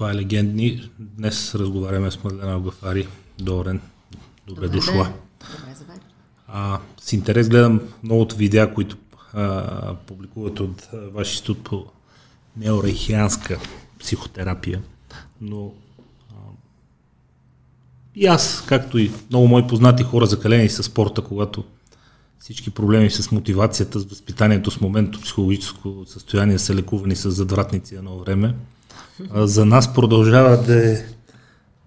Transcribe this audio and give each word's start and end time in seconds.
Това 0.00 0.10
е 0.10 0.14
легендни. 0.14 0.90
Днес 0.98 1.54
разговаряме 1.54 2.10
с 2.10 2.24
Мадлена 2.24 2.60
Гафари. 2.60 3.08
Добре, 3.38 3.80
добре 4.46 4.68
дошла. 4.68 4.94
Добре, 4.94 5.94
а, 6.48 6.80
с 7.00 7.12
интерес 7.12 7.48
гледам 7.48 7.80
многото 8.02 8.36
видеа, 8.36 8.74
които 8.74 8.96
а, 9.32 9.94
публикуват 9.94 10.60
от 10.60 10.88
вашия 10.92 11.32
институт 11.32 11.64
по 11.64 11.84
неорейхианска 12.56 13.58
психотерапия, 13.98 14.82
но 15.40 15.72
а, 16.30 16.34
и 18.14 18.26
аз, 18.26 18.64
както 18.66 18.98
и 18.98 19.10
много 19.30 19.48
мои 19.48 19.66
познати 19.66 20.02
хора, 20.02 20.26
закалени 20.26 20.68
с 20.68 20.82
спорта, 20.82 21.22
когато 21.22 21.64
всички 22.38 22.70
проблеми 22.70 23.10
с 23.10 23.30
мотивацията, 23.30 24.00
с 24.00 24.04
възпитанието, 24.04 24.70
с 24.70 24.80
моментното 24.80 25.20
психологическо 25.20 26.04
състояние 26.06 26.58
са 26.58 26.74
лекувани 26.74 27.16
с 27.16 27.30
задвратници 27.30 27.94
едно 27.94 28.18
време, 28.18 28.46
а, 28.48 28.79
за 29.34 29.64
нас 29.64 29.94
продължава 29.94 30.62
да 30.62 30.92
е 30.92 31.04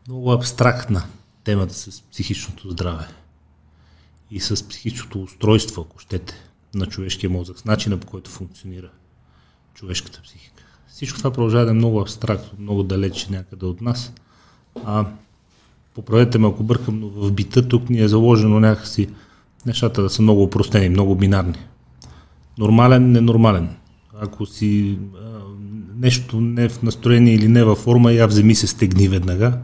много 0.07 0.31
абстрактна 0.31 1.03
темата 1.43 1.73
с 1.73 2.01
психичното 2.01 2.69
здраве 2.69 3.07
и 4.31 4.39
с 4.39 4.67
психичното 4.67 5.21
устройство, 5.23 5.81
ако 5.81 5.99
щете, 5.99 6.33
на 6.75 6.85
човешкия 6.85 7.29
мозък, 7.29 7.59
с 7.59 7.65
начина 7.65 7.97
по 7.97 8.07
който 8.07 8.31
функционира 8.31 8.89
човешката 9.73 10.21
психика. 10.21 10.63
Всичко 10.87 11.17
това 11.17 11.31
продължава 11.31 11.65
да 11.65 11.71
е 11.71 11.73
много 11.73 12.01
абстрактно, 12.01 12.59
много 12.59 12.83
далече 12.83 13.31
някъде 13.31 13.65
от 13.65 13.81
нас. 13.81 14.13
А, 14.85 15.05
поправете 15.93 16.37
ме 16.37 16.47
ако 16.47 16.63
бъркам, 16.63 16.99
но 16.99 17.09
в 17.09 17.31
бита 17.31 17.67
тук 17.67 17.89
ни 17.89 17.99
е 17.99 18.07
заложено 18.07 18.59
някакси 18.59 19.09
нещата 19.65 20.01
да 20.01 20.09
са 20.09 20.21
много 20.21 20.43
упростени, 20.43 20.89
много 20.89 21.15
бинарни. 21.15 21.59
Нормален, 22.57 23.11
ненормален. 23.11 23.75
Ако 24.19 24.45
си 24.45 24.99
а, 25.15 25.39
нещо 26.03 26.41
не 26.41 26.69
в 26.69 26.81
настроение 26.81 27.33
или 27.33 27.47
не 27.47 27.63
във 27.63 27.77
форма, 27.77 28.11
я 28.11 28.27
вземи 28.27 28.55
се 28.55 28.67
стегни 28.67 29.07
веднага. 29.07 29.59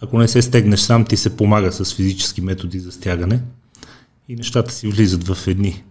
Ако 0.00 0.18
не 0.18 0.28
се 0.28 0.42
стегнеш 0.42 0.80
сам, 0.80 1.04
ти 1.04 1.16
се 1.16 1.36
помага 1.36 1.72
с 1.72 1.94
физически 1.94 2.40
методи 2.40 2.78
за 2.80 2.92
стягане 2.92 3.42
и 4.28 4.36
нещата 4.36 4.72
си 4.72 4.88
влизат 4.88 5.28
в 5.28 5.46
едни 5.46 5.84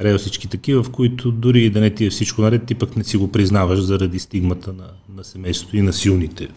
релсички 0.00 0.48
такива, 0.48 0.82
в 0.82 0.90
които 0.90 1.32
дори 1.32 1.64
и 1.64 1.70
да 1.70 1.80
не 1.80 1.94
ти 1.94 2.06
е 2.06 2.10
всичко 2.10 2.42
наред, 2.42 2.66
ти 2.66 2.74
пък 2.74 2.96
не 2.96 3.04
си 3.04 3.16
го 3.16 3.32
признаваш 3.32 3.80
заради 3.80 4.18
стигмата 4.18 4.72
на, 4.72 4.90
на 5.14 5.24
семейството 5.24 5.76
и 5.76 5.82
на 5.82 5.92
силните 5.92 6.48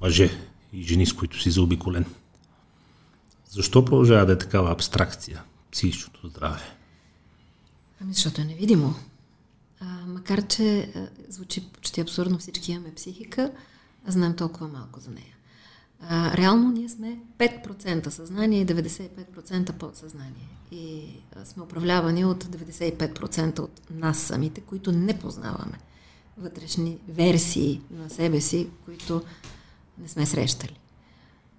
мъже 0.00 0.30
и 0.72 0.82
жени, 0.82 1.06
с 1.06 1.12
които 1.12 1.42
си 1.42 1.50
заобиколен. 1.50 2.04
Защо 3.50 3.84
продължава 3.84 4.26
да 4.26 4.32
е 4.32 4.38
такава 4.38 4.72
абстракция 4.72 5.42
психичното 5.72 6.28
здраве? 6.28 6.60
Ами 8.00 8.12
защото 8.12 8.40
е 8.40 8.44
невидимо. 8.44 8.94
Макар, 10.24 10.46
че 10.46 10.78
а, 10.94 11.08
звучи 11.28 11.68
почти 11.72 12.00
абсурдно, 12.00 12.38
всички 12.38 12.72
имаме 12.72 12.94
психика, 12.94 13.52
знаем 14.06 14.36
толкова 14.36 14.68
малко 14.68 15.00
за 15.00 15.10
нея. 15.10 15.36
А, 16.00 16.36
реално 16.36 16.70
ние 16.70 16.88
сме 16.88 17.18
5% 17.38 18.08
съзнание 18.08 18.60
и 18.60 18.66
95% 18.66 19.72
подсъзнание. 19.72 20.48
И 20.72 21.04
а, 21.36 21.44
сме 21.44 21.62
управлявани 21.62 22.24
от 22.24 22.44
95% 22.44 23.58
от 23.58 23.80
нас 23.90 24.18
самите, 24.18 24.60
които 24.60 24.92
не 24.92 25.18
познаваме. 25.18 25.78
Вътрешни 26.38 26.98
версии 27.08 27.80
на 27.90 28.10
себе 28.10 28.40
си, 28.40 28.68
които 28.84 29.22
не 29.98 30.08
сме 30.08 30.26
срещали. 30.26 30.80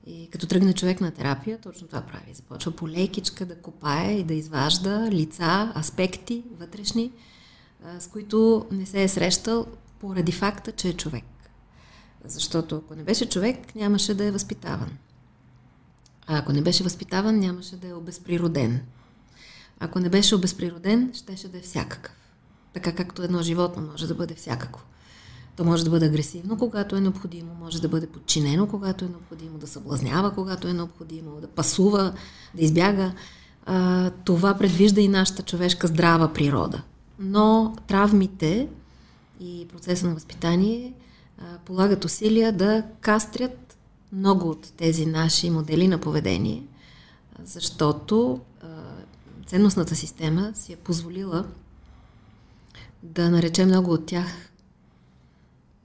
И 0.08 0.30
като 0.32 0.48
тръгне 0.48 0.74
човек 0.74 1.02
на 1.02 1.12
терапия, 1.12 1.62
точно 1.62 1.88
това 1.88 2.02
прави. 2.02 2.34
Започва 2.34 2.72
по 2.72 2.90
лекичка 2.90 3.46
да 3.46 3.56
копае 3.56 4.12
и 4.12 4.24
да 4.24 4.34
изважда 4.34 5.08
лица, 5.12 5.74
аспекти 5.76 6.44
вътрешни, 6.60 7.12
с 8.00 8.08
които 8.08 8.66
не 8.72 8.86
се 8.86 9.04
е 9.04 9.08
срещал 9.08 9.66
поради 10.00 10.32
факта, 10.32 10.72
че 10.72 10.90
е 10.90 10.94
човек. 10.94 11.24
Защото 12.26 12.76
ако 12.76 12.96
не 12.96 13.04
беше 13.04 13.30
човек, 13.30 13.76
нямаше 13.76 14.14
да 14.14 14.24
е 14.24 14.32
възпитаван. 14.32 14.90
А 16.28 16.38
ако 16.38 16.54
не 16.54 16.62
беше 16.62 16.84
възпитаван, 16.84 17.40
нямаше 17.40 17.76
да 17.76 17.88
е 17.88 17.94
обезприроден. 17.94 18.82
Ако 19.80 20.00
не 20.00 20.10
беше 20.10 20.36
обезприроден, 20.36 21.12
щеше 21.14 21.48
да 21.48 21.58
е 21.58 21.62
всякакъв. 21.62 22.14
Така 22.74 22.96
както 22.96 23.24
едно 23.24 23.42
животно 23.42 23.88
може 23.92 24.08
да 24.08 24.16
бъде 24.16 24.36
всякакво. 24.36 24.84
То 25.56 25.64
може 25.64 25.84
да 25.84 25.90
бъде 25.90 26.06
агресивно, 26.06 26.58
когато 26.58 26.96
е 26.96 27.02
необходимо, 27.02 27.54
може 27.60 27.82
да 27.82 27.90
бъде 27.90 28.08
подчинено, 28.08 28.68
когато 28.68 29.06
е 29.06 29.08
необходимо, 29.08 29.58
да 29.58 29.68
съблазнява, 29.68 30.34
когато 30.34 30.68
е 30.68 30.74
необходимо, 30.74 31.42
да 31.42 31.48
пасува, 31.48 32.14
да 32.56 32.64
избяга. 32.64 33.14
А, 33.66 34.10
това 34.10 34.58
предвижда 34.58 35.02
и 35.02 35.08
нашата 35.08 35.44
човешка 35.44 35.88
здрава 35.88 36.34
природа. 36.34 36.84
Но 37.20 37.76
травмите 37.88 38.68
и 39.40 39.68
процеса 39.68 40.08
на 40.08 40.14
възпитание 40.14 40.94
полагат 41.66 42.06
усилия 42.06 42.52
да 42.52 42.84
кастрят 43.02 43.78
много 44.12 44.50
от 44.50 44.74
тези 44.78 45.06
наши 45.06 45.50
модели 45.50 45.88
на 45.88 45.98
поведение, 45.98 46.64
защото 47.44 48.40
а, 48.62 48.68
ценностната 49.46 49.96
система 49.96 50.52
си 50.56 50.74
е 50.74 50.76
позволила 50.76 51.46
да 53.04 53.30
нарече 53.32 53.66
много 53.66 53.92
от 53.92 54.06
тях 54.06 54.28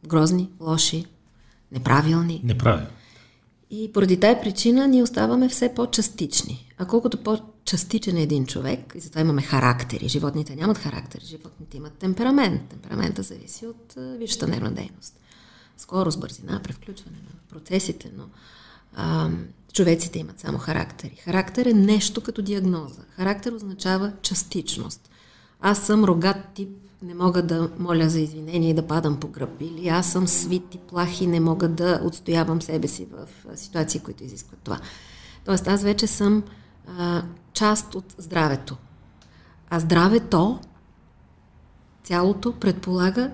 грозни, 0.06 0.50
лоши, 0.60 1.06
неправилни. 1.72 2.40
Неправилни. 2.44 2.86
И 3.70 3.92
поради 3.92 4.20
тази 4.20 4.40
причина 4.40 4.88
ние 4.88 5.02
оставаме 5.02 5.48
все 5.48 5.74
по-частични. 5.74 6.72
А 6.78 6.86
колкото 6.86 7.22
по-частичен 7.64 8.16
е 8.16 8.22
един 8.22 8.46
човек, 8.46 8.92
и 8.94 9.00
затова 9.00 9.20
имаме 9.20 9.42
характери. 9.42 10.08
Животните 10.08 10.56
нямат 10.56 10.78
характер, 10.78 11.20
животните 11.24 11.76
имат 11.76 11.92
темперамент. 11.92 12.68
Темперамента 12.68 13.22
зависи 13.22 13.66
от 13.66 13.94
висшата 14.18 14.46
нервна 14.46 14.70
дейност 14.70 15.20
скорост, 15.80 16.20
бързина, 16.20 16.60
превключване 16.62 17.16
на 17.16 17.40
процесите, 17.48 18.10
но 18.16 18.24
а, 18.94 19.30
човеците 19.72 20.18
имат 20.18 20.40
само 20.40 20.58
характери. 20.58 21.16
Характер 21.24 21.66
е 21.66 21.72
нещо 21.72 22.20
като 22.20 22.42
диагноза. 22.42 23.02
Характер 23.16 23.52
означава 23.52 24.12
частичност. 24.22 25.10
Аз 25.60 25.86
съм 25.86 26.04
рогат 26.04 26.36
тип, 26.54 26.68
не 27.02 27.14
мога 27.14 27.42
да 27.42 27.70
моля 27.78 28.08
за 28.08 28.20
извинение 28.20 28.70
и 28.70 28.74
да 28.74 28.86
падам 28.86 29.20
по 29.20 29.28
гръб. 29.28 29.60
Или 29.60 29.88
аз 29.88 30.12
съм 30.12 30.28
свит 30.28 30.74
и 30.74 30.78
плах 30.78 31.20
и 31.20 31.26
не 31.26 31.40
мога 31.40 31.68
да 31.68 32.00
отстоявам 32.04 32.62
себе 32.62 32.88
си 32.88 33.06
в 33.12 33.28
ситуации, 33.56 34.00
които 34.00 34.24
изискват 34.24 34.60
това. 34.64 34.80
Тоест 35.44 35.68
аз 35.68 35.82
вече 35.82 36.06
съм 36.06 36.42
част 37.52 37.94
от 37.94 38.14
здравето. 38.18 38.76
А 39.70 39.80
здравето, 39.80 40.60
цялото, 42.02 42.52
предполага 42.52 43.32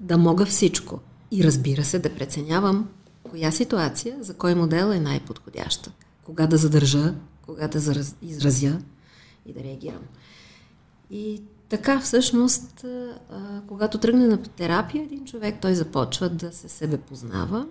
да 0.00 0.18
мога 0.18 0.46
всичко. 0.46 1.00
И 1.30 1.44
разбира 1.44 1.84
се, 1.84 1.98
да 1.98 2.14
преценявам 2.14 2.88
коя 3.30 3.50
ситуация, 3.50 4.16
за 4.20 4.34
кой 4.34 4.54
модел 4.54 4.92
е 4.92 5.00
най-подходяща. 5.00 5.92
Кога 6.24 6.46
да 6.46 6.56
задържа, 6.56 7.14
кога 7.46 7.68
да 7.68 7.78
изразя 8.22 8.78
и 9.46 9.52
да 9.52 9.60
реагирам. 9.60 10.02
И 11.10 11.42
така, 11.68 12.00
всъщност, 12.00 12.84
когато 13.68 13.98
тръгне 13.98 14.26
на 14.26 14.42
терапия, 14.42 15.04
един 15.04 15.24
човек, 15.24 15.56
той 15.60 15.74
започва 15.74 16.28
да 16.28 16.52
се 16.52 16.68
себе 16.68 16.98
познава, 16.98 17.66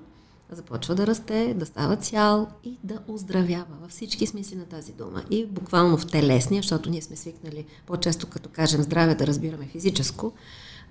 започва 0.56 0.96
да 0.96 1.08
расте, 1.08 1.54
да 1.54 1.66
става 1.66 1.96
цял 1.96 2.48
и 2.64 2.78
да 2.84 3.00
оздравява 3.08 3.76
във 3.82 3.92
всички 3.92 4.28
смисли 4.28 4.56
на 4.56 4.66
тази 4.66 4.94
дума. 4.94 5.24
И 5.30 5.46
буквално 5.46 5.98
в 5.98 6.08
телесния, 6.08 6.62
защото 6.62 6.90
ние 6.90 7.02
сме 7.02 7.16
свикнали 7.16 7.66
по-често, 7.88 8.28
като 8.28 8.50
кажем 8.50 8.82
здраве, 8.82 9.16
да 9.16 9.28
разбираме 9.28 9.68
физическо, 9.72 10.34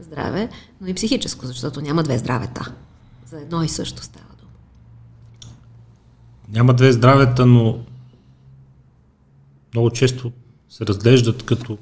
здраве, 0.01 0.49
но 0.81 0.89
и 0.89 0.95
психическо, 0.95 1.47
защото 1.47 1.81
няма 1.81 2.03
две 2.03 2.19
здравета. 2.19 2.73
За 3.27 3.41
едно 3.41 3.63
и 3.63 3.69
също 3.69 4.03
става 4.03 4.35
дума. 4.39 4.51
Няма 6.49 6.75
две 6.75 6.93
здравета, 6.93 7.47
но 7.47 7.79
много 9.75 9.91
често 9.91 10.33
се 10.69 10.87
разглеждат 10.87 11.43
като 11.43 11.79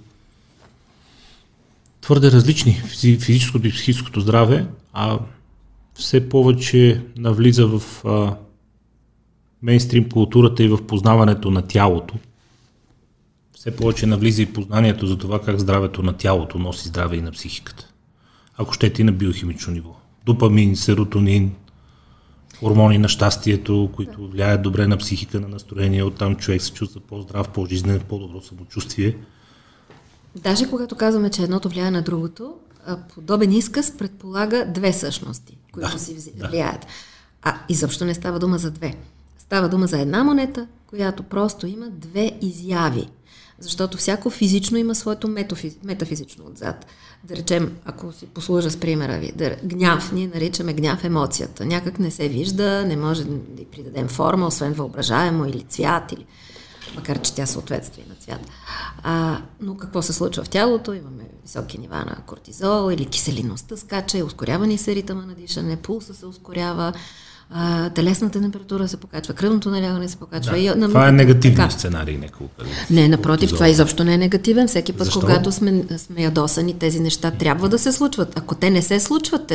твърде 2.00 2.31
различни 2.31 2.72
физическото 2.75 3.66
и 3.66 3.72
психическото 3.72 4.21
здраве, 4.21 4.66
а 4.92 5.19
все 5.98 6.28
повече 6.28 7.04
навлиза 7.16 7.66
в 7.66 8.04
а, 8.04 8.36
мейнстрим 9.62 10.09
културата 10.09 10.65
и 10.65 10.68
в 10.68 10.86
познаването 10.86 11.50
на 11.50 11.62
тялото. 11.62 12.15
Все 13.53 13.77
повече 13.77 14.06
навлиза 14.06 14.42
и 14.42 14.53
познанието 14.53 15.06
за 15.06 15.18
това 15.18 15.42
как 15.42 15.59
здравето 15.59 16.03
на 16.03 16.12
тялото 16.12 16.59
носи 16.59 16.89
здраве 16.89 17.16
и 17.16 17.21
на 17.22 17.33
психиката 17.33 17.89
ако 18.59 18.72
щете 18.72 19.04
на 19.04 19.12
биохимично 19.12 19.72
ниво. 19.72 19.97
Допамин, 20.27 20.77
серотонин, 20.77 21.54
хормони 22.59 22.98
на 22.98 23.09
щастието, 23.09 23.91
които 23.97 24.28
влияят 24.28 24.62
добре 24.62 24.86
на 24.86 24.97
психика, 24.97 25.41
на 25.41 25.48
настроение, 25.48 26.03
оттам 26.03 26.36
човек 26.36 26.62
се 26.62 26.72
чувства 26.72 27.01
по-здрав, 27.01 27.48
по-жизнен, 27.48 28.01
по-добро 28.09 28.41
самочувствие. 28.41 29.16
Даже 30.43 30.71
когато 30.71 30.97
казваме, 30.97 31.31
че 31.31 31.43
едното 31.43 31.69
влияе 31.69 31.91
на 31.91 32.03
другото, 32.03 32.55
подобен 33.15 33.53
изказ 33.53 33.97
предполага 33.99 34.67
две 34.75 34.93
същности, 34.93 35.59
които 35.73 35.93
да, 35.93 35.99
си 35.99 36.33
влияят. 36.37 36.81
Да. 36.81 36.87
А 37.43 37.59
изобщо 37.69 38.05
не 38.05 38.15
става 38.15 38.39
дума 38.39 38.59
за 38.59 38.71
две. 38.71 38.95
Става 39.39 39.69
дума 39.69 39.87
за 39.87 40.01
една 40.01 40.25
монета, 40.25 40.67
която 40.87 41.23
просто 41.23 41.67
има 41.67 41.87
две 41.91 42.33
изяви. 42.41 43.09
Защото 43.61 43.99
всяко 43.99 44.31
физично 44.31 44.79
има 44.79 44.95
своето 44.95 45.29
метафиз... 45.29 45.77
метафизично 45.85 46.45
отзад. 46.47 46.87
Да 47.25 47.37
речем, 47.37 47.77
ако 47.85 48.13
си 48.13 48.27
послужа 48.27 48.71
с 48.71 48.77
примера 48.77 49.19
ви, 49.19 49.33
да, 49.37 49.57
гняв, 49.65 50.13
ние 50.13 50.31
наричаме 50.35 50.73
гняв 50.73 51.05
емоцията. 51.05 51.67
Някак 51.67 51.99
не 51.99 52.11
се 52.11 52.29
вижда, 52.29 52.85
не 52.87 52.97
може 52.97 53.25
да 53.25 53.63
й 53.63 53.65
придадем 53.65 54.09
форма, 54.09 54.47
освен 54.47 54.73
въображаемо 54.73 55.47
или 55.47 55.63
цвят, 55.63 56.13
или 56.13 56.27
макар 56.97 57.21
че 57.21 57.34
тя 57.34 57.47
съответства 57.47 58.03
на 58.09 58.15
цвят. 58.15 58.41
А, 59.03 59.39
но 59.60 59.77
какво 59.77 60.03
се 60.03 60.13
случва 60.13 60.45
в 60.45 60.48
тялото? 60.48 60.92
Имаме 60.92 61.25
високи 61.42 61.78
нива 61.78 61.97
на 61.97 62.16
кортизол 62.27 62.92
или 62.92 63.07
киселинността 63.07 63.77
скача, 63.77 64.25
ускорява 64.25 64.66
ни 64.66 64.78
се 64.78 64.95
ритъма 64.95 65.22
на 65.22 65.34
дишане, 65.34 65.77
пулса 65.77 66.15
се 66.15 66.27
ускорява, 66.27 66.92
а, 67.51 67.91
телесната 67.91 68.41
температура 68.41 68.89
се 68.89 68.97
покачва, 68.97 69.34
кръвното 69.34 69.71
налягане 69.71 70.09
се 70.09 70.16
покачва. 70.16 70.53
Да. 70.53 70.59
И, 70.59 70.69
на, 70.69 70.89
това 70.89 71.09
е 71.09 71.13
негативен 71.13 71.71
сценарий, 71.71 72.16
нека 72.16 72.39
Не, 72.91 73.09
напротив, 73.09 73.51
това 73.51 73.69
изобщо 73.69 74.04
не 74.04 74.15
е 74.15 74.19
негативен. 74.19 74.69
Всеки 74.69 74.92
път, 74.92 75.04
Защо? 75.04 75.21
когато 75.21 75.53
сме, 75.53 75.84
сме 75.98 76.22
ядосани, 76.22 76.78
тези 76.78 77.01
неща 77.01 77.30
трябва 77.30 77.69
да 77.69 77.78
се 77.78 77.92
случват. 77.92 78.39
Ако 78.39 78.54
те 78.54 78.71
не 78.71 78.83
се 78.83 79.01
случват, 79.01 79.53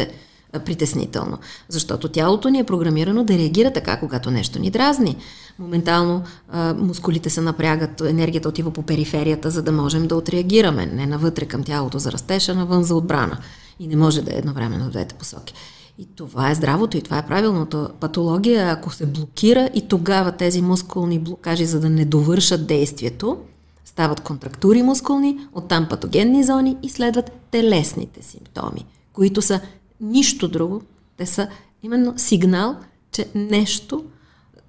притеснително. 0.60 1.38
Защото 1.70 2.10
тялото 2.10 2.50
ни 2.50 2.60
е 2.60 2.64
програмирано 2.64 3.24
да 3.24 3.38
реагира 3.38 3.74
така, 3.74 4.00
когато 4.00 4.32
нещо 4.32 4.60
ни 4.60 4.72
дразни. 4.72 5.18
Моментално 5.60 6.24
а, 6.50 6.74
мускулите 6.74 7.30
се 7.30 7.42
напрягат, 7.42 8.02
енергията 8.02 8.50
отива 8.50 8.72
по 8.72 8.84
периферията, 8.84 9.52
за 9.52 9.62
да 9.62 9.72
можем 9.72 10.08
да 10.08 10.16
отреагираме. 10.16 10.86
Не 10.86 11.06
навътре 11.06 11.46
към 11.46 11.64
тялото 11.64 12.00
за 12.00 12.12
растеж, 12.12 12.50
а 12.50 12.56
навън 12.56 12.84
за 12.84 12.96
отбрана. 12.96 13.38
И 13.80 13.88
не 13.88 13.96
може 13.96 14.22
да 14.22 14.36
е 14.36 14.38
едновременно 14.38 14.86
в 14.86 14.92
двете 14.92 15.16
посоки. 15.16 15.54
И 15.98 16.08
това 16.16 16.52
е 16.52 16.56
здравото 16.56 16.98
и 16.98 17.02
това 17.02 17.18
е 17.18 17.28
правилното. 17.28 17.90
Патология, 18.00 18.72
ако 18.72 18.94
се 18.94 19.06
блокира 19.06 19.70
и 19.74 19.88
тогава 19.88 20.32
тези 20.32 20.62
мускулни 20.62 21.20
блокажи, 21.20 21.66
за 21.66 21.80
да 21.80 21.90
не 21.90 22.06
довършат 22.06 22.68
действието, 22.68 23.38
стават 23.86 24.20
контрактури 24.20 24.84
мускулни, 24.84 25.38
оттам 25.54 25.88
патогенни 25.90 26.44
зони 26.44 26.78
и 26.84 26.90
следват 26.90 27.32
телесните 27.52 28.24
симптоми, 28.24 28.86
които 29.14 29.42
са 29.42 29.60
нищо 30.02 30.48
друго. 30.48 30.82
Те 31.18 31.26
са 31.26 31.48
именно 31.84 32.14
сигнал, 32.18 32.76
че 33.12 33.28
нещо, 33.36 34.06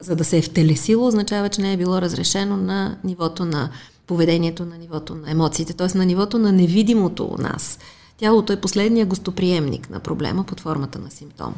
за 0.00 0.16
да 0.16 0.24
се 0.24 0.38
е 0.38 0.42
втелесило, 0.42 1.06
означава, 1.06 1.48
че 1.48 1.60
не 1.60 1.72
е 1.72 1.76
било 1.76 2.00
разрешено 2.00 2.56
на 2.56 2.98
нивото 3.04 3.44
на 3.44 3.70
поведението, 4.06 4.64
на 4.64 4.78
нивото 4.78 5.14
на 5.14 5.30
емоциите, 5.30 5.72
т.е. 5.72 5.98
на 5.98 6.06
нивото 6.06 6.38
на 6.38 6.52
невидимото 6.52 7.24
у 7.26 7.42
нас. 7.42 7.78
Тялото 8.16 8.52
е 8.52 8.60
последния 8.60 9.06
гостоприемник 9.06 9.90
на 9.90 10.00
проблема 10.00 10.44
под 10.44 10.60
формата 10.60 10.98
на 10.98 11.10
симптом. 11.10 11.54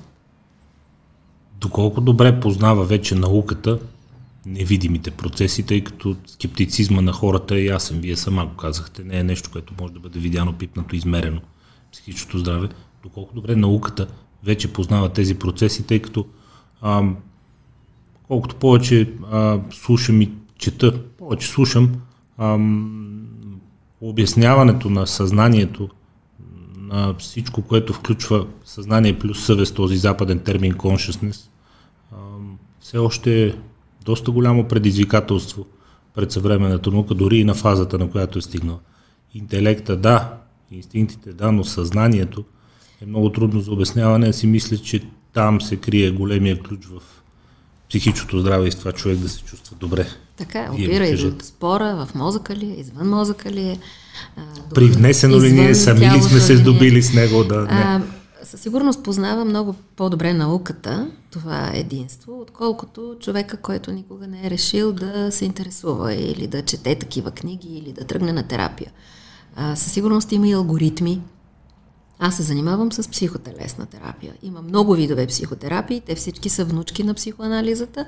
Доколко 1.60 2.00
добре 2.00 2.40
познава 2.40 2.84
вече 2.84 3.14
науката 3.14 3.78
невидимите 4.46 5.10
процеси, 5.10 5.62
тъй 5.62 5.84
като 5.84 6.16
скептицизма 6.26 7.00
на 7.00 7.12
хората 7.12 7.56
е 7.56 7.64
ясен. 7.64 8.00
Вие 8.00 8.16
сама 8.16 8.46
го 8.46 8.56
казахте. 8.56 9.04
Не 9.04 9.18
е 9.18 9.24
нещо, 9.24 9.50
което 9.52 9.74
може 9.80 9.92
да 9.92 10.00
бъде 10.00 10.18
видяно, 10.18 10.52
пипнато, 10.52 10.96
измерено. 10.96 11.40
Психичното 11.92 12.38
здраве. 12.38 12.68
Доколко 13.06 13.34
добре 13.34 13.56
науката 13.56 14.06
вече 14.44 14.72
познава 14.72 15.08
тези 15.08 15.38
процеси, 15.38 15.86
тъй 15.86 16.02
като 16.02 16.26
ам, 16.82 17.16
колкото 18.28 18.56
повече 18.56 19.12
а, 19.30 19.60
слушам 19.70 20.22
и 20.22 20.32
чета, 20.58 21.02
повече 21.18 21.48
слушам, 21.48 21.94
ам, 22.38 23.60
обясняването 24.00 24.90
на 24.90 25.06
съзнанието 25.06 25.88
на 26.78 27.14
всичко, 27.18 27.62
което 27.62 27.92
включва 27.92 28.46
съзнание 28.64 29.18
плюс 29.18 29.46
съвест, 29.46 29.74
този 29.74 29.96
западен 29.96 30.38
термин 30.38 30.74
consciousness, 30.74 31.48
все 32.80 32.98
още 32.98 33.46
е 33.46 33.54
доста 34.04 34.30
голямо 34.30 34.68
предизвикателство 34.68 35.66
пред 36.14 36.32
съвременната 36.32 36.90
наука, 36.90 37.14
дори 37.14 37.38
и 37.38 37.44
на 37.44 37.54
фазата, 37.54 37.98
на 37.98 38.10
която 38.10 38.38
е 38.38 38.42
стигнала. 38.42 38.78
Интелекта, 39.34 39.96
да, 39.96 40.38
инстинктите, 40.70 41.32
да, 41.32 41.52
но 41.52 41.64
съзнанието 41.64 42.44
е 43.02 43.06
много 43.06 43.32
трудно 43.32 43.60
за 43.60 43.72
обясняване. 43.72 44.32
Си 44.32 44.46
мисля, 44.46 44.76
че 44.76 45.02
там 45.32 45.60
се 45.60 45.76
крие 45.76 46.10
големия 46.10 46.62
ключ 46.62 46.86
в 46.86 47.02
психичното 47.88 48.40
здраве 48.40 48.68
и 48.68 48.72
с 48.72 48.76
това 48.76 48.92
човек 48.92 49.18
да 49.18 49.28
се 49.28 49.42
чувства 49.42 49.76
добре. 49.80 50.06
Така 50.36 50.64
е, 50.64 50.70
опира 50.70 51.06
и 51.06 51.16
до 51.16 51.44
спора, 51.44 52.06
в 52.06 52.14
мозъка 52.14 52.56
ли 52.56 52.66
е, 52.66 52.80
извън 52.80 53.08
мозъка 53.08 53.50
ли 53.50 53.60
е. 53.60 53.78
Привнесено 54.74 55.40
ли 55.40 55.52
ние, 55.52 55.74
сами 55.74 56.10
ли 56.10 56.22
сме 56.22 56.40
се 56.40 56.56
здобили 56.56 57.02
с 57.02 57.12
него? 57.12 57.44
Да, 57.44 57.60
не. 57.60 57.68
А, 57.70 58.02
със 58.42 58.60
сигурност 58.60 59.02
познава 59.02 59.44
много 59.44 59.74
по-добре 59.96 60.34
науката, 60.34 61.10
това 61.30 61.70
е 61.74 61.78
единство, 61.78 62.40
отколкото 62.40 63.16
човека, 63.20 63.56
който 63.56 63.92
никога 63.92 64.26
не 64.26 64.46
е 64.46 64.50
решил 64.50 64.92
да 64.92 65.32
се 65.32 65.44
интересува 65.44 66.14
или 66.14 66.46
да 66.46 66.62
чете 66.62 66.94
такива 66.94 67.30
книги 67.30 67.68
или 67.68 67.92
да 67.92 68.04
тръгне 68.04 68.32
на 68.32 68.42
терапия. 68.42 68.92
А, 69.56 69.76
със 69.76 69.92
сигурност 69.92 70.32
има 70.32 70.48
и 70.48 70.52
алгоритми. 70.52 71.20
Аз 72.18 72.36
се 72.36 72.42
занимавам 72.42 72.92
с 72.92 73.10
психотелесна 73.10 73.86
терапия. 73.86 74.34
Има 74.42 74.62
много 74.62 74.94
видове 74.94 75.26
психотерапии, 75.26 76.00
те 76.00 76.14
всички 76.14 76.48
са 76.48 76.64
внучки 76.64 77.02
на 77.02 77.14
психоанализата 77.14 78.06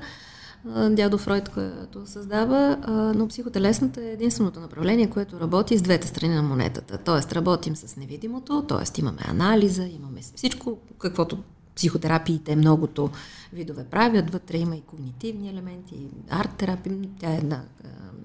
дядо 0.89 1.17
Фройд, 1.17 1.49
който 1.49 2.07
създава, 2.07 2.77
но 3.15 3.27
психотелесната 3.27 4.01
е 4.01 4.11
единственото 4.11 4.59
направление, 4.59 5.09
което 5.09 5.39
работи 5.39 5.77
с 5.77 5.81
двете 5.81 6.07
страни 6.07 6.35
на 6.35 6.43
монетата. 6.43 6.97
Тоест, 6.97 7.33
работим 7.33 7.75
с 7.75 7.95
невидимото, 7.95 8.63
т.е. 8.67 8.99
имаме 8.99 9.19
анализа, 9.27 9.83
имаме 9.83 10.21
всичко, 10.35 10.77
каквото 10.97 11.37
психотерапиите 11.79 12.55
многото 12.55 13.09
видове 13.53 13.83
правят. 13.83 14.29
Вътре 14.31 14.57
има 14.57 14.75
и 14.75 14.81
когнитивни 14.81 15.49
елементи, 15.49 15.95
арт-терапия, 16.29 17.09
тя 17.19 17.31
е 17.31 17.37
една 17.37 17.63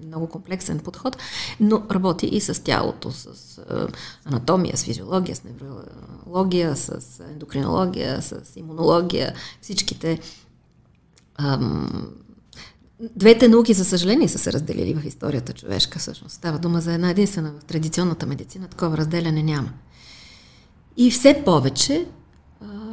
много 0.05 0.27
комплексен 0.27 0.79
подход, 0.79 1.17
но 1.59 1.83
работи 1.91 2.25
и 2.25 2.41
с 2.41 2.63
тялото, 2.63 3.11
с 3.11 3.59
анатомия, 4.25 4.77
с 4.77 4.83
физиология, 4.83 5.35
с 5.35 5.43
неврология, 5.43 6.75
с 6.75 7.23
ендокринология, 7.31 8.21
с 8.21 8.41
имунология, 8.55 9.33
всичките 9.61 10.19
ам, 11.37 12.07
Двете 13.15 13.47
науки, 13.47 13.73
за 13.73 13.85
съжаление, 13.85 14.27
са 14.27 14.37
се 14.37 14.53
разделили 14.53 14.93
в 14.93 15.05
историята 15.05 15.53
човешка, 15.53 15.99
всъщност. 15.99 16.35
Става 16.35 16.59
дума 16.59 16.81
за 16.81 16.93
една 16.93 17.09
единствена. 17.09 17.53
В 17.61 17.63
традиционната 17.63 18.25
медицина 18.25 18.67
такова 18.67 18.97
разделяне 18.97 19.43
няма. 19.43 19.69
И 20.97 21.11
все 21.11 21.41
повече 21.45 22.05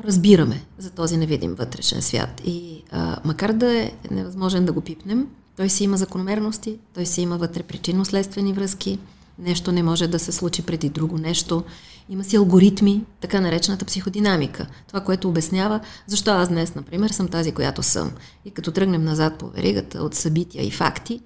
разбираме 0.05 0.65
за 0.79 0.91
този 0.91 1.17
невидим 1.17 1.55
вътрешен 1.55 2.03
свят. 2.03 2.43
И 2.45 2.83
а, 2.91 3.19
макар 3.25 3.53
да 3.53 3.79
е 3.79 3.93
невъзможен 4.11 4.65
да 4.65 4.73
го 4.73 4.81
пипнем, 4.81 5.27
той 5.57 5.69
си 5.69 5.85
има 5.85 5.97
закономерности, 5.97 6.79
той 6.95 7.07
си 7.07 7.23
има 7.23 7.39
вътре 7.39 7.63
причинно-следствени 7.63 8.53
връзки, 8.53 8.99
нещо 9.39 9.73
не 9.73 9.83
може 9.83 10.07
да 10.07 10.19
се 10.19 10.33
случи 10.33 10.63
преди 10.63 10.89
друго 10.89 11.19
нещо. 11.19 11.65
Има 12.09 12.25
си 12.25 12.37
алгоритми, 12.37 13.05
така 13.21 13.41
наречената 13.41 13.85
психодинамика. 13.85 14.67
Това, 14.89 15.01
което 15.01 15.29
обяснява 15.29 15.81
защо 16.07 16.31
аз 16.31 16.49
днес, 16.49 16.75
например, 16.75 17.11
съм 17.11 17.29
тази, 17.29 17.53
която 17.53 17.83
съм. 17.83 18.13
И 18.45 18.51
като 18.51 18.73
тръгнем 18.73 19.05
назад 19.05 19.39
по 19.39 19.49
веригата 19.49 20.03
от 20.03 20.15
събития 20.15 20.67
и 20.67 20.71
факти, 20.71 21.21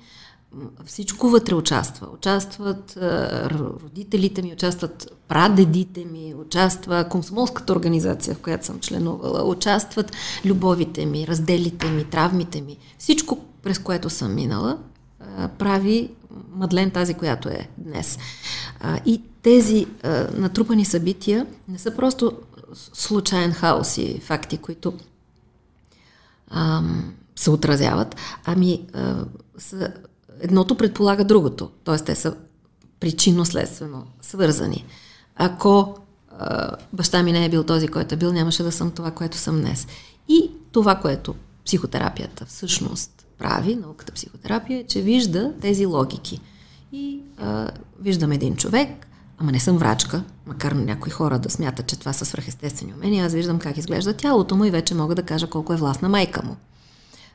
всичко 0.87 1.29
вътре 1.29 1.55
участва. 1.55 2.09
Участват 2.15 2.99
родителите 3.51 4.43
ми, 4.43 4.53
участват 4.53 5.13
прадедите 5.29 6.05
ми, 6.05 6.35
участва 6.35 7.07
комсомолската 7.11 7.73
организация, 7.73 8.35
в 8.35 8.41
която 8.41 8.67
съм 8.67 8.81
членувала, 8.81 9.45
участват 9.45 10.13
любовите 10.45 11.07
ми, 11.07 11.27
разделите 11.27 11.91
ми, 11.91 12.05
травмите 12.05 12.61
ми. 12.61 12.79
Всичко, 12.99 13.39
през 13.63 13.79
което 13.79 14.11
съм 14.11 14.35
минала, 14.35 14.79
прави 15.59 16.11
Мадлен 16.51 16.91
тази, 16.91 17.15
която 17.15 17.49
е 17.49 17.69
днес. 17.79 18.19
И 19.07 19.23
тези 19.43 19.87
натрупани 20.35 20.85
събития 20.85 21.47
не 21.69 21.79
са 21.79 21.97
просто 21.97 22.33
случайен 22.75 23.53
хаос 23.53 23.99
и 23.99 24.21
факти, 24.25 24.59
които 24.59 24.93
се 27.37 27.51
отразяват, 27.51 28.17
ами 28.45 28.87
са 29.59 29.93
едното 30.47 30.75
предполага 30.75 31.25
другото. 31.25 31.71
Т.е. 31.85 31.99
те 31.99 32.15
са 32.15 32.35
причинно-следствено 33.01 34.03
свързани. 34.23 34.85
Ако 35.37 35.97
а, 36.39 36.77
баща 36.93 37.23
ми 37.23 37.33
не 37.33 37.45
е 37.45 37.49
бил 37.49 37.65
този, 37.65 37.89
който 37.89 38.15
е 38.15 38.19
бил, 38.19 38.33
нямаше 38.33 38.63
да 38.63 38.73
съм 38.73 38.91
това, 38.91 39.11
което 39.11 39.37
съм 39.37 39.61
днес. 39.61 39.87
И 40.29 40.51
това, 40.73 40.95
което 40.95 41.35
психотерапията 41.65 42.47
всъщност 42.47 43.27
прави, 43.39 43.77
науката 43.77 44.13
психотерапия, 44.13 44.79
е, 44.79 44.85
че 44.85 45.03
вижда 45.03 45.53
тези 45.61 45.87
логики. 45.87 46.41
И 46.93 47.21
а, 47.39 47.71
виждам 48.01 48.33
един 48.33 48.57
човек, 48.57 49.07
ама 49.39 49.53
не 49.53 49.61
съм 49.61 49.79
врачка, 49.79 50.23
макар 50.47 50.73
на 50.73 50.83
някои 50.83 51.11
хора 51.11 51.39
да 51.39 51.51
смятат, 51.51 51.87
че 51.87 51.99
това 51.99 52.13
са 52.13 52.25
свръхестествени 52.25 52.95
умения, 52.95 53.27
аз 53.27 53.33
виждам 53.33 53.59
как 53.59 53.77
изглежда 53.77 54.13
тялото 54.13 54.57
му 54.57 54.65
и 54.65 54.71
вече 54.71 54.95
мога 54.95 55.15
да 55.15 55.23
кажа 55.23 55.47
колко 55.47 55.73
е 55.73 55.77
властна 55.77 56.09
майка 56.09 56.43
му. 56.43 56.57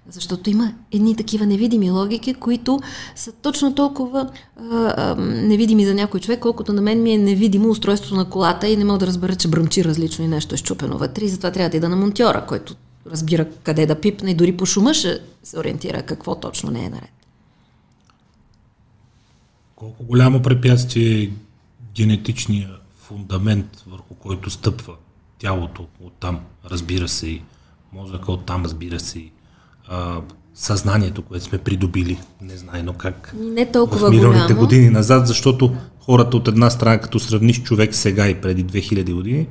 Защото 0.10 0.50
има 0.50 0.74
едни 0.91 1.15
такива 1.15 1.46
невидими 1.46 1.91
логики, 1.91 2.34
които 2.34 2.79
са 3.15 3.31
точно 3.31 3.75
толкова 3.75 4.29
а, 4.72 5.15
невидими 5.20 5.86
за 5.86 5.93
някой 5.93 6.20
човек, 6.20 6.39
колкото 6.39 6.74
на 6.74 6.81
мен 6.81 7.03
ми 7.03 7.13
е 7.13 7.17
невидимо 7.17 7.70
устройството 7.70 8.15
на 8.15 8.29
колата 8.29 8.67
и 8.67 8.77
не 8.77 8.86
мога 8.86 9.00
да 9.00 9.08
разбера, 9.08 9.36
че 9.36 9.48
бръмчи 9.48 9.84
различно 9.84 10.25
и 10.25 10.27
нещо 10.27 10.55
е 10.55 10.58
щупено 10.58 10.98
вътре. 10.98 11.25
И 11.25 11.29
затова 11.29 11.51
трябва 11.51 11.70
да 11.70 11.77
ида 11.77 11.89
на 11.89 11.96
монтьора, 11.96 12.46
който 12.48 12.75
разбира 13.05 13.46
къде 13.63 13.86
да 13.86 14.01
пипне 14.01 14.31
и 14.31 14.36
дори 14.36 14.58
по 14.58 14.65
шума 14.65 14.93
ще 14.93 15.20
се 15.43 15.60
ориентира 15.60 16.03
какво 16.03 16.36
точно 16.36 16.72
не 16.72 16.86
е 16.86 16.89
наред. 16.89 17.12
колко 19.75 20.03
голямо 20.03 20.41
препятствие 20.41 21.24
е 21.24 21.29
генетичния 21.96 22.70
фундамент, 22.98 23.84
върху 23.88 24.13
който 24.13 24.50
стъпва 24.50 24.96
тялото 25.39 25.88
оттам, 26.00 26.39
разбира 26.65 27.08
се, 27.08 27.27
и 27.27 27.41
мозъка 27.93 28.31
оттам, 28.31 28.63
разбира 28.63 29.00
се, 29.00 29.20
и 29.20 29.31
а, 29.88 30.22
съзнанието, 30.54 31.22
което 31.22 31.46
сме 31.46 31.58
придобили, 31.58 32.20
не 32.42 32.84
но 32.84 32.94
как 32.94 33.34
не 33.40 33.72
толкова 33.72 34.08
в 34.08 34.12
миналите 34.12 34.42
голямо. 34.42 34.60
години 34.60 34.90
назад, 34.90 35.28
защото 35.28 35.76
хората 36.00 36.38
от 36.38 36.48
една 36.48 36.70
страна, 36.70 36.98
като 36.98 37.20
сравниш 37.20 37.64
човек 37.64 37.96
сега 37.96 38.30
и 38.30 38.42
преди 38.42 38.66
2000 38.66 39.14
години, 39.14 39.48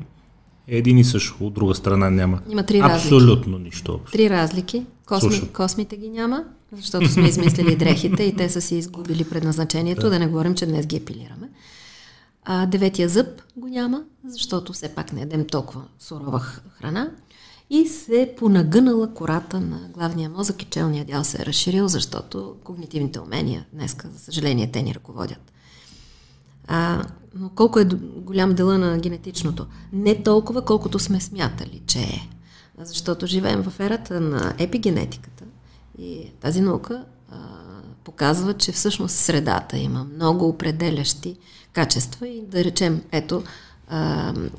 е 0.69 0.77
един 0.77 0.99
и 0.99 1.05
също, 1.05 1.37
от 1.41 1.55
друга 1.55 1.75
страна 1.75 2.11
няма. 2.11 2.41
Има 2.51 2.63
три 2.63 2.81
Абсолютно 2.81 3.53
разлики. 3.53 3.65
нищо 3.65 3.93
общо. 3.95 4.13
Три 4.13 4.31
разлики. 4.31 4.87
Косми, 5.07 5.49
космите 5.49 5.97
ги 5.97 6.09
няма, 6.09 6.45
защото 6.73 7.09
сме 7.09 7.29
измислили 7.29 7.77
дрехите 7.77 8.23
и 8.23 8.37
те 8.37 8.49
са 8.51 8.61
си 8.61 8.77
изгубили 8.77 9.25
предназначението, 9.25 10.03
да, 10.03 10.11
да 10.11 10.19
не 10.19 10.27
говорим, 10.27 10.55
че 10.55 10.67
днес 10.67 10.87
ги 10.87 10.97
епилираме. 10.97 11.49
А 12.45 12.67
деветия 12.67 13.09
зъб 13.09 13.43
го 13.57 13.69
няма, 13.69 14.03
защото 14.29 14.73
все 14.73 14.89
пак 14.89 15.13
не 15.13 15.23
едем 15.23 15.47
толкова 15.47 15.83
сурова 15.99 16.39
храна. 16.81 17.11
И 17.71 17.89
се 17.89 18.35
понагънала 18.39 19.15
кората 19.15 19.61
на 19.61 19.89
главния 19.89 20.31
мозък 20.31 20.63
и 20.63 20.67
челния 20.67 21.05
дял 21.05 21.25
се 21.25 21.43
е 21.43 21.47
разширил, 21.47 21.89
защото 21.89 22.57
когнитивните 22.65 23.21
умения 23.21 23.67
днеска, 23.73 24.09
за 24.09 24.19
съжаление, 24.19 24.73
те 24.73 24.83
ни 24.83 24.95
ръководят. 24.95 25.53
А, 26.67 27.05
но 27.35 27.49
колко 27.49 27.79
е 27.79 27.85
голям 28.17 28.55
дела 28.55 28.79
на 28.79 28.99
генетичното? 28.99 29.67
Не 29.93 30.23
толкова, 30.23 30.65
колкото 30.65 30.99
сме 30.99 31.21
смятали, 31.21 31.83
че 31.87 31.99
е. 31.99 32.29
Защото 32.79 33.27
живеем 33.27 33.63
в 33.63 33.81
ерата 33.81 34.21
на 34.21 34.55
епигенетиката 34.59 35.45
и 35.99 36.31
тази 36.41 36.61
наука 36.61 37.05
а, 37.31 37.37
показва, 38.05 38.55
че 38.55 38.73
всъщност 38.73 39.17
средата 39.17 39.79
има 39.79 40.05
много 40.05 40.49
определящи 40.49 41.37
качества 41.73 42.29
и 42.29 42.43
да 42.47 42.65
речем, 42.65 43.03
ето, 43.13 43.43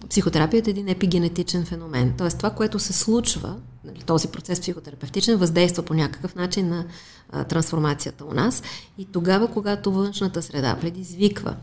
психотерапията 0.09 0.69
е 0.69 0.71
един 0.71 0.88
епигенетичен 0.88 1.65
феномен. 1.65 2.13
Тоест 2.17 2.38
това, 2.38 2.50
което 2.50 2.79
се 2.79 2.93
случва, 2.93 3.55
нали, 3.83 4.01
този 4.01 4.27
процес 4.27 4.59
психотерапевтичен, 4.61 5.38
въздейства 5.38 5.83
по 5.83 5.93
някакъв 5.93 6.35
начин 6.35 6.69
на 6.69 6.85
а, 7.31 7.43
трансформацията 7.43 8.25
у 8.25 8.33
нас 8.33 8.63
и 8.97 9.05
тогава, 9.05 9.47
когато 9.47 9.91
външната 9.91 10.41
среда 10.41 10.77
предизвиква 10.81 11.55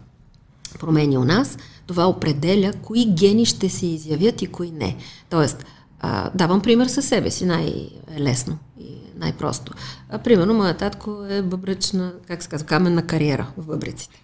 промени 0.80 1.18
у 1.18 1.25
нас, 1.25 1.58
това 1.87 2.08
определя 2.08 2.72
кои 2.82 3.06
гени 3.06 3.46
ще 3.46 3.68
се 3.68 3.87
изявят 3.87 4.42
и 4.42 4.46
кои 4.46 4.70
не. 4.70 4.96
Тоест, 5.30 5.64
а, 6.00 6.30
давам 6.34 6.60
пример 6.60 6.87
със 6.87 7.04
себе 7.04 7.30
си, 7.30 7.46
най-лесно 7.46 8.58
и 8.80 8.96
най-просто. 9.16 9.72
А, 10.08 10.18
примерно, 10.18 10.54
моят 10.54 10.78
татко 10.78 11.25
е 11.28 11.42
бъбречна, 11.42 12.12
как 12.26 12.42
се 12.42 12.48
казва, 12.48 12.66
каменна 12.66 13.06
кариера 13.06 13.46
в 13.56 13.66
бъбреците. 13.66 14.22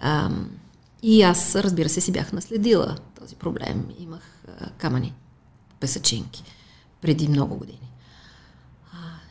А, 0.00 0.30
и 1.02 1.22
аз, 1.22 1.56
разбира 1.56 1.88
се, 1.88 2.00
си 2.00 2.12
бях 2.12 2.32
наследила 2.32 2.96
този 3.20 3.36
проблем. 3.36 3.86
Имах 3.98 4.44
камъни, 4.78 5.14
песачинки, 5.80 6.44
преди 7.00 7.28
много 7.28 7.56
години. 7.56 7.86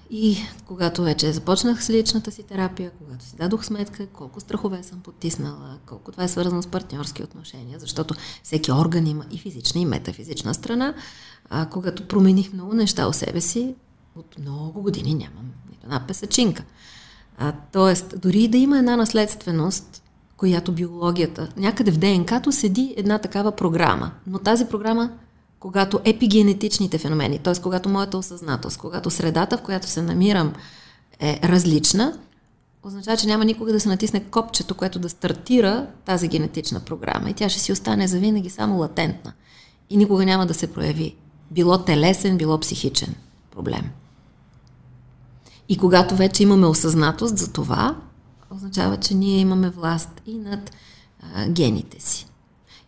И 0.10 0.38
когато 0.65 1.03
вече 1.03 1.34
започнах 1.34 1.84
с 1.84 1.89
личната 1.89 2.31
си 2.31 2.43
терапия, 2.43 2.91
когато 2.91 3.25
си 3.25 3.36
дадох 3.36 3.65
сметка 3.65 4.07
колко 4.07 4.39
страхове 4.39 4.84
съм 4.84 5.00
потиснала, 5.00 5.77
колко 5.86 6.12
това 6.12 6.24
е 6.24 6.27
свързано 6.27 6.62
с 6.62 6.67
партньорски 6.67 7.24
отношения, 7.24 7.79
защото 7.79 8.15
всеки 8.43 8.72
орган 8.72 9.07
има 9.07 9.25
и 9.31 9.38
физична, 9.38 9.81
и 9.81 9.86
метафизична 9.86 10.53
страна, 10.53 10.93
а, 11.50 11.65
когато 11.65 12.07
промених 12.07 12.53
много 12.53 12.74
неща 12.74 13.07
у 13.07 13.13
себе 13.13 13.41
си, 13.41 13.75
от 14.15 14.39
много 14.39 14.81
години 14.81 15.13
нямам 15.13 15.51
нито 15.69 15.84
една 15.84 16.07
песачинка. 16.07 16.63
А, 17.38 17.53
тоест, 17.74 18.19
дори 18.22 18.48
да 18.48 18.57
има 18.57 18.77
една 18.77 18.98
наследственост, 18.98 20.03
която 20.38 20.72
биологията, 20.72 21.50
някъде 21.58 21.92
в 21.92 21.98
ДНК-то 21.98 22.51
седи 22.51 22.94
една 22.98 23.20
такава 23.20 23.51
програма, 23.51 24.12
но 24.27 24.39
тази 24.39 24.65
програма, 24.65 25.10
когато 25.60 26.00
епигенетичните 26.04 26.98
феномени, 26.98 27.39
т.е. 27.39 27.62
когато 27.62 27.89
моята 27.89 28.18
осъзнатост, 28.18 28.77
когато 28.77 29.10
средата, 29.10 29.58
в 29.58 29.62
която 29.62 29.88
се 29.88 30.01
намирам, 30.01 30.54
е 31.20 31.39
различна, 31.44 32.20
означава, 32.84 33.18
че 33.18 33.27
няма 33.27 33.46
никога 33.46 33.72
да 33.72 33.80
се 33.80 33.89
натисне 33.89 34.24
копчето, 34.24 34.75
което 34.75 35.00
да 35.00 35.10
стартира 35.10 35.88
тази 36.06 36.27
генетична 36.27 36.80
програма. 36.80 37.30
И 37.30 37.34
тя 37.34 37.50
ще 37.50 37.60
си 37.60 37.72
остане 37.72 38.08
завинаги 38.08 38.50
само 38.50 38.80
латентна. 38.80 39.34
И 39.89 39.98
никога 39.98 40.25
няма 40.25 40.46
да 40.46 40.54
се 40.54 40.74
прояви. 40.74 41.15
Било 41.51 41.77
телесен, 41.77 42.38
било 42.38 42.60
психичен 42.60 43.15
проблем. 43.51 43.89
И 45.70 45.77
когато 45.77 46.15
вече 46.15 46.44
имаме 46.44 46.68
осъзнатост 46.68 47.38
за 47.38 47.54
това, 47.54 47.96
означава, 48.51 48.97
че 48.97 49.15
ние 49.15 49.39
имаме 49.39 49.69
власт 49.69 50.21
и 50.25 50.37
над 50.37 50.71
а, 51.21 51.49
гените 51.49 52.01
си. 52.01 52.27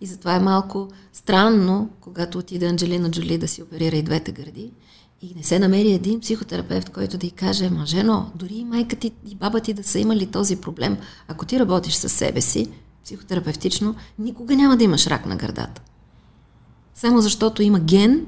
И 0.01 0.05
затова 0.05 0.35
е 0.35 0.39
малко 0.39 0.87
странно, 1.13 1.89
когато 2.01 2.37
отиде 2.37 2.65
Анджелина 2.65 3.11
Джоли 3.11 3.37
да 3.37 3.47
си 3.47 3.63
оперира 3.63 3.95
и 3.95 4.03
двете 4.03 4.31
гърди 4.31 4.71
и 5.21 5.33
не 5.35 5.43
се 5.43 5.59
намери 5.59 5.91
един 5.91 6.19
психотерапевт, 6.19 6.89
който 6.89 7.17
да 7.17 7.27
й 7.27 7.31
каже, 7.31 7.69
ма 7.69 7.85
жено, 7.85 8.31
дори 8.35 8.55
и 8.55 8.65
майка 8.65 8.95
ти 8.95 9.11
и 9.27 9.35
баба 9.35 9.59
ти 9.59 9.73
да 9.73 9.83
са 9.83 9.99
имали 9.99 10.25
този 10.25 10.61
проблем, 10.61 10.97
ако 11.27 11.45
ти 11.45 11.59
работиш 11.59 11.93
със 11.93 12.11
себе 12.11 12.41
си, 12.41 12.69
психотерапевтично, 13.03 13.95
никога 14.19 14.55
няма 14.55 14.77
да 14.77 14.83
имаш 14.83 15.07
рак 15.07 15.25
на 15.25 15.35
гърдата. 15.35 15.81
Само 16.93 17.21
защото 17.21 17.63
има 17.63 17.79
ген. 17.79 18.25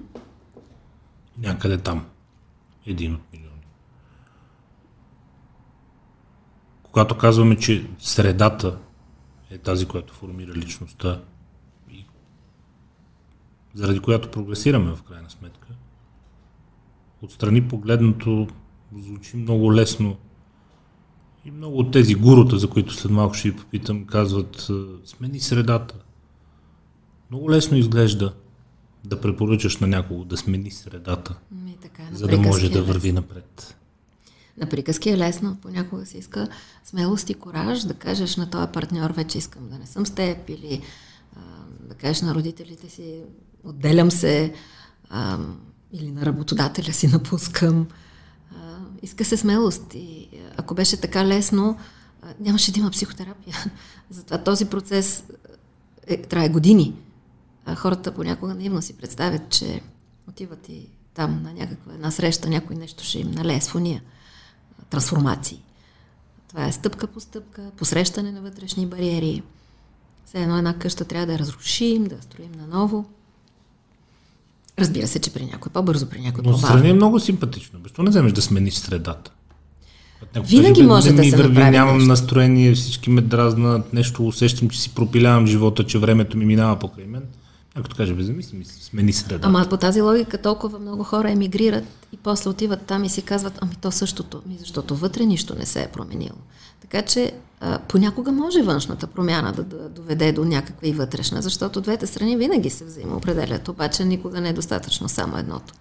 Някъде 1.38 1.77
там. 1.77 2.05
Един 2.86 3.13
от 3.13 3.21
Когато 6.91 7.17
казваме, 7.17 7.55
че 7.58 7.88
средата 8.00 8.77
е 9.50 9.58
тази, 9.58 9.86
която 9.86 10.13
формира 10.13 10.53
личността 10.53 11.22
и 11.91 12.05
заради 13.74 14.00
която 14.00 14.31
прогресираме 14.31 14.96
в 14.96 15.03
крайна 15.03 15.29
сметка, 15.29 15.67
отстрани 17.22 17.67
погледното 17.67 18.48
звучи 18.98 19.38
много 19.38 19.74
лесно 19.74 20.17
и 21.46 21.51
много 21.51 21.77
от 21.77 21.91
тези 21.91 22.15
гурута, 22.15 22.58
за 22.58 22.69
които 22.69 22.93
след 22.93 23.12
малко 23.12 23.34
ще 23.34 23.50
ви 23.50 23.58
попитам, 23.58 24.05
казват 24.05 24.67
смени 25.05 25.39
средата. 25.39 25.96
Много 27.29 27.51
лесно 27.51 27.77
изглежда 27.77 28.34
да 29.05 29.22
препоръчаш 29.22 29.77
на 29.77 29.88
някого 29.88 30.25
да 30.25 30.38
смени 30.38 30.72
средата, 30.72 31.36
Ми, 31.51 31.77
така, 31.81 32.03
за 32.12 32.27
да 32.27 32.38
може 32.38 32.69
да 32.69 32.84
върви 32.84 33.12
напред. 33.12 33.78
На 34.60 34.66
приказки 34.66 35.10
е 35.10 35.18
лесно, 35.18 35.58
понякога 35.62 36.06
се 36.06 36.18
иска 36.18 36.48
смелост 36.86 37.30
и 37.30 37.34
кораж 37.34 37.82
да 37.82 37.94
кажеш 37.94 38.36
на 38.36 38.50
този 38.50 38.72
партньор, 38.72 39.12
вече 39.12 39.38
искам 39.38 39.70
да 39.70 39.78
не 39.78 39.86
съм 39.86 40.06
с 40.06 40.12
теб 40.12 40.50
или 40.50 40.82
а, 41.36 41.39
да 41.89 41.96
кажеш 41.96 42.22
на 42.22 42.36
родителите 42.36 42.89
си, 42.89 43.22
отделям 43.63 44.12
се 44.12 44.54
а, 45.10 45.39
или 45.94 46.12
на 46.12 46.25
работодателя 46.25 46.94
си 46.94 47.08
напускам. 47.08 47.88
А, 48.56 48.78
иска 49.01 49.25
се 49.25 49.38
смелост 49.38 49.94
и 49.94 50.30
ако 50.58 50.74
беше 50.74 51.01
така 51.01 51.25
лесно, 51.25 51.78
а, 52.22 52.28
нямаше 52.39 52.72
да 52.72 52.80
има 52.80 52.89
психотерапия. 52.89 53.56
Затова 54.10 54.38
този 54.38 54.66
процес 54.66 55.24
е, 56.08 56.22
трае 56.22 56.50
години. 56.50 56.94
А 57.66 57.75
хората 57.75 58.13
понякога 58.13 58.54
наивно 58.54 58.82
си 58.82 58.98
представят, 58.98 59.50
че 59.50 59.82
отиват 60.28 60.70
и 60.70 60.89
там 61.13 61.44
на 61.44 61.54
някаква 61.54 61.94
една 61.94 62.12
среща, 62.12 62.50
някой 62.50 62.75
нещо 62.75 63.04
ще 63.04 63.20
им 63.20 63.32
налее 63.32 63.62
с 63.62 63.68
фония 63.68 64.01
трансформации. 64.89 65.62
Това 66.50 66.65
е 66.65 66.71
стъпка 66.71 67.07
по 67.07 67.19
стъпка, 67.19 67.62
посрещане 67.77 68.31
на 68.31 68.41
вътрешни 68.41 68.86
бариери. 68.86 69.43
Все 70.25 70.41
едно 70.43 70.57
една 70.57 70.74
къща 70.74 71.05
трябва 71.05 71.25
да 71.25 71.33
я 71.33 71.39
разрушим, 71.39 72.03
да 72.03 72.15
я 72.15 72.21
строим 72.21 72.51
наново. 72.57 73.05
Разбира 74.79 75.07
се, 75.07 75.19
че 75.19 75.33
при 75.33 75.45
някой 75.45 75.71
по-бързо, 75.71 76.09
при 76.09 76.21
някой 76.21 76.43
Но 76.45 76.51
по-бавно. 76.51 76.89
е 76.89 76.93
много 76.93 77.19
симпатично. 77.19 77.79
Защо 77.83 78.03
не 78.03 78.09
вземеш 78.09 78.31
да 78.31 78.41
смениш 78.41 78.74
средата? 78.74 79.31
Винаги 80.36 80.83
може 80.83 81.13
да 81.13 81.21
ми 81.21 81.29
се 81.29 81.38
върви, 81.38 81.50
направи 81.50 81.71
Нямам 81.71 81.95
нещо. 81.98 82.07
настроение, 82.09 82.74
всички 82.74 83.09
ме 83.09 83.21
дразнат, 83.21 83.93
нещо 83.93 84.27
усещам, 84.27 84.69
че 84.69 84.81
си 84.81 84.89
пропилявам 84.95 85.48
живота, 85.48 85.86
че 85.86 85.98
времето 85.98 86.38
ми 86.38 86.45
минава 86.45 86.79
покрай 86.79 87.05
мен. 87.05 87.24
Ако 87.76 87.90
каже, 87.98 88.14
бе, 88.14 88.24
замисли, 88.24 88.66
смени 88.66 89.14
средата. 89.14 89.48
Ама 89.48 89.66
по 89.70 89.78
тази 89.78 90.02
логика 90.02 90.38
толкова 90.38 90.80
много 90.80 91.04
хора 91.04 91.32
емигрират 91.32 91.84
и 92.12 92.18
после 92.18 92.50
отиват 92.50 92.82
там 92.82 93.04
и 93.04 93.10
си 93.10 93.22
казват, 93.22 93.60
ами 93.62 93.76
то 93.82 93.92
същото, 93.92 94.42
ми 94.46 94.58
защото 94.60 94.96
вътре 94.96 95.26
нищо 95.26 95.56
не 95.56 95.66
се 95.66 95.82
е 95.82 95.88
променило. 95.88 96.38
Така 96.82 97.02
че 97.02 97.34
а, 97.60 97.80
понякога 97.80 98.32
може 98.32 98.62
външната 98.62 99.08
промяна 99.08 99.52
да, 99.52 99.64
да 99.64 99.90
доведе 99.90 100.32
до 100.32 100.46
някаква 100.46 100.88
и 100.88 100.94
вътрешна, 100.94 101.42
защото 101.42 101.82
двете 101.82 102.08
страни 102.08 102.38
винаги 102.38 102.70
се 102.70 102.86
взаимоопределят, 102.86 103.68
обаче 103.68 104.06
никога 104.06 104.42
не 104.42 104.50
е 104.50 104.54
достатъчно 104.54 105.10
само 105.10 105.38
едното. 105.38 105.74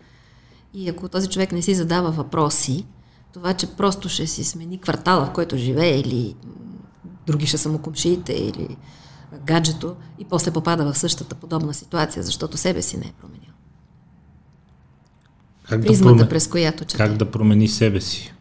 И 0.74 0.88
ако 0.88 1.08
този 1.08 1.28
човек 1.28 1.52
не 1.52 1.62
си 1.62 1.74
задава 1.74 2.10
въпроси, 2.10 2.86
това, 3.32 3.54
че 3.54 3.66
просто 3.66 4.08
ще 4.08 4.26
си 4.26 4.44
смени 4.44 4.80
квартала, 4.80 5.26
в 5.26 5.32
който 5.32 5.56
живее, 5.56 6.00
или 6.00 6.34
други 7.26 7.46
ще 7.46 7.58
са 7.58 7.68
му 7.68 7.78
комшиите, 7.78 8.32
или 8.32 8.76
гаджето, 9.46 9.96
и 10.18 10.24
после 10.24 10.50
попада 10.50 10.92
в 10.92 10.98
същата 10.98 11.34
подобна 11.34 11.74
ситуация, 11.74 12.22
защото 12.22 12.56
себе 12.56 12.82
си 12.82 12.96
не 12.96 13.06
е 13.06 13.12
променил. 13.20 13.42
как, 15.68 15.82
Призмата, 15.82 16.16
проме- 16.16 16.28
през 16.28 16.48
която 16.48 16.84
чете. 16.84 16.96
как 16.96 17.16
да 17.16 17.30
промени 17.30 17.68
себе 17.68 18.00
си? 18.00 18.34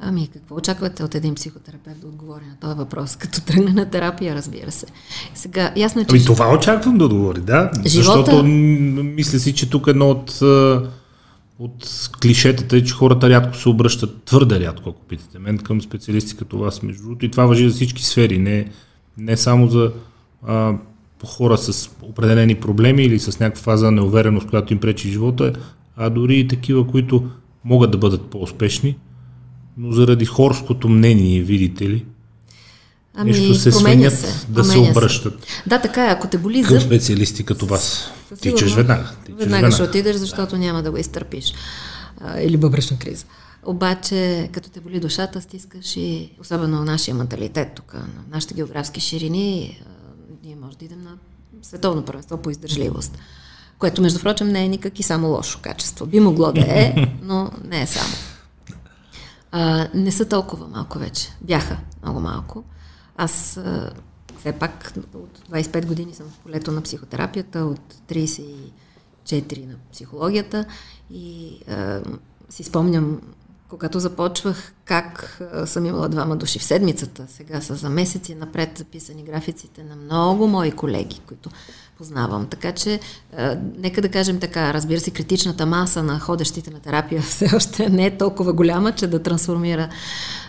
Ами, 0.00 0.28
какво 0.32 0.54
очаквате 0.54 1.04
от 1.04 1.14
един 1.14 1.34
психотерапевт 1.34 2.00
да 2.00 2.06
отговори 2.06 2.44
на 2.44 2.56
този 2.60 2.78
въпрос, 2.78 3.16
като 3.16 3.40
тръгне 3.40 3.72
на 3.72 3.90
терапия, 3.90 4.34
разбира 4.34 4.70
се. 4.70 4.86
Сега, 5.34 5.72
ясно 5.76 6.00
е, 6.00 6.04
че... 6.04 6.16
Ами 6.16 6.24
това 6.24 6.54
очаквам 6.54 6.98
да 6.98 7.04
отговори, 7.04 7.40
да. 7.40 7.70
Живота... 7.86 8.18
Защото 8.18 8.44
мисля 8.44 9.38
си, 9.38 9.54
че 9.54 9.70
тук 9.70 9.86
едно 9.86 10.10
от, 10.10 10.40
от 11.58 12.08
клишетата 12.22 12.76
е, 12.76 12.84
че 12.84 12.94
хората 12.94 13.30
рядко 13.30 13.56
се 13.56 13.68
обръщат, 13.68 14.24
твърде 14.24 14.60
рядко, 14.60 14.90
ако 14.90 15.00
питате 15.00 15.38
мен, 15.38 15.58
към 15.58 15.82
специалисти 15.82 16.36
като 16.36 16.58
вас, 16.58 16.82
между 16.82 17.02
другото. 17.02 17.24
И 17.26 17.30
това 17.30 17.46
въжи 17.46 17.68
за 17.68 17.74
всички 17.74 18.04
сфери, 18.04 18.38
не, 18.38 18.70
не 19.18 19.36
само 19.36 19.68
за 19.68 19.92
а, 20.46 20.74
хора 21.26 21.58
с 21.58 21.90
определени 22.02 22.54
проблеми 22.54 23.02
или 23.02 23.18
с 23.18 23.40
някаква 23.40 23.62
фаза 23.62 23.90
неувереност, 23.90 24.48
която 24.48 24.72
им 24.72 24.80
пречи 24.80 25.10
живота, 25.10 25.52
а 25.96 26.10
дори 26.10 26.38
и 26.38 26.48
такива, 26.48 26.86
които 26.86 27.30
могат 27.64 27.90
да 27.90 27.98
бъдат 27.98 28.22
по-успешни, 28.22 28.96
но 29.78 29.92
заради 29.92 30.24
хорското 30.24 30.88
мнение, 30.88 31.40
видите 31.40 31.88
ли, 31.88 32.04
Ами, 33.16 33.30
нещо 33.30 33.54
се 33.54 33.72
свинят 33.72 34.18
се, 34.18 34.46
да 34.48 34.64
се 34.64 34.78
обръщат. 34.78 35.42
Се. 35.42 35.62
Да, 35.66 35.80
така 35.80 36.06
е, 36.06 36.12
ако 36.12 36.28
те 36.28 36.38
боли 36.38 36.62
Към 36.62 36.80
специалисти 36.80 37.44
като 37.44 37.66
вас. 37.66 38.10
Тичаш 38.40 38.74
веднага. 38.74 39.10
Веднага 39.38 39.70
ще 39.70 39.82
отидеш, 39.82 40.16
защото 40.16 40.56
няма 40.56 40.82
да 40.82 40.90
го 40.90 40.96
изтърпиш. 40.96 41.54
А, 42.20 42.40
или 42.40 42.56
бъбречна 42.56 42.98
криза. 42.98 43.24
Обаче, 43.66 44.50
като 44.52 44.70
те 44.70 44.80
боли 44.80 45.00
душата, 45.00 45.40
стискаш 45.40 45.96
и, 45.96 46.32
особено 46.40 46.84
нашия 46.84 47.14
менталитет 47.14 47.72
тук, 47.74 47.94
на 47.94 48.06
нашите 48.30 48.54
географски 48.54 49.00
ширини, 49.00 49.82
ние 50.44 50.56
може 50.56 50.76
да 50.76 50.84
идем 50.84 51.02
на 51.02 51.18
световно 51.62 52.04
първенство 52.04 52.36
по 52.36 52.50
издържливост. 52.50 53.18
Което, 53.78 54.02
между 54.02 54.20
прочим, 54.20 54.48
не 54.48 54.64
е 54.64 54.68
никак 54.68 55.00
и 55.00 55.02
само 55.02 55.28
лошо 55.28 55.58
качество. 55.62 56.06
Би 56.06 56.20
могло 56.20 56.52
да 56.52 56.60
е, 56.60 56.94
но 57.22 57.50
не 57.64 57.82
е 57.82 57.86
само. 57.86 58.14
А, 59.52 59.88
не 59.94 60.12
са 60.12 60.28
толкова 60.28 60.68
малко 60.68 60.98
вече. 60.98 61.28
Бяха 61.40 61.78
много 62.02 62.20
малко. 62.20 62.64
Аз 63.16 63.56
а, 63.56 63.92
все 64.38 64.52
пак 64.52 64.92
от 65.14 65.42
25 65.50 65.86
години 65.86 66.14
съм 66.14 66.26
в 66.26 66.38
полето 66.38 66.72
на 66.72 66.82
психотерапията, 66.82 67.58
от 67.58 67.94
34 68.08 69.66
на 69.66 69.74
психологията 69.92 70.64
и 71.10 71.58
а, 71.68 72.00
си 72.50 72.62
спомням, 72.62 73.20
когато 73.68 74.00
започвах, 74.00 74.72
как 74.84 75.40
съм 75.66 75.86
имала 75.86 76.08
двама 76.08 76.36
души 76.36 76.58
в 76.58 76.64
седмицата. 76.64 77.26
Сега 77.28 77.60
са 77.60 77.74
за 77.74 77.90
месеци 77.90 78.34
напред 78.34 78.78
записани 78.78 79.22
графиците 79.22 79.84
на 79.84 79.96
много 79.96 80.46
мои 80.48 80.72
колеги, 80.72 81.20
които 81.26 81.50
познавам. 81.98 82.46
Така 82.46 82.72
че, 82.72 83.00
а, 83.36 83.58
нека 83.78 84.02
да 84.02 84.08
кажем 84.08 84.40
така, 84.40 84.74
разбира 84.74 85.00
се, 85.00 85.10
критичната 85.10 85.66
маса 85.66 86.02
на 86.02 86.20
ходещите 86.20 86.70
на 86.70 86.80
терапия 86.80 87.22
все 87.22 87.56
още 87.56 87.90
не 87.90 88.06
е 88.06 88.18
толкова 88.18 88.52
голяма, 88.52 88.92
че 88.92 89.06
да 89.06 89.22
трансформира 89.22 89.88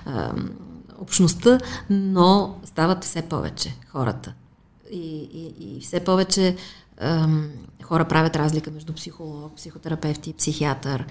а, 0.06 0.34
общността, 1.00 1.60
но 1.90 2.60
стават 2.66 3.04
все 3.04 3.22
повече 3.22 3.76
хората. 3.92 4.34
И, 4.92 5.30
и, 5.34 5.54
и 5.60 5.82
все 5.82 6.00
повече 6.00 6.56
ам, 6.98 7.50
хора 7.84 8.06
правят 8.06 8.36
разлика 8.36 8.72
между 8.72 8.94
психолог, 8.94 9.56
психотерапевт 9.56 10.28
и 10.28 10.34
психиатър. 10.34 11.06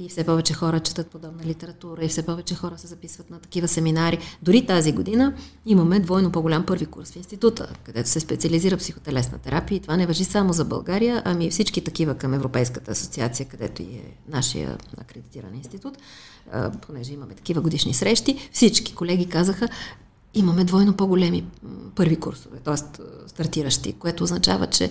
И 0.00 0.08
все 0.08 0.24
повече 0.24 0.54
хора 0.54 0.80
четат 0.80 1.10
подобна 1.10 1.44
литература 1.44 2.04
и 2.04 2.08
все 2.08 2.26
повече 2.26 2.54
хора 2.54 2.78
се 2.78 2.86
записват 2.86 3.30
на 3.30 3.38
такива 3.38 3.68
семинари. 3.68 4.18
Дори 4.42 4.66
тази 4.66 4.92
година 4.92 5.34
имаме 5.66 6.00
двойно 6.00 6.32
по-голям 6.32 6.66
първи 6.66 6.86
курс 6.86 7.10
в 7.10 7.16
института, 7.16 7.72
където 7.84 8.08
се 8.08 8.20
специализира 8.20 8.76
психотелесна 8.76 9.38
терапия. 9.38 9.76
И 9.76 9.80
това 9.80 9.96
не 9.96 10.06
въжи 10.06 10.24
само 10.24 10.52
за 10.52 10.64
България, 10.64 11.22
ами 11.24 11.46
и 11.46 11.50
всички 11.50 11.84
такива 11.84 12.14
към 12.14 12.34
Европейската 12.34 12.90
асоциация, 12.90 13.48
където 13.48 13.82
и 13.82 13.84
е 13.84 14.14
нашия 14.28 14.78
акредитиран 14.96 15.54
институт, 15.54 15.98
понеже 16.86 17.12
имаме 17.12 17.34
такива 17.34 17.60
годишни 17.60 17.94
срещи. 17.94 18.48
Всички 18.52 18.94
колеги 18.94 19.26
казаха, 19.26 19.68
имаме 20.34 20.64
двойно 20.64 20.96
по-големи 20.96 21.44
първи 21.94 22.16
курсове, 22.16 22.58
т.е. 22.58 22.76
стартиращи, 23.26 23.92
което 23.92 24.24
означава, 24.24 24.66
че 24.66 24.90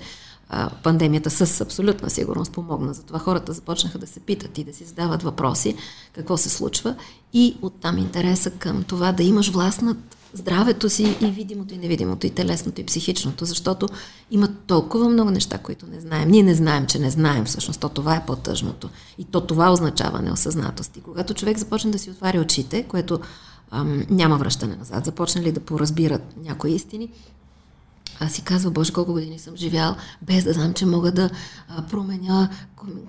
пандемията 0.83 1.29
с 1.29 1.61
абсолютна 1.61 2.09
сигурност 2.09 2.51
помогна. 2.51 2.93
Затова 2.93 3.19
хората 3.19 3.53
започнаха 3.53 3.99
да 3.99 4.07
се 4.07 4.19
питат 4.19 4.57
и 4.57 4.63
да 4.63 4.73
си 4.73 4.85
задават 4.85 5.23
въпроси 5.23 5.75
какво 6.13 6.37
се 6.37 6.49
случва 6.49 6.95
и 7.33 7.57
оттам 7.61 7.97
интереса 7.97 8.51
към 8.51 8.83
това 8.83 9.11
да 9.11 9.23
имаш 9.23 9.49
власт 9.49 9.81
над 9.81 9.97
здравето 10.33 10.89
си 10.89 11.17
и 11.21 11.25
видимото 11.25 11.73
и 11.73 11.77
невидимото, 11.77 12.27
и 12.27 12.29
телесното, 12.29 12.81
и 12.81 12.85
психичното, 12.85 13.45
защото 13.45 13.87
има 14.31 14.47
толкова 14.67 15.09
много 15.09 15.31
неща, 15.31 15.57
които 15.57 15.87
не 15.87 15.99
знаем. 15.99 16.29
Ние 16.29 16.43
не 16.43 16.55
знаем, 16.55 16.85
че 16.85 16.99
не 16.99 17.09
знаем 17.09 17.45
всъщност. 17.45 17.79
То 17.79 17.89
това 17.89 18.15
е 18.15 18.25
по-тъжното. 18.25 18.89
И 19.17 19.23
то 19.23 19.41
това 19.41 19.71
означава 19.71 20.21
неосъзнатост. 20.21 20.97
И 20.97 21.01
когато 21.01 21.33
човек 21.33 21.57
започне 21.57 21.91
да 21.91 21.99
си 21.99 22.09
отваря 22.09 22.41
очите, 22.41 22.83
което 22.83 23.19
ам, 23.71 24.05
няма 24.09 24.37
връщане 24.37 24.75
назад, 24.75 25.05
започне 25.05 25.41
ли 25.41 25.51
да 25.51 25.59
поразбират 25.59 26.35
някои 26.43 26.71
истини, 26.71 27.09
аз 28.19 28.33
си 28.33 28.41
казва, 28.41 28.71
Боже, 28.71 28.93
колко 28.93 29.13
години 29.13 29.39
съм 29.39 29.55
живял, 29.55 29.95
без 30.21 30.43
да 30.43 30.53
знам, 30.53 30.73
че 30.73 30.85
мога 30.85 31.11
да 31.11 31.29
променя 31.89 32.49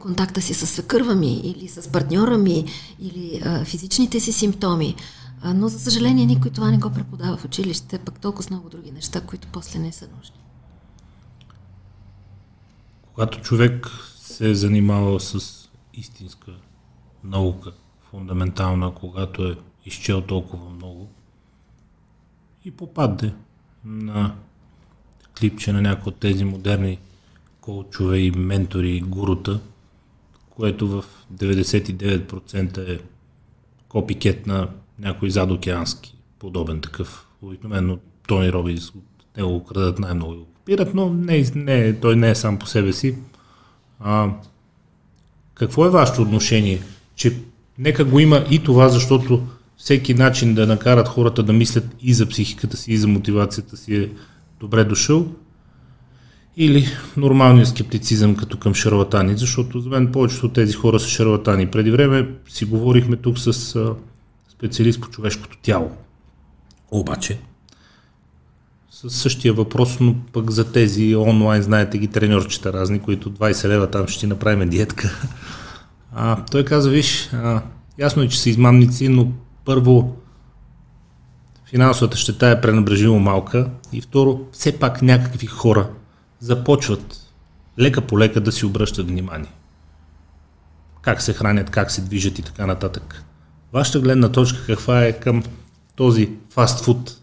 контакта 0.00 0.42
си 0.42 0.54
с 0.54 0.66
свекърва 0.66 1.14
ми 1.14 1.40
или 1.40 1.68
с 1.68 1.92
партньора 1.92 2.38
ми 2.38 2.64
или 3.00 3.42
а, 3.44 3.64
физичните 3.64 4.20
си 4.20 4.32
симптоми. 4.32 4.94
А, 5.42 5.54
но, 5.54 5.68
за 5.68 5.78
съжаление, 5.78 6.26
никой 6.26 6.50
това 6.50 6.70
не 6.70 6.78
го 6.78 6.90
преподава 6.90 7.36
в 7.36 7.44
училище, 7.44 7.98
пък 7.98 8.20
толкова 8.20 8.48
много 8.50 8.68
други 8.68 8.90
неща, 8.90 9.20
които 9.20 9.48
после 9.52 9.78
не 9.78 9.92
са 9.92 10.08
нужни. 10.16 10.36
Когато 13.14 13.40
човек 13.40 13.88
се 14.16 14.50
е 14.50 14.54
занимавал 14.54 15.18
с 15.18 15.54
истинска 15.94 16.52
наука, 17.24 17.72
фундаментална, 18.10 18.94
когато 18.94 19.48
е 19.48 19.56
изчел 19.84 20.20
толкова 20.20 20.70
много 20.70 21.08
и 22.64 22.70
попадне 22.70 23.34
на 23.84 24.34
клипче 25.38 25.72
на 25.72 25.82
някои 25.82 26.10
от 26.10 26.16
тези 26.16 26.44
модерни 26.44 26.98
коучове 27.60 28.18
и 28.18 28.30
ментори 28.30 28.96
и 28.96 29.00
гурута, 29.00 29.60
което 30.50 30.88
в 30.88 31.04
99% 31.34 32.94
е 32.94 33.00
копикет 33.88 34.46
на 34.46 34.68
някой 34.98 35.30
задокеански, 35.30 36.14
подобен 36.38 36.80
такъв. 36.80 37.26
Обикновено 37.42 37.98
Тони 38.26 38.52
Робинс 38.52 38.88
от 38.88 39.04
него 39.36 39.50
го 39.50 39.64
крадат 39.64 39.98
най-много 39.98 40.34
и 40.34 40.36
го 40.36 40.44
копират, 40.44 40.94
но 40.94 41.14
не, 41.14 41.44
не, 41.54 42.00
той 42.00 42.16
не 42.16 42.30
е 42.30 42.34
сам 42.34 42.58
по 42.58 42.66
себе 42.66 42.92
си. 42.92 43.14
А, 44.00 44.30
какво 45.54 45.86
е 45.86 45.90
вашето 45.90 46.22
отношение? 46.22 46.82
Че 47.14 47.36
нека 47.78 48.04
го 48.04 48.20
има 48.20 48.44
и 48.50 48.62
това, 48.62 48.88
защото 48.88 49.46
всеки 49.76 50.14
начин 50.14 50.54
да 50.54 50.66
накарат 50.66 51.08
хората 51.08 51.42
да 51.42 51.52
мислят 51.52 51.84
и 52.00 52.14
за 52.14 52.28
психиката 52.28 52.76
си, 52.76 52.92
и 52.92 52.98
за 52.98 53.08
мотивацията 53.08 53.76
си 53.76 53.96
е 53.96 54.10
добре 54.60 54.84
дошъл, 54.84 55.26
или 56.56 56.86
нормалният 57.16 57.68
скептицизъм 57.68 58.36
като 58.36 58.58
към 58.58 58.74
шарлатани, 58.74 59.36
защото 59.36 59.80
за 59.80 59.88
мен 59.88 60.12
повечето 60.12 60.46
от 60.46 60.52
тези 60.52 60.72
хора 60.72 61.00
са 61.00 61.08
шарлатани. 61.08 61.66
Преди 61.66 61.90
време 61.90 62.28
си 62.48 62.64
говорихме 62.64 63.16
тук 63.16 63.38
с 63.38 63.74
специалист 64.48 65.00
по 65.00 65.08
човешкото 65.08 65.58
тяло. 65.62 65.90
Обаче, 66.90 67.38
с 68.90 69.10
същия 69.10 69.52
въпрос, 69.54 70.00
но 70.00 70.14
пък 70.32 70.50
за 70.50 70.72
тези 70.72 71.16
онлайн, 71.16 71.62
знаете 71.62 71.98
ги, 71.98 72.08
треньорчета 72.08 72.72
разни, 72.72 72.98
които 72.98 73.32
20 73.32 73.68
лева 73.68 73.90
там 73.90 74.08
ще 74.08 74.20
ти 74.20 74.26
направим 74.26 74.68
диетка. 74.68 75.28
А, 76.14 76.44
той 76.44 76.64
каза, 76.64 76.90
виж, 76.90 77.28
а, 77.32 77.62
ясно 77.98 78.22
е, 78.22 78.28
че 78.28 78.40
са 78.40 78.50
измамници, 78.50 79.08
но 79.08 79.32
първо 79.64 80.16
финансовата 81.68 82.16
щета 82.16 82.48
е 82.48 82.60
пренабрежимо 82.60 83.18
малка 83.18 83.70
и 83.92 84.00
второ, 84.00 84.40
все 84.52 84.78
пак 84.78 85.02
някакви 85.02 85.46
хора 85.46 85.90
започват 86.40 87.32
лека 87.78 88.00
по 88.00 88.18
лека 88.18 88.40
да 88.40 88.52
си 88.52 88.66
обръщат 88.66 89.08
внимание. 89.08 89.52
Как 91.02 91.22
се 91.22 91.32
хранят, 91.32 91.70
как 91.70 91.90
се 91.90 92.00
движат 92.00 92.38
и 92.38 92.42
така 92.42 92.66
нататък. 92.66 93.24
Вашата 93.72 94.00
гледна 94.00 94.32
точка 94.32 94.66
каква 94.66 95.04
е 95.04 95.20
към 95.20 95.42
този 95.96 96.30
фастфуд 96.50 97.18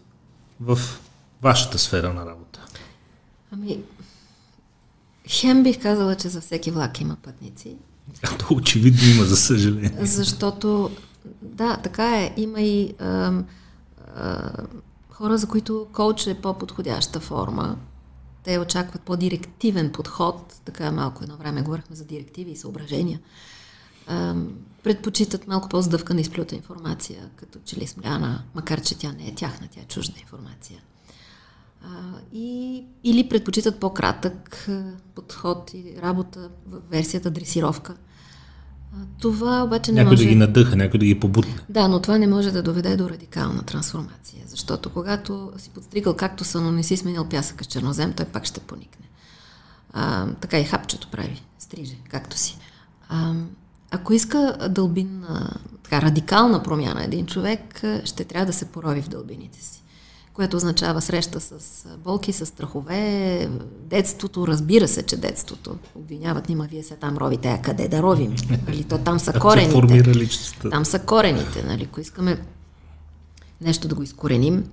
в 0.60 0.78
вашата 1.42 1.78
сфера 1.78 2.12
на 2.14 2.26
работа? 2.26 2.60
Ами, 3.52 3.78
хем 5.28 5.62
бих 5.62 5.82
казала, 5.82 6.14
че 6.14 6.28
за 6.28 6.40
всеки 6.40 6.70
влак 6.70 7.00
има 7.00 7.16
пътници. 7.22 7.76
А 8.22 8.38
то 8.38 8.54
очевидно 8.54 9.00
има, 9.14 9.24
за 9.24 9.36
съжаление. 9.36 9.98
Защото, 10.00 10.90
да, 11.42 11.76
така 11.76 12.16
е. 12.16 12.34
Има 12.36 12.60
и 12.60 12.94
ам, 12.98 13.44
хора, 15.10 15.38
за 15.38 15.48
които 15.48 15.86
коуч 15.92 16.26
е 16.26 16.40
по-подходяща 16.40 17.20
форма. 17.20 17.76
Те 18.42 18.58
очакват 18.58 19.02
по-директивен 19.02 19.92
подход. 19.92 20.60
Така 20.64 20.92
малко 20.92 21.24
едно 21.24 21.36
време 21.36 21.62
говорихме 21.62 21.96
за 21.96 22.04
директиви 22.04 22.50
и 22.50 22.56
съображения. 22.56 23.20
А, 24.06 24.34
предпочитат 24.82 25.46
малко 25.46 25.68
по-здъвкана 25.68 26.20
изплюта 26.20 26.54
информация, 26.54 27.30
като 27.36 27.58
че 27.64 27.76
ли 27.76 27.86
смляна, 27.86 28.44
макар 28.54 28.80
че 28.80 28.98
тя 28.98 29.12
не 29.12 29.28
е 29.28 29.34
тяхна, 29.34 29.68
тя 29.70 29.80
е 29.80 29.84
чужда 29.84 30.14
информация. 30.20 30.80
А, 31.82 31.88
и, 32.32 32.84
или 33.04 33.28
предпочитат 33.28 33.80
по-кратък 33.80 34.68
подход 35.14 35.74
и 35.74 35.96
работа 36.02 36.50
в 36.66 36.80
версията 36.90 37.30
дресировка. 37.30 37.96
Това 39.18 39.62
обаче 39.64 39.92
не 39.92 39.96
някой 39.96 40.10
може... 40.10 40.24
да 40.24 40.28
ги 40.28 40.36
надъха, 40.36 40.76
някой 40.76 41.00
да 41.00 41.06
ги 41.06 41.20
побутне. 41.20 41.54
Да, 41.68 41.88
но 41.88 42.00
това 42.00 42.18
не 42.18 42.26
може 42.26 42.50
да 42.50 42.62
доведе 42.62 42.96
до 42.96 43.10
радикална 43.10 43.62
трансформация, 43.62 44.42
защото 44.46 44.90
когато 44.90 45.52
си 45.56 45.70
подстригал 45.70 46.16
както 46.16 46.44
са, 46.44 46.60
но 46.60 46.72
не 46.72 46.82
си 46.82 46.96
сменил 46.96 47.24
пясъка 47.24 47.64
с 47.64 47.66
чернозем, 47.66 48.12
той 48.12 48.26
пак 48.26 48.44
ще 48.44 48.60
поникне. 48.60 49.06
А, 49.92 50.26
така 50.40 50.58
и 50.58 50.64
хапчето 50.64 51.08
прави, 51.08 51.42
стриже, 51.58 51.94
както 52.08 52.38
си. 52.38 52.58
А, 53.08 53.34
ако 53.90 54.12
иска 54.12 54.56
дълбинна, 54.70 55.50
така 55.82 56.02
радикална 56.02 56.62
промяна 56.62 57.04
един 57.04 57.26
човек, 57.26 57.82
ще 58.04 58.24
трябва 58.24 58.46
да 58.46 58.52
се 58.52 58.64
порови 58.64 59.02
в 59.02 59.08
дълбините 59.08 59.62
си 59.62 59.82
което 60.36 60.56
означава 60.56 61.00
среща 61.00 61.40
с 61.40 61.84
болки, 62.04 62.32
с 62.32 62.46
страхове, 62.46 63.50
детството, 63.80 64.46
разбира 64.46 64.88
се, 64.88 65.02
че 65.02 65.16
детството. 65.16 65.76
Обвиняват 65.94 66.48
нима, 66.48 66.64
вие 66.64 66.82
се 66.82 66.96
там 66.96 67.16
ровите, 67.16 67.48
а 67.48 67.62
къде 67.62 67.88
да 67.88 68.02
ровим? 68.02 68.36
Нали? 68.66 68.84
То 68.84 68.98
там 68.98 69.20
са 69.20 69.32
корените. 69.32 69.70
Там 70.70 70.84
са 70.84 70.98
корените, 70.98 71.62
нали? 71.62 71.84
Ако 71.84 72.00
искаме 72.00 72.44
нещо 73.60 73.88
да 73.88 73.94
го 73.94 74.02
изкореним, 74.02 74.64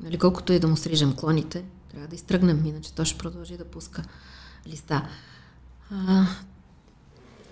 нали? 0.00 0.18
колкото 0.18 0.52
и 0.52 0.58
да 0.58 0.68
му 0.68 0.76
срижем 0.76 1.14
клоните, 1.16 1.64
трябва 1.90 2.08
да 2.08 2.14
изтръгнем, 2.14 2.66
иначе 2.66 2.94
то 2.94 3.04
ще 3.04 3.18
продължи 3.18 3.56
да 3.56 3.64
пуска 3.64 4.02
листа. 4.68 5.08
А, 5.90 6.26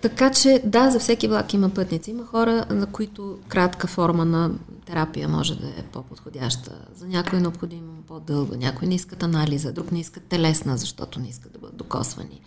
така 0.09 0.31
че, 0.31 0.61
да, 0.65 0.91
за 0.91 0.99
всеки 0.99 1.27
влак 1.27 1.53
има 1.53 1.69
пътници. 1.69 2.11
Има 2.11 2.25
хора, 2.25 2.65
на 2.69 2.85
които 2.85 3.39
кратка 3.47 3.87
форма 3.87 4.25
на 4.25 4.51
терапия 4.85 5.29
може 5.29 5.55
да 5.55 5.67
е 5.67 5.83
по-подходяща. 5.91 6.71
За 6.95 7.07
някой 7.07 7.39
е 7.39 7.41
необходимо 7.41 7.93
по-дълго, 8.07 8.55
някой 8.55 8.87
не 8.87 8.95
искат 8.95 9.23
анализа, 9.23 9.73
друг 9.73 9.91
не 9.91 9.99
искат 9.99 10.23
телесна, 10.23 10.77
защото 10.77 11.19
не 11.19 11.27
искат 11.27 11.53
да 11.53 11.59
бъдат 11.59 11.77
докосвани. 11.77 12.41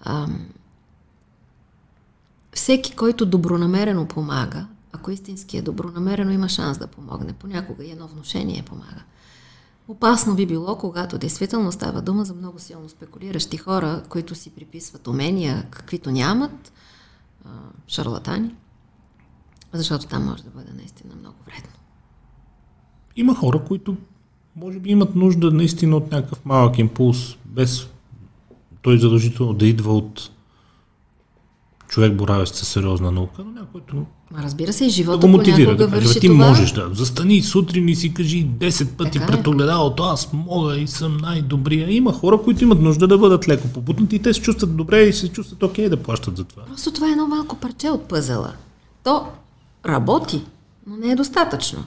Ам... 0.00 0.46
Всеки, 2.54 2.96
който 2.96 3.26
добронамерено 3.26 4.08
помага, 4.08 4.66
ако 4.92 5.10
истински 5.10 5.56
е 5.56 5.62
добронамерено, 5.62 6.30
има 6.30 6.48
шанс 6.48 6.78
да 6.78 6.86
помогне. 6.86 7.32
Понякога 7.32 7.84
и 7.84 7.90
едно 7.90 8.08
вношение 8.08 8.62
помага. 8.62 9.02
Опасно 9.92 10.34
би 10.34 10.46
било, 10.46 10.78
когато 10.78 11.18
действително 11.18 11.72
става 11.72 12.02
дума 12.02 12.24
за 12.24 12.34
много 12.34 12.58
силно 12.58 12.88
спекулиращи 12.88 13.56
хора, 13.56 14.02
които 14.08 14.34
си 14.34 14.50
приписват 14.50 15.06
умения, 15.06 15.66
каквито 15.70 16.10
нямат, 16.10 16.72
шарлатани, 17.86 18.54
защото 19.72 20.06
там 20.06 20.24
може 20.24 20.42
да 20.42 20.50
бъде 20.50 20.72
наистина 20.76 21.14
много 21.20 21.36
вредно. 21.46 21.72
Има 23.16 23.34
хора, 23.34 23.64
които 23.64 23.96
може 24.56 24.78
би 24.78 24.90
имат 24.90 25.14
нужда 25.14 25.50
наистина 25.50 25.96
от 25.96 26.10
някакъв 26.12 26.44
малък 26.44 26.78
импулс, 26.78 27.36
без 27.44 27.88
той 28.82 28.98
задължително 28.98 29.54
да 29.54 29.66
идва 29.66 29.96
от 29.96 30.30
човек 31.92 32.14
боравещ 32.14 32.54
със 32.54 32.68
сериозна 32.68 33.12
наука, 33.12 33.44
но 33.44 33.50
някой, 33.60 33.80
Разбира 34.42 34.72
се, 34.72 34.84
и 34.84 34.88
живота 34.88 35.18
да 35.18 35.26
го 35.26 35.32
мотивира, 35.32 35.76
да 35.76 35.90
каже, 35.90 36.20
ти 36.20 36.26
това. 36.26 36.46
можеш 36.48 36.72
да 36.72 36.90
застани 36.92 37.42
сутрин 37.42 37.88
и 37.88 37.96
си 37.96 38.14
кажи 38.14 38.46
10 38.46 38.86
пъти 38.86 39.18
така 39.18 39.24
е. 39.24 39.26
пред 39.26 39.46
огледалото, 39.46 40.02
аз 40.02 40.32
мога 40.32 40.76
и 40.76 40.88
съм 40.88 41.16
най-добрия. 41.16 41.90
Има 41.90 42.12
хора, 42.12 42.42
които 42.42 42.64
имат 42.64 42.80
нужда 42.80 43.06
да 43.06 43.18
бъдат 43.18 43.48
леко 43.48 43.68
побутнати 43.68 44.16
и 44.16 44.18
те 44.18 44.34
се 44.34 44.40
чувстват 44.40 44.76
добре 44.76 45.02
и 45.02 45.12
се 45.12 45.28
чувстват 45.28 45.62
окей 45.62 45.88
да 45.88 46.02
плащат 46.02 46.36
за 46.36 46.44
това. 46.44 46.62
Просто 46.64 46.92
това 46.92 47.08
е 47.08 47.10
едно 47.10 47.26
малко 47.26 47.56
парче 47.56 47.90
от 47.90 48.08
пъзела. 48.08 48.52
То 49.04 49.26
работи, 49.86 50.44
но 50.86 50.96
не 50.96 51.12
е 51.12 51.16
достатъчно. 51.16 51.84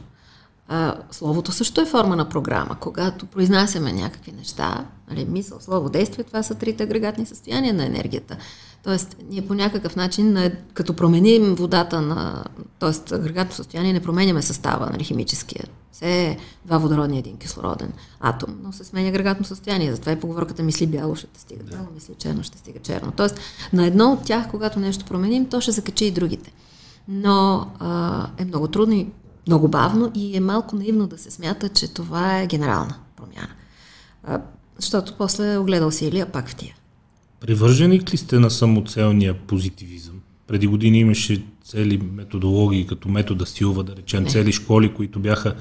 А, 0.68 0.96
словото 1.12 1.52
също 1.52 1.82
е 1.82 1.86
форма 1.86 2.16
на 2.16 2.30
програма. 2.30 2.78
Когато 2.80 3.26
произнасяме 3.26 3.94
някакви 3.94 4.32
неща, 4.32 4.86
нали, 5.10 5.26
мисъл, 5.26 5.60
слово, 5.60 5.90
действие, 5.90 6.24
това 6.24 6.44
са 6.44 6.56
трите 6.56 6.84
агрегатни 6.84 7.26
състояния 7.26 7.74
на 7.74 7.86
енергията. 7.86 8.38
Тоест, 8.86 9.16
ние 9.30 9.48
по 9.48 9.54
някакъв 9.54 9.96
начин, 9.96 10.52
като 10.74 10.94
променим 10.94 11.56
водата 11.56 12.02
на... 12.02 12.44
Тоест, 12.80 13.12
агрегатно 13.12 13.56
състояние, 13.56 13.94
не 13.94 14.00
променяме 14.00 14.42
състава, 14.42 14.90
нали, 14.92 15.04
химическия. 15.04 15.64
Все 15.92 16.26
е 16.26 16.38
два 16.66 16.78
водородни, 16.78 17.20
един 17.20 17.38
кислороден 17.38 17.94
атом, 18.20 18.58
но 18.64 18.72
се 18.72 18.84
сменя 18.84 19.08
агрегатно 19.08 19.46
състояние. 19.46 19.92
Затова 19.92 20.12
и 20.12 20.20
поговорката 20.20 20.64
мисли 20.64 20.88
бяло, 20.88 21.16
ще 21.16 21.28
стига 21.38 21.64
бяло, 21.64 21.88
мисли 21.94 22.14
черно, 22.18 22.44
ще 22.44 22.58
стига 22.58 22.80
черно. 22.80 23.12
Тоест, 23.12 23.40
на 23.74 23.86
едно 23.86 24.12
от 24.12 24.24
тях, 24.24 24.52
когато 24.52 24.80
нещо 24.80 25.06
променим, 25.06 25.50
то 25.50 25.62
ще 25.62 25.72
закачи 25.72 26.06
и 26.06 26.12
другите. 26.12 26.54
Но 27.08 27.68
а, 27.80 28.28
е 28.38 28.46
много 28.46 28.68
трудно 28.68 28.94
и 28.94 29.08
много 29.48 29.68
бавно 29.68 30.12
и 30.16 30.38
е 30.38 30.40
малко 30.40 30.76
наивно 30.76 31.08
да 31.08 31.18
се 31.18 31.32
смята, 31.32 31.70
че 31.70 31.94
това 31.94 32.40
е 32.40 32.48
генерална 32.48 32.96
промяна. 33.16 33.54
А, 34.24 34.42
защото 34.78 35.14
после 35.18 35.58
огледал 35.58 35.92
си 35.92 36.06
Илия 36.06 36.32
пак 36.32 36.50
в 36.50 36.56
тия. 36.56 36.76
Привърженик 37.40 38.14
ли 38.14 38.18
сте 38.18 38.40
на 38.40 38.52
самоцелния 38.52 39.34
позитивизъм? 39.34 40.16
Преди 40.48 40.68
години 40.68 41.00
имаше 41.00 41.44
цели 41.66 42.02
методологии, 42.14 42.88
като 42.88 43.10
метода 43.10 43.46
Силва, 43.46 43.84
да 43.84 43.96
речем, 43.96 44.26
цели 44.26 44.52
школи, 44.52 44.94
които 44.94 45.20
бяха 45.20 45.56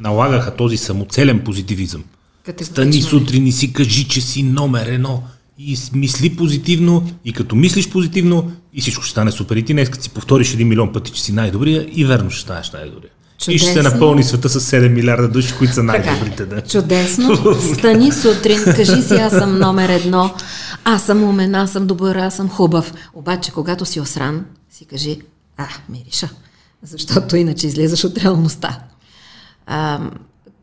налагаха 0.00 0.56
този 0.56 0.76
самоцелен 0.76 1.40
позитивизъм. 1.44 2.04
Стани 2.62 3.02
сутрин 3.02 3.46
и 3.46 3.52
си 3.52 3.72
кажи, 3.72 4.08
че 4.08 4.20
си 4.20 4.42
номер 4.42 4.86
едно 4.86 5.22
и 5.58 5.78
мисли 5.94 6.36
позитивно 6.36 7.10
и 7.24 7.32
като 7.32 7.56
мислиш 7.56 7.88
позитивно 7.88 8.52
и 8.74 8.80
всичко 8.80 9.02
ще 9.02 9.10
стане 9.10 9.32
супер. 9.32 9.56
И 9.56 9.64
ти 9.64 9.72
днес 9.72 9.88
като 9.88 10.04
си 10.04 10.10
повториш 10.10 10.54
един 10.54 10.68
милион 10.68 10.92
пъти, 10.92 11.12
че 11.12 11.22
си 11.22 11.32
най-добрия 11.32 11.86
и 11.92 12.04
верно 12.04 12.30
ще 12.30 12.40
станеш 12.40 12.70
най-добрия. 12.70 13.10
Чудесно. 13.38 13.54
И 13.54 13.58
ще 13.58 13.72
се 13.72 13.82
напълни 13.82 14.24
света 14.24 14.48
с 14.48 14.70
7 14.70 14.88
милиарда 14.88 15.28
души, 15.28 15.54
които 15.58 15.74
са 15.74 15.82
най-добрите. 15.82 16.46
Да. 16.46 16.60
Чудесно. 16.60 17.54
Стани 17.74 18.12
сутрин, 18.12 18.64
кажи 18.64 19.02
си, 19.02 19.14
аз 19.14 19.32
съм 19.32 19.58
номер 19.58 19.88
едно, 19.88 20.34
аз 20.84 21.06
съм 21.06 21.24
умен, 21.24 21.54
аз 21.54 21.72
съм 21.72 21.86
добър, 21.86 22.16
аз 22.16 22.36
съм 22.36 22.48
хубав. 22.48 22.94
Обаче, 23.14 23.52
когато 23.52 23.84
си 23.84 24.00
осран, 24.00 24.44
си 24.70 24.84
кажи, 24.84 25.20
а, 25.56 25.68
мириша, 25.88 26.28
защото 26.82 27.36
иначе 27.36 27.66
излизаш 27.66 28.04
от 28.04 28.18
реалността. 28.18 28.80
А, 29.66 30.00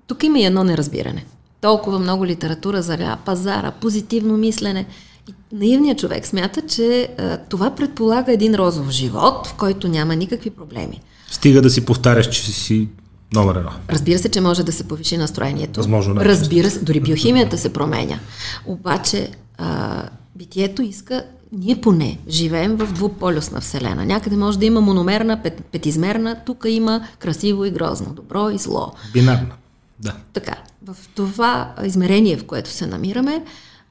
тук 0.08 0.24
има 0.24 0.40
и 0.40 0.46
едно 0.46 0.64
неразбиране. 0.64 1.26
Толкова 1.62 2.00
много 2.00 2.26
литература 2.26 2.82
за 2.82 3.18
пазара, 3.26 3.72
позитивно 3.72 4.38
мислене. 4.38 4.86
И 5.28 5.34
наивният 5.52 6.00
човек 6.00 6.26
смята, 6.26 6.62
че 6.62 7.10
а, 7.18 7.38
това 7.38 7.76
предполага 7.76 8.34
един 8.34 8.56
розов 8.56 8.90
живот, 8.90 9.48
в 9.48 9.54
който 9.54 9.88
няма 9.88 10.16
никакви 10.16 10.50
проблеми. 10.50 11.02
Стига 11.32 11.62
да 11.62 11.70
си 11.70 11.86
повтаряш, 11.86 12.30
че 12.30 12.52
си 12.52 12.88
номер 13.34 13.56
едно. 13.56 13.72
Разбира 13.90 14.20
се, 14.20 14.30
че 14.30 14.42
може 14.42 14.64
да 14.64 14.72
се 14.72 14.84
повиши 14.84 15.18
настроението. 15.18 15.80
Възможно 15.80 16.16
да. 16.16 16.26
Разбира 16.26 16.70
се, 16.70 16.80
дори 16.80 17.00
биохимията 17.00 17.58
се 17.58 17.74
променя. 17.74 18.20
Обаче 18.66 19.30
а, 19.60 20.04
битието 20.36 20.82
иска, 20.82 21.26
ние 21.52 21.82
поне 21.82 22.20
живеем 22.28 22.76
в 22.76 22.94
двуполюсна 22.94 23.62
вселена. 23.62 24.06
Някъде 24.06 24.36
може 24.36 24.60
да 24.60 24.66
има 24.66 24.82
мономерна, 24.82 25.44
пет, 25.44 25.66
петизмерна, 25.66 26.42
тук 26.46 26.66
има 26.68 27.08
красиво 27.20 27.66
и 27.66 27.72
грозно, 27.72 28.14
добро 28.14 28.50
и 28.50 28.58
зло. 28.58 28.92
Бинарна, 29.14 29.56
да. 30.00 30.16
Така, 30.34 30.56
в 30.86 30.96
това 31.16 31.74
измерение, 31.84 32.38
в 32.38 32.46
което 32.46 32.70
се 32.70 32.88
намираме, 32.88 33.44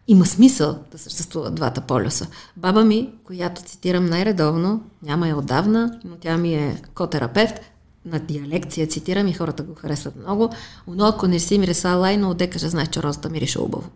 има 0.09 0.26
смисъл 0.26 0.78
да 0.92 0.98
съществуват 0.98 1.54
двата 1.54 1.81
полюса. 1.81 2.26
Баба 2.57 2.85
ми, 2.85 3.11
която 3.24 3.62
цитирам 3.62 4.07
най-редовно, 4.07 4.83
няма 5.02 5.28
я 5.28 5.37
отдавна, 5.37 5.98
но 6.04 6.16
тя 6.16 6.37
ми 6.37 6.54
е 6.54 6.83
котерапевт, 6.94 7.61
на 8.04 8.18
диалекция 8.18 8.87
цитирам 8.87 9.28
и 9.28 9.33
хората 9.33 9.62
го 9.62 9.74
харесват 9.74 10.16
много. 10.16 10.50
Но 10.88 11.04
ако 11.04 11.26
не 11.26 11.40
си 11.40 11.59
мириса 11.59 11.88
лайно, 11.88 12.35
де 12.35 12.50
каже, 12.50 12.68
знаеш, 12.68 12.88
че 12.88 13.02
розата 13.02 13.28
мирише 13.28 13.61
убаво. 13.61 13.88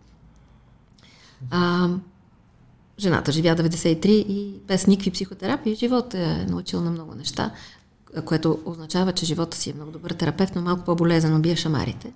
А, 1.51 1.89
жената 2.99 3.31
живя 3.31 3.55
93 3.55 4.07
и 4.07 4.59
без 4.67 4.87
никакви 4.87 5.11
психотерапии 5.11 5.75
живот 5.75 6.13
е 6.13 6.45
научил 6.49 6.81
на 6.81 6.91
много 6.91 7.15
неща, 7.15 7.51
което 8.25 8.59
означава, 8.65 9.11
че 9.13 9.25
живота 9.25 9.57
си 9.57 9.69
е 9.69 9.73
много 9.73 9.91
добър 9.91 10.11
терапевт, 10.11 10.55
но 10.55 10.61
малко 10.61 10.85
по-болезнено 10.85 11.39
бие 11.39 11.55
шамарите 11.55 12.13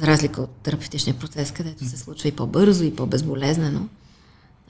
за 0.00 0.06
разлика 0.06 0.42
от 0.42 0.50
терапевтичния 0.50 1.18
процес, 1.18 1.50
където 1.50 1.84
се 1.84 1.96
случва 1.96 2.28
и 2.28 2.32
по-бързо, 2.32 2.84
и 2.84 2.96
по-безболезнено. 2.96 3.88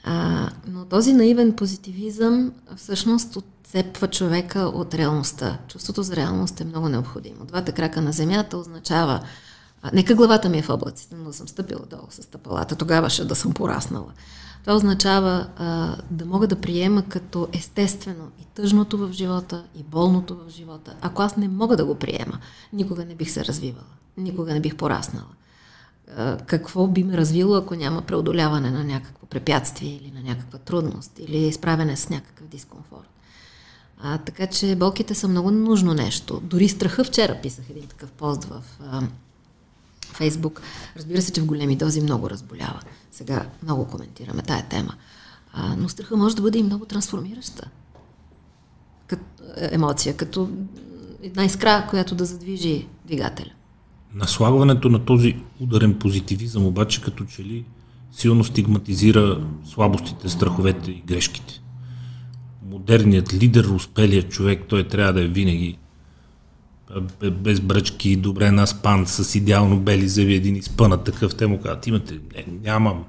А, 0.05 0.49
но 0.67 0.85
този 0.85 1.13
наивен 1.13 1.57
позитивизъм 1.57 2.53
всъщност 2.77 3.37
отцепва 3.37 4.09
човека 4.09 4.61
от 4.61 4.95
реалността. 4.95 5.59
Чувството 5.69 6.03
за 6.03 6.17
реалност 6.17 6.61
е 6.61 6.65
много 6.65 6.89
необходимо. 6.89 7.45
Двата 7.45 7.73
крака 7.73 8.01
на 8.01 8.13
земята 8.13 8.57
означава 8.57 9.21
а, 9.83 9.91
нека 9.93 10.15
главата 10.15 10.49
ми 10.49 10.59
е 10.59 10.63
в 10.63 10.71
облаците, 10.71 11.17
но 11.17 11.33
съм 11.33 11.49
стъпила 11.49 11.87
долу 11.91 12.07
с 12.11 12.23
стъпалата, 12.23 12.77
тогава 12.77 13.11
ще 13.11 13.25
да 13.25 13.35
съм 13.35 13.55
пораснала. 13.55 14.13
Това 14.61 14.75
означава 14.75 15.47
а, 15.57 15.97
да 16.11 16.27
мога 16.27 16.47
да 16.47 16.61
приема 16.61 17.03
като 17.09 17.49
естествено 17.53 18.31
и 18.41 18.45
тъжното 18.55 18.99
в 18.99 19.13
живота, 19.13 19.65
и 19.75 19.83
болното 19.83 20.37
в 20.37 20.51
живота. 20.51 20.95
Ако 21.01 21.23
аз 21.23 21.37
не 21.37 21.49
мога 21.49 21.77
да 21.77 21.85
го 21.85 21.95
приема, 21.95 22.39
никога 22.73 23.05
не 23.05 23.15
бих 23.15 23.31
се 23.31 23.45
развивала 23.45 23.85
никога 24.17 24.55
не 24.55 24.61
бих 24.61 24.77
пораснала. 24.77 25.27
Какво 26.47 26.87
би 26.87 27.05
ме 27.05 27.17
развило, 27.17 27.55
ако 27.55 27.75
няма 27.75 28.03
преодоляване 28.03 28.71
на 28.71 28.85
някакво 28.85 29.27
препятствие 29.27 30.01
или 30.03 30.11
на 30.11 30.23
някаква 30.23 30.59
трудност 30.59 31.19
или 31.19 31.39
изправене 31.39 31.97
с 31.97 32.09
някакъв 32.09 32.47
дискомфорт. 32.47 33.09
А, 34.05 34.19
така 34.19 34.47
че 34.47 34.77
болките 34.77 35.15
са 35.15 35.29
много 35.29 35.51
нужно 35.51 35.95
нещо. 35.95 36.41
Дори 36.45 36.69
страха 36.69 37.05
вчера 37.05 37.39
писах 37.43 37.71
един 37.71 37.87
такъв 37.87 38.11
пост 38.11 38.45
в 38.45 38.63
а, 38.81 39.03
Фейсбук. 40.23 40.63
Разбира 40.97 41.23
се, 41.23 41.33
че 41.33 41.41
в 41.41 41.47
големи 41.47 41.77
дози 41.77 42.01
много 42.01 42.31
разболява. 42.31 42.81
Сега 43.11 43.47
много 43.63 43.87
коментираме 43.87 44.43
тая 44.43 44.69
тема. 44.69 44.95
А, 45.53 45.77
но 45.77 45.89
страха 45.89 46.17
може 46.17 46.37
да 46.37 46.43
бъде 46.43 46.59
и 46.59 46.63
много 46.63 46.85
трансформираща. 46.85 47.71
като 49.07 49.23
емоция, 49.57 50.17
като 50.17 50.51
една 51.23 51.45
искра, 51.45 51.87
която 51.91 52.15
да 52.15 52.25
задвижи 52.25 52.87
двигателя. 53.05 53.51
Наслагването 54.15 54.89
на 54.89 55.05
този 55.05 55.37
ударен 55.61 55.99
позитивизъм 55.99 56.67
обаче 56.67 57.03
като 57.03 57.25
че 57.25 57.45
ли 57.45 57.65
силно 58.13 58.45
стигматизира 58.45 59.47
слабостите, 59.65 60.29
страховете 60.29 60.91
и 60.91 61.03
грешките. 61.07 61.61
Модерният 62.71 63.35
лидер, 63.35 63.65
успелият 63.65 64.31
човек, 64.31 64.63
той 64.69 64.89
трябва 64.89 65.13
да 65.13 65.23
е 65.23 65.29
винаги 65.29 65.79
без 67.33 67.61
бръчки, 67.61 68.17
добре 68.17 68.51
наспан, 68.51 69.07
с 69.07 69.35
идеално 69.35 69.81
бели 69.81 70.09
зъби, 70.09 70.35
един 70.35 70.57
изпънат 70.57 71.05
такъв. 71.05 71.35
Те 71.35 71.47
му 71.47 71.61
казват, 71.61 71.87
имате, 71.87 72.15
не, 72.15 72.45
нямам, 72.65 73.05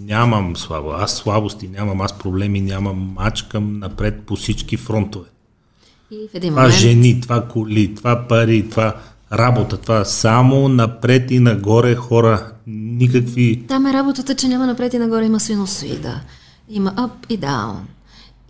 нямам 0.00 0.56
слабо, 0.56 0.90
аз 0.90 1.16
слабости 1.16 1.68
нямам, 1.68 2.00
аз 2.00 2.18
проблеми 2.18 2.60
нямам, 2.60 3.14
мачкам 3.16 3.78
напред 3.78 4.20
по 4.26 4.36
всички 4.36 4.76
фронтове. 4.76 5.28
И 6.10 6.28
в 6.32 6.34
един 6.34 6.50
това 6.50 6.62
момент... 6.62 6.80
жени, 6.80 7.20
това 7.20 7.48
коли, 7.48 7.94
това 7.94 8.26
пари, 8.28 8.68
това 8.70 8.96
работа, 9.32 9.76
това 9.76 10.04
само 10.04 10.68
напред 10.68 11.30
и 11.30 11.38
нагоре 11.38 11.94
хора, 11.94 12.52
никакви... 12.66 13.64
Там 13.68 13.86
е 13.86 13.92
работата, 13.92 14.34
че 14.34 14.48
няма 14.48 14.66
напред 14.66 14.94
и 14.94 14.98
нагоре, 14.98 15.24
има 15.24 15.40
синусоида, 15.40 16.20
има 16.68 16.92
up 16.92 17.10
и 17.28 17.40
down. 17.40 17.74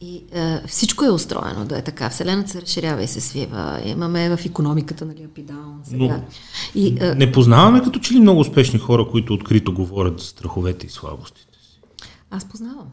И 0.04 0.24
е, 0.32 0.62
всичко 0.66 1.04
е 1.04 1.10
устроено 1.10 1.64
да 1.64 1.78
е 1.78 1.82
така. 1.82 2.10
Вселената 2.10 2.50
се 2.50 2.62
разширява 2.62 3.02
и 3.02 3.06
се 3.06 3.20
свива. 3.20 3.82
Имаме 3.84 4.36
в 4.36 4.46
економиката, 4.46 5.04
нали, 5.04 5.28
сега. 5.84 5.98
Но, 5.98 6.22
и, 6.74 6.96
е, 7.00 7.14
не 7.14 7.32
познаваме 7.32 7.82
като 7.82 7.98
че 7.98 8.14
ли 8.14 8.20
много 8.20 8.40
успешни 8.40 8.78
хора, 8.78 9.08
които 9.10 9.34
открито 9.34 9.74
говорят 9.74 10.20
за 10.20 10.26
страховете 10.26 10.86
и 10.86 10.90
слабостите 10.90 11.58
си. 11.62 11.80
Аз 12.30 12.44
познавам. 12.44 12.86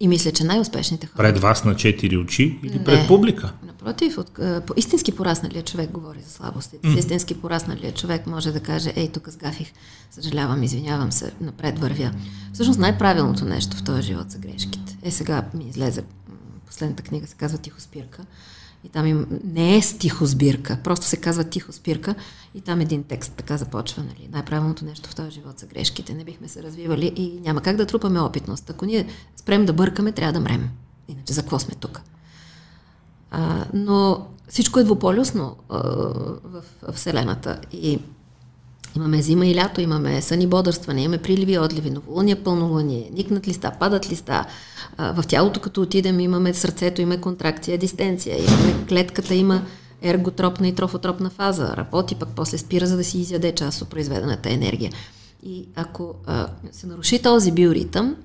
И 0.00 0.08
мисля, 0.08 0.32
че 0.32 0.44
най-успешните 0.44 1.06
хора. 1.06 1.16
Пред 1.16 1.38
вас 1.38 1.64
на 1.64 1.76
четири 1.76 2.16
очи 2.16 2.58
или 2.64 2.78
не, 2.78 2.84
пред 2.84 3.08
публика? 3.08 3.52
Напротив, 3.66 4.18
от, 4.18 4.30
по, 4.66 4.74
истински 4.76 5.12
порасналият 5.12 5.66
човек 5.66 5.90
говори 5.90 6.18
за 6.26 6.30
слабостите. 6.30 6.88
Mm. 6.88 6.98
Истински 6.98 7.40
порасналият 7.40 7.96
човек 7.96 8.26
може 8.26 8.52
да 8.52 8.60
каже, 8.60 8.92
ей, 8.96 9.08
тук 9.08 9.28
сгафих, 9.28 9.72
съжалявам, 10.10 10.62
извинявам 10.62 11.12
се, 11.12 11.32
напред 11.40 11.78
вървя. 11.78 12.10
Всъщност 12.52 12.78
най-правилното 12.78 13.44
нещо 13.44 13.76
в 13.76 13.84
този 13.84 14.02
живот 14.02 14.30
са 14.30 14.38
грешките. 14.38 14.96
Е, 15.02 15.10
сега 15.10 15.44
ми 15.54 15.64
излезе 15.68 16.02
последната 16.74 17.02
книга, 17.02 17.26
се 17.26 17.36
казва 17.36 17.58
Тихоспирка. 17.58 18.22
И 18.84 18.88
там 18.88 19.06
им, 19.06 19.26
не 19.44 19.76
е 19.76 19.82
стихосбирка, 19.82 20.78
просто 20.84 21.06
се 21.06 21.16
казва 21.16 21.44
тихоспирка 21.44 22.14
и 22.54 22.60
там 22.60 22.80
един 22.80 23.04
текст 23.04 23.32
така 23.36 23.56
започва. 23.56 24.02
Нали. 24.02 24.28
Най-правилното 24.32 24.84
нещо 24.84 25.10
в 25.10 25.14
този 25.14 25.30
живот 25.30 25.58
са 25.58 25.66
грешките. 25.66 26.14
Не 26.14 26.24
бихме 26.24 26.48
се 26.48 26.62
развивали 26.62 27.12
и 27.16 27.40
няма 27.40 27.60
как 27.60 27.76
да 27.76 27.86
трупаме 27.86 28.20
опитност. 28.20 28.70
Ако 28.70 28.86
ние 28.86 29.06
спрем 29.36 29.66
да 29.66 29.72
бъркаме, 29.72 30.12
трябва 30.12 30.32
да 30.32 30.40
мрем. 30.40 30.70
Иначе 31.08 31.32
за 31.32 31.40
какво 31.40 31.58
сме 31.58 31.74
тук? 31.74 32.00
А, 33.30 33.64
но 33.74 34.26
всичко 34.48 34.78
е 34.78 34.84
двуполюсно 34.84 35.56
а, 35.68 35.78
в, 36.44 36.62
в 36.82 36.92
Вселената. 36.92 37.60
И 37.72 37.98
Имаме 38.96 39.22
зима 39.22 39.46
и 39.46 39.54
лято, 39.54 39.80
имаме 39.80 40.22
сън 40.22 40.40
и 40.40 40.46
бодърстване, 40.46 41.02
имаме 41.02 41.18
приливи 41.18 41.52
и 41.52 41.58
отливи, 41.58 41.90
новолуние, 41.90 42.34
пълнолуние, 42.34 43.10
никнат 43.12 43.48
листа, 43.48 43.72
падат 43.80 44.10
листа. 44.10 44.44
в 44.98 45.24
тялото, 45.28 45.60
като 45.60 45.82
отидем, 45.82 46.20
имаме 46.20 46.54
сърцето, 46.54 47.02
има 47.02 47.20
контракция, 47.20 47.78
дистенция, 47.78 48.38
имаме 48.38 48.86
клетката, 48.88 49.34
има 49.34 49.62
ерготропна 50.02 50.68
и 50.68 50.74
трофотропна 50.74 51.30
фаза. 51.30 51.76
Работи, 51.76 52.14
пък 52.14 52.28
после 52.36 52.58
спира, 52.58 52.86
за 52.86 52.96
да 52.96 53.04
си 53.04 53.18
изяде 53.18 53.52
част 53.52 53.82
от 53.82 53.88
произведената 53.88 54.50
енергия. 54.50 54.92
И 55.42 55.64
ако 55.74 56.14
а, 56.26 56.48
се 56.72 56.86
наруши 56.86 57.22
този 57.22 57.52
биоритъм, 57.52 58.16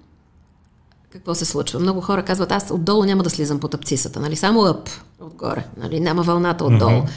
какво 1.10 1.36
се 1.36 1.45
случва? 1.45 1.80
Много 1.80 2.02
хора 2.02 2.26
казват, 2.26 2.52
аз 2.52 2.72
отдолу 2.72 3.06
няма 3.06 3.24
да 3.24 3.30
слизам 3.30 3.60
по 3.60 3.67
тъпцисата, 3.67 4.19
нали? 4.19 4.36
Само 4.36 4.62
ъп 4.62 4.89
отгоре, 5.22 5.65
нали? 5.78 6.00
Няма 6.00 6.24
вълната 6.24 6.65
отдолу. 6.65 6.91
Mm-hmm. 6.91 7.10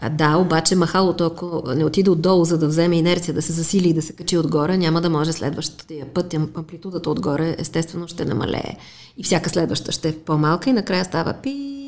А, 0.00 0.08
да, 0.08 0.36
обаче 0.36 0.76
махалото, 0.76 1.24
ако 1.24 1.62
не 1.74 1.84
отиде 1.84 2.10
отдолу, 2.10 2.44
за 2.44 2.58
да 2.58 2.68
вземе 2.68 2.96
инерция, 2.96 3.34
да 3.34 3.42
се 3.42 3.52
засили 3.52 3.88
и 3.88 3.94
да 3.94 4.02
се 4.02 4.12
качи 4.12 4.38
отгоре, 4.38 4.76
няма 4.76 5.00
да 5.00 5.10
може 5.10 5.32
следващия 5.32 6.06
път, 6.14 6.34
амплитудата 6.34 7.10
отгоре 7.10 7.56
естествено 7.58 8.08
ще 8.08 8.24
намалее. 8.24 8.76
И 9.16 9.24
всяка 9.24 9.50
следваща 9.50 9.92
ще 9.92 10.08
е 10.08 10.18
по-малка 10.18 10.70
и 10.70 10.72
накрая 10.72 11.04
става 11.04 11.34
пи 11.42 11.79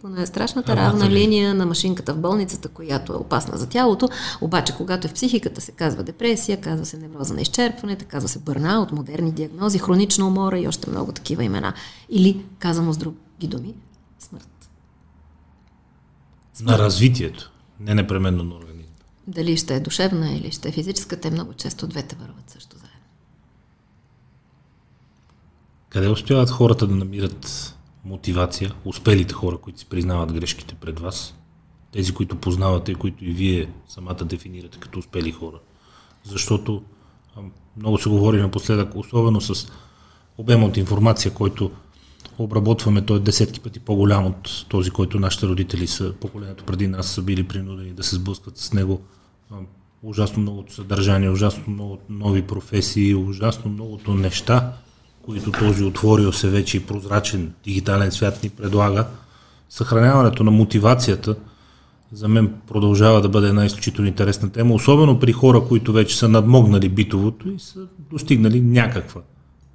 по 0.00 0.08
най-страшната 0.08 0.76
равна 0.76 1.10
линия 1.10 1.54
на 1.54 1.66
машинката 1.66 2.14
в 2.14 2.18
болницата, 2.18 2.68
която 2.68 3.12
е 3.12 3.16
опасна 3.16 3.58
за 3.58 3.68
тялото, 3.68 4.08
обаче 4.40 4.76
когато 4.76 5.06
е 5.06 5.10
в 5.10 5.14
психиката 5.14 5.60
се 5.60 5.72
казва 5.72 6.02
депресия, 6.02 6.60
казва 6.60 6.86
се 6.86 6.96
невроза 6.96 7.34
на 7.34 7.40
изчерпване, 7.40 7.96
казва 7.96 8.28
се 8.28 8.38
бърна 8.38 8.80
от 8.80 8.92
модерни 8.92 9.32
диагнози, 9.32 9.78
хронична 9.78 10.26
умора 10.26 10.58
и 10.58 10.68
още 10.68 10.90
много 10.90 11.12
такива 11.12 11.44
имена. 11.44 11.74
Или, 12.10 12.44
казано 12.58 12.92
с 12.92 12.96
други 12.96 13.16
думи, 13.40 13.74
смърт. 14.18 14.68
смърт. 16.54 16.78
На 16.78 16.78
развитието, 16.78 17.52
не 17.80 17.94
непременно 17.94 18.44
на 18.44 18.54
организма. 18.54 18.94
Дали 19.26 19.56
ще 19.56 19.74
е 19.74 19.80
душевна 19.80 20.32
или 20.32 20.50
ще 20.50 20.68
е 20.68 20.72
физическа, 20.72 21.20
те 21.20 21.30
много 21.30 21.54
често 21.54 21.86
двете 21.86 22.16
върват 22.16 22.50
също 22.50 22.76
заедно. 22.76 22.88
Къде 25.88 26.08
успяват 26.08 26.50
хората 26.50 26.86
да 26.86 26.94
намират 26.94 27.74
мотивация, 28.04 28.74
успелите 28.84 29.34
хора, 29.34 29.56
които 29.58 29.78
си 29.78 29.86
признават 29.86 30.32
грешките 30.32 30.74
пред 30.74 31.00
вас, 31.00 31.34
тези, 31.92 32.14
които 32.14 32.36
познавате, 32.36 32.94
които 32.94 33.24
и 33.24 33.30
вие 33.30 33.68
самата 33.88 34.24
дефинирате 34.24 34.78
като 34.78 34.98
успели 34.98 35.32
хора. 35.32 35.58
Защото 36.24 36.82
много 37.76 37.98
се 37.98 38.08
говори 38.08 38.40
напоследък, 38.40 38.96
особено 38.96 39.40
с 39.40 39.72
обема 40.38 40.66
от 40.66 40.76
информация, 40.76 41.34
който 41.34 41.70
обработваме, 42.38 43.02
той 43.02 43.16
е 43.16 43.20
десетки 43.20 43.60
пъти 43.60 43.80
по-голям 43.80 44.26
от 44.26 44.66
този, 44.68 44.90
който 44.90 45.20
нашите 45.20 45.46
родители 45.46 45.86
са, 45.86 46.12
поколението 46.20 46.64
преди 46.64 46.86
нас 46.86 47.06
са 47.06 47.22
били 47.22 47.48
принудени 47.48 47.92
да 47.92 48.02
се 48.02 48.16
сблъскат 48.16 48.58
с 48.58 48.72
него. 48.72 49.00
Ужасно 50.02 50.42
многото 50.42 50.74
съдържание, 50.74 51.30
ужасно 51.30 51.64
много 51.68 51.98
нови 52.08 52.42
професии, 52.42 53.14
ужасно 53.14 53.70
многото 53.70 54.14
неща, 54.14 54.72
които 55.28 55.52
този 55.52 55.84
отворил 55.84 56.32
се 56.32 56.48
вече 56.48 56.76
и 56.76 56.86
прозрачен 56.86 57.52
дигитален 57.64 58.12
свят 58.12 58.42
ни 58.42 58.48
предлага, 58.48 59.06
съхраняването 59.70 60.44
на 60.44 60.50
мотивацията 60.50 61.36
за 62.12 62.28
мен 62.28 62.54
продължава 62.68 63.20
да 63.20 63.28
бъде 63.28 63.48
една 63.48 63.66
изключително 63.66 64.08
интересна 64.08 64.50
тема, 64.50 64.74
особено 64.74 65.18
при 65.20 65.32
хора, 65.32 65.64
които 65.68 65.92
вече 65.92 66.18
са 66.18 66.28
надмогнали 66.28 66.88
битовото 66.88 67.48
и 67.48 67.58
са 67.58 67.80
достигнали 68.10 68.60
някаква 68.60 69.20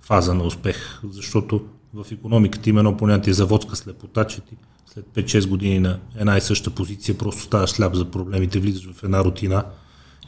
фаза 0.01 0.33
на 0.33 0.43
успех, 0.43 1.01
защото 1.11 1.61
в 1.93 2.11
економиката 2.11 2.69
има 2.69 2.79
едно 2.79 2.97
понятие 2.97 3.33
заводска 3.33 3.75
слепота, 3.75 4.27
че 4.27 4.41
ти 4.41 4.55
след 4.93 5.05
5-6 5.05 5.47
години 5.47 5.79
на 5.79 5.99
една 6.17 6.37
и 6.37 6.41
съща 6.41 6.69
позиция 6.69 7.17
просто 7.17 7.41
ставаш 7.41 7.69
сляп 7.69 7.95
за 7.95 8.05
проблемите, 8.05 8.59
влизаш 8.59 8.89
в 8.93 9.03
една 9.03 9.23
рутина 9.23 9.63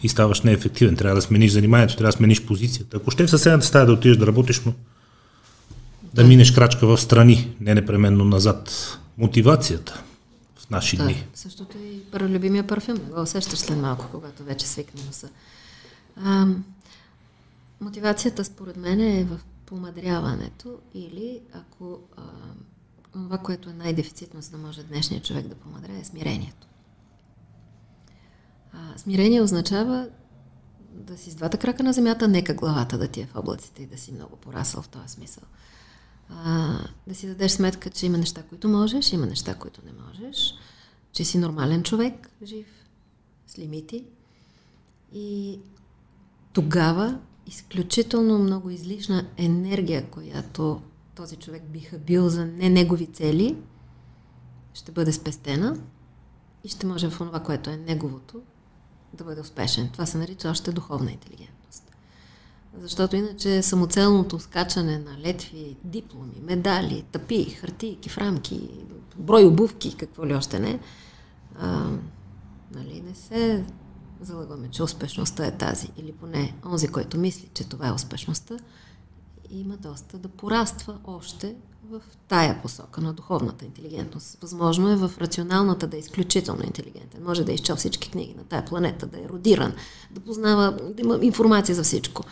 и 0.03 0.09
ставаш 0.09 0.41
неефективен. 0.41 0.95
Трябва 0.95 1.15
да 1.15 1.21
смениш 1.21 1.51
заниманието, 1.51 1.95
трябва 1.95 2.11
да 2.11 2.17
смениш 2.17 2.45
позицията. 2.45 2.97
Ако 2.97 3.11
ще 3.11 3.23
в 3.23 3.29
съседната 3.29 3.65
стая 3.65 3.85
да 3.85 3.93
отидеш 3.93 4.17
да 4.17 4.27
работиш, 4.27 4.61
но 4.65 4.73
да 6.15 6.23
минеш 6.23 6.51
крачка 6.51 6.87
в 6.87 6.97
страни, 6.97 7.55
не 7.59 7.73
непременно 7.73 8.23
назад. 8.25 8.97
Мотивацията 9.17 10.03
в 10.55 10.69
наши 10.69 10.97
да, 10.97 11.03
дни. 11.03 11.27
Същото 11.33 11.77
и 11.77 12.01
любимия 12.19 12.67
парфюм. 12.67 12.97
Го 12.97 13.21
усещаш 13.21 13.59
след 13.59 13.77
малко, 13.77 14.05
когато 14.11 14.43
вече 14.43 14.67
свикне 14.67 15.01
носа. 15.05 15.29
А, 16.15 16.47
мотивацията, 17.81 18.45
според 18.45 18.77
мен, 18.77 18.99
е 18.99 19.23
в 19.23 19.39
помадряването 19.65 20.77
или 20.93 21.39
ако 21.53 21.99
а, 22.17 22.21
това, 23.13 23.37
което 23.37 23.69
е 23.69 23.73
най-дефицитно, 23.73 24.41
за 24.41 24.51
да 24.51 24.57
може 24.57 24.83
днешният 24.83 25.25
човек 25.25 25.47
да 25.47 25.55
помадря, 25.55 25.97
е 26.01 26.03
смирението. 26.03 26.67
А, 28.73 28.97
смирение 28.97 29.41
означава 29.41 30.07
да 30.93 31.17
си 31.17 31.31
с 31.31 31.35
двата 31.35 31.57
крака 31.57 31.83
на 31.83 31.93
земята, 31.93 32.27
нека 32.27 32.53
главата 32.53 32.97
да 32.97 33.07
ти 33.07 33.21
е 33.21 33.27
в 33.33 33.35
облаците 33.35 33.83
и 33.83 33.87
да 33.87 33.97
си 33.97 34.11
много 34.11 34.35
порасъл 34.35 34.81
в 34.81 34.89
този 34.89 35.07
смисъл 35.07 35.43
а, 36.29 36.77
да 37.07 37.15
си 37.15 37.27
дадеш 37.27 37.51
сметка, 37.51 37.89
че 37.89 38.05
има 38.05 38.17
неща, 38.17 38.43
които 38.43 38.67
можеш, 38.67 39.13
има 39.13 39.25
неща, 39.25 39.55
които 39.55 39.81
не 39.85 39.91
можеш, 39.91 40.53
че 41.11 41.25
си 41.25 41.37
нормален 41.37 41.83
човек, 41.83 42.29
жив, 42.43 42.67
с 43.47 43.57
лимити. 43.57 44.05
И 45.13 45.59
тогава 46.53 47.19
изключително 47.47 48.39
много 48.39 48.69
излишна 48.69 49.25
енергия, 49.37 50.09
която 50.09 50.81
този 51.15 51.35
човек 51.35 51.63
биха 51.63 51.97
бил 51.97 52.29
за 52.29 52.45
не 52.45 52.69
негови 52.69 53.07
цели, 53.07 53.57
ще 54.73 54.91
бъде 54.91 55.11
спестена 55.11 55.79
и 56.63 56.69
ще 56.69 56.87
може 56.87 57.09
в 57.09 57.17
това, 57.17 57.39
което 57.39 57.69
е 57.69 57.77
неговото, 57.77 58.41
да 59.13 59.23
бъде 59.23 59.41
успешен. 59.41 59.89
Това 59.89 60.05
се 60.05 60.17
нарича 60.17 60.49
още 60.49 60.71
духовна 60.71 61.11
интелигентност. 61.11 61.54
Защото 62.81 63.15
иначе 63.15 63.61
самоцелното 63.61 64.39
скачане 64.39 64.97
на 64.97 65.17
летви, 65.17 65.77
дипломи, 65.83 66.41
медали, 66.43 67.03
тъпи, 67.11 67.45
хартийки, 67.45 68.09
фрамки, 68.09 68.69
брой 69.17 69.45
обувки, 69.45 69.95
какво 69.97 70.27
ли 70.27 70.35
още 70.35 70.59
не, 70.59 70.79
а, 71.59 71.89
нали, 72.75 73.03
не 73.07 73.15
се 73.15 73.65
залъгваме, 74.21 74.69
че 74.71 74.83
успешността 74.83 75.45
е 75.45 75.57
тази. 75.57 75.87
Или 75.97 76.11
поне 76.11 76.55
онзи, 76.65 76.87
който 76.87 77.17
мисли, 77.17 77.49
че 77.53 77.69
това 77.69 77.87
е 77.87 77.91
успешността, 77.91 78.57
има 79.49 79.77
доста 79.77 80.17
да 80.17 80.27
пораства 80.27 80.97
още 81.05 81.55
в 81.89 82.01
тая 82.27 82.61
посока 82.61 83.01
на 83.01 83.13
духовната 83.13 83.65
интелигентност. 83.65 84.37
Възможно 84.41 84.89
е 84.89 84.95
в 84.95 85.11
рационалната 85.17 85.87
да 85.87 85.97
е 85.97 85.99
изключително 85.99 86.63
интелигентен. 86.63 87.23
Може 87.23 87.43
да 87.43 87.51
е 87.51 87.55
изчел 87.55 87.75
всички 87.75 88.11
книги 88.11 88.33
на 88.37 88.43
тая 88.43 88.65
планета, 88.65 89.07
да 89.07 89.19
е 89.19 89.29
родиран, 89.29 89.73
да 90.11 90.21
познава, 90.21 90.71
да 90.71 91.01
има 91.01 91.19
информация 91.21 91.75
за 91.75 91.83
всичко. 91.83 92.23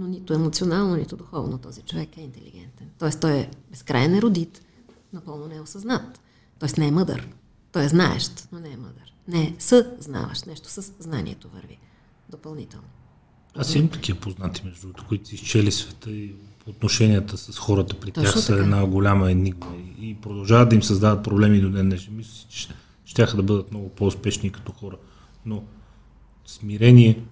Но 0.00 0.06
нито 0.06 0.34
емоционално, 0.34 0.96
нито 0.96 1.16
духовно 1.16 1.58
този 1.58 1.82
човек 1.82 2.16
е 2.16 2.20
интелигентен. 2.20 2.86
Тоест 2.98 3.20
той 3.20 3.32
е 3.32 3.50
безкрайен 3.70 4.14
еродит, 4.14 4.62
напълно 5.12 5.46
не 5.46 5.56
е 5.56 5.60
осъзнат. 5.60 6.20
Тоест 6.58 6.78
не 6.78 6.86
е 6.86 6.90
мъдър. 6.90 7.28
Той 7.72 7.84
е 7.84 7.88
знаещ, 7.88 8.48
но 8.52 8.60
не 8.60 8.68
е 8.68 8.76
мъдър. 8.76 9.14
Не 9.28 9.42
е 9.42 9.54
съзнаващ. 9.58 10.46
Нещо 10.46 10.68
с 10.68 10.92
знанието 10.98 11.48
върви 11.48 11.78
допълнително. 12.30 12.86
Аз 13.56 13.74
имам 13.74 13.88
такива 13.88 14.20
познати, 14.20 14.62
между 14.64 14.80
другото, 14.80 15.04
които 15.08 15.28
си 15.28 15.34
изчели 15.34 15.72
света 15.72 16.10
и 16.10 16.34
отношенията 16.66 17.38
с 17.38 17.58
хората 17.58 18.00
при 18.00 18.12
Точно 18.12 18.32
тях 18.32 18.40
са 18.40 18.52
така. 18.52 18.62
една 18.62 18.86
голяма 18.86 19.30
енигма 19.30 19.76
и 20.00 20.14
продължават 20.14 20.68
да 20.68 20.74
им 20.74 20.82
създават 20.82 21.24
проблеми 21.24 21.60
до 21.60 21.70
ден 21.70 21.88
днешен. 21.88 22.16
Мисля, 22.16 22.46
че 22.48 22.68
ще 23.04 23.24
да 23.24 23.42
бъдат 23.42 23.70
много 23.70 23.88
по-успешни 23.88 24.52
като 24.52 24.72
хора. 24.72 24.96
Но 25.46 25.64
смирение 26.46 27.22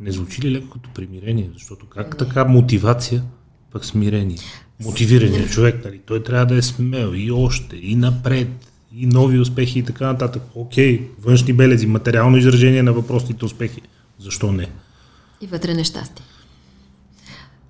не 0.00 0.12
звучи 0.12 0.42
ли 0.42 0.50
леко 0.50 0.68
като 0.70 0.90
примирение? 0.94 1.50
Защото 1.54 1.86
как 1.86 2.12
не. 2.12 2.18
така 2.18 2.44
мотивация, 2.44 3.22
пък 3.72 3.84
смирение? 3.84 4.36
Мотивираният 4.84 5.50
човек, 5.50 5.84
нали? 5.84 5.98
той 6.06 6.22
трябва 6.22 6.46
да 6.46 6.56
е 6.56 6.62
смел 6.62 7.12
и 7.14 7.30
още, 7.30 7.76
и 7.76 7.96
напред, 7.96 8.48
и 8.96 9.06
нови 9.06 9.38
успехи 9.38 9.78
и 9.78 9.82
така 9.82 10.06
нататък. 10.06 10.42
Окей, 10.54 11.08
външни 11.20 11.52
белези, 11.52 11.86
материално 11.86 12.36
изражение 12.36 12.82
на 12.82 12.92
въпросните 12.92 13.44
успехи. 13.44 13.82
Защо 14.18 14.52
не? 14.52 14.68
И 15.40 15.46
вътре 15.46 15.74
нещастие. 15.74 16.24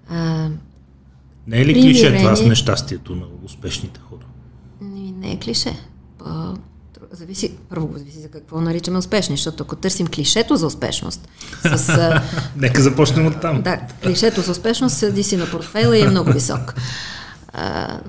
А, 0.09 0.49
не 1.47 1.61
е 1.61 1.67
ли 1.67 1.73
примирение... 1.73 1.93
клише 1.93 2.17
това 2.19 2.37
с 2.37 2.47
нещастието 2.47 3.15
на 3.15 3.25
успешните 3.45 4.01
хора? 4.01 4.27
Не, 4.81 5.13
не 5.13 5.33
е 5.33 5.39
клише. 5.39 5.73
По... 6.19 6.55
Зависи, 7.13 7.57
първо 7.69 7.99
зависи 7.99 8.21
за 8.21 8.29
какво 8.29 8.61
наричаме 8.61 8.99
успешни, 8.99 9.37
защото 9.37 9.65
ако 9.65 9.77
търсим 9.77 10.07
клишето 10.07 10.57
за 10.57 10.67
успешност, 10.67 11.29
с... 11.77 12.21
Нека 12.57 12.83
започнем 12.83 13.27
от 13.27 13.41
там. 13.41 13.63
Да, 13.63 13.81
клишето 14.03 14.41
за 14.41 14.53
успешност 14.53 14.97
седи 14.97 15.23
си 15.23 15.37
на 15.37 15.51
портфейла 15.51 15.99
и 15.99 16.01
е 16.01 16.09
много 16.09 16.33
висок. 16.33 16.75
А, 17.53 18.01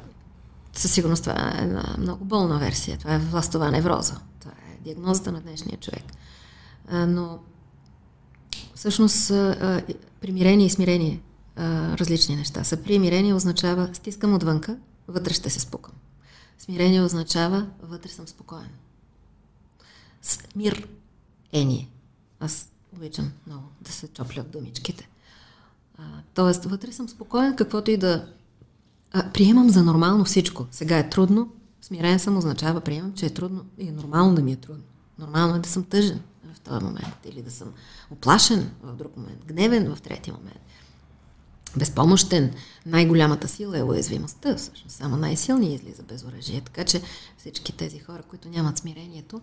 със 0.74 0.92
сигурност 0.92 1.24
това 1.24 1.54
е 1.60 1.64
една 1.64 1.96
много 1.98 2.26
болна 2.26 2.60
версия. 2.60 2.98
Това 2.98 3.16
е 3.16 3.20
властова 3.20 3.72
невроза. 3.72 4.16
Това 4.40 4.52
е 4.52 4.84
диагнозата 4.84 5.32
на 5.32 5.42
днешния 5.42 5.78
човек. 5.80 6.04
А, 6.88 7.06
но 7.06 7.40
всъщност 8.76 9.32
а, 9.32 9.82
примирение 10.22 10.66
и 10.66 10.70
смирение 10.70 11.22
а, 11.56 11.98
различни 11.98 12.36
неща 12.36 12.64
са. 12.64 12.78
Примирение 12.78 13.34
означава 13.34 13.90
стискам 13.94 14.34
отвънка, 14.34 14.78
вътре 15.08 15.34
ще 15.34 15.50
се 15.50 15.60
спукам. 15.60 15.94
Смирение 16.60 17.02
означава 17.02 17.68
вътре 17.84 18.10
съм 18.10 18.28
спокоен. 18.28 18.70
Мир 20.56 20.88
е 21.52 21.66
ние. 21.66 21.90
Аз 22.40 22.70
обичам 22.96 23.32
много 23.48 23.64
да 23.82 23.92
се 23.92 24.08
чопля 24.08 24.44
в 24.44 24.50
думичките. 24.50 25.10
А, 25.98 26.04
тоест, 26.34 26.66
вътре 26.66 26.92
съм 26.92 27.10
спокоен, 27.10 27.56
каквото 27.56 27.92
и 27.92 27.98
да 27.98 28.28
а, 29.12 29.32
приемам 29.32 29.70
за 29.70 29.84
нормално 29.84 30.26
всичко. 30.26 30.66
Сега 30.72 30.98
е 30.98 31.10
трудно, 31.10 31.54
смирен 31.82 32.20
съм 32.20 32.38
означава 32.38 32.82
приемам, 32.82 33.14
че 33.14 33.26
е 33.26 33.34
трудно 33.34 33.66
и 33.78 33.88
е 33.88 33.92
нормално 33.92 34.36
да 34.36 34.42
ми 34.42 34.52
е 34.52 34.56
трудно. 34.56 34.84
Нормално 35.20 35.56
е 35.56 35.60
да 35.60 35.70
съм 35.70 35.84
тъжен 35.84 36.22
в 36.56 36.60
този 36.60 36.86
момент 36.86 37.18
или 37.26 37.42
да 37.42 37.52
съм 37.52 37.74
оплашен 38.12 38.72
в 38.84 38.96
друг 38.96 39.18
момент, 39.18 39.46
гневен 39.46 39.96
в 39.96 40.02
трети 40.02 40.32
момент 40.32 40.62
безпомощен. 41.78 42.54
Най-голямата 42.86 43.48
сила 43.48 43.78
е 43.78 43.84
уязвимостта, 43.84 44.56
всъщност. 44.56 44.96
Само 44.96 45.18
най-силният 45.18 45.82
излиза 45.82 46.04
без 46.04 46.24
оръжие. 46.24 46.62
Така 46.62 46.84
че 46.84 47.02
всички 47.38 47.78
тези 47.78 48.00
хора, 48.00 48.24
които 48.24 48.50
нямат 48.50 48.78
смирението, 48.78 49.42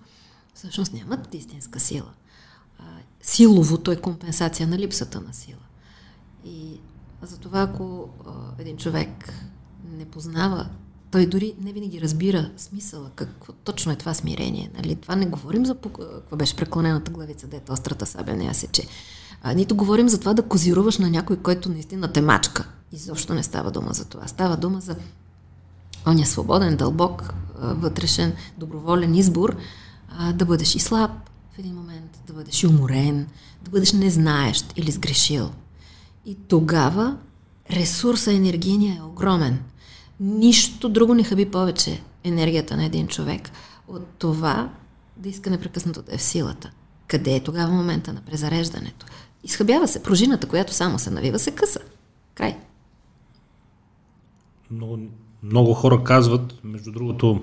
всъщност 0.54 0.92
нямат 0.92 1.34
истинска 1.34 1.80
сила. 1.80 2.10
Силовото 3.22 3.92
е 3.92 3.96
компенсация 3.96 4.68
на 4.68 4.78
липсата 4.78 5.20
на 5.20 5.34
сила. 5.34 5.58
И 6.44 6.80
затова, 7.22 7.62
ако 7.62 8.08
един 8.58 8.76
човек 8.76 9.32
не 9.98 10.04
познава, 10.04 10.68
той 11.10 11.26
дори 11.26 11.54
не 11.60 11.72
винаги 11.72 12.00
разбира 12.00 12.50
смисъла, 12.56 13.10
какво 13.14 13.52
точно 13.52 13.92
е 13.92 13.96
това 13.96 14.14
смирение. 14.14 14.70
Нали? 14.76 14.96
Това 14.96 15.16
не 15.16 15.26
говорим 15.26 15.66
за 15.66 15.74
какво 15.74 16.36
беше 16.36 16.56
преклонената 16.56 17.10
главица, 17.10 17.46
дето 17.46 17.72
острата 17.72 18.06
сабя 18.06 18.34
не 18.34 18.44
я 18.44 18.54
сече. 18.54 18.86
А, 19.42 19.54
нито 19.54 19.76
говорим 19.76 20.08
за 20.08 20.20
това 20.20 20.34
да 20.34 20.42
козируваш 20.42 20.98
на 20.98 21.10
някой, 21.10 21.36
който 21.36 21.68
наистина 21.68 22.12
те 22.12 22.20
мачка. 22.20 22.68
Изобщо 22.92 23.34
не 23.34 23.42
става 23.42 23.70
дума 23.70 23.92
за 23.92 24.04
това. 24.04 24.26
Става 24.26 24.56
дума 24.56 24.80
за 24.80 24.96
оня 26.06 26.26
свободен, 26.26 26.76
дълбок, 26.76 27.34
вътрешен, 27.58 28.34
доброволен 28.58 29.14
избор 29.14 29.56
а, 30.18 30.32
да 30.32 30.44
бъдеш 30.44 30.74
и 30.74 30.78
слаб 30.78 31.10
в 31.54 31.58
един 31.58 31.74
момент, 31.74 32.18
да 32.26 32.32
бъдеш 32.32 32.62
и 32.62 32.66
уморен, 32.66 33.26
да 33.62 33.70
бъдеш 33.70 33.92
незнаещ 33.92 34.72
или 34.76 34.90
сгрешил. 34.90 35.50
И 36.26 36.34
тогава 36.48 37.16
ресурса 37.70 38.32
енергийния 38.32 38.96
е 38.96 39.02
огромен. 39.02 39.62
Нищо 40.20 40.88
друго 40.88 41.14
не 41.14 41.24
хаби 41.24 41.50
повече 41.50 42.02
енергията 42.24 42.76
на 42.76 42.84
един 42.84 43.06
човек 43.06 43.50
от 43.88 44.06
това 44.18 44.70
да 45.16 45.28
иска 45.28 45.50
непрекъснато 45.50 46.02
да 46.02 46.14
е 46.14 46.18
в 46.18 46.22
силата. 46.22 46.70
Къде 47.06 47.34
е 47.34 47.42
тогава 47.42 47.72
момента 47.72 48.12
на 48.12 48.20
презареждането? 48.20 49.06
Изхъбява 49.44 49.88
се. 49.88 50.02
Пружината, 50.02 50.48
която 50.48 50.72
само 50.72 50.98
се 50.98 51.10
навива, 51.10 51.38
се 51.38 51.50
къса. 51.50 51.80
Край. 52.34 52.58
Много, 54.70 54.98
много 55.42 55.74
хора 55.74 56.04
казват, 56.04 56.64
между 56.64 56.92
другото, 56.92 57.42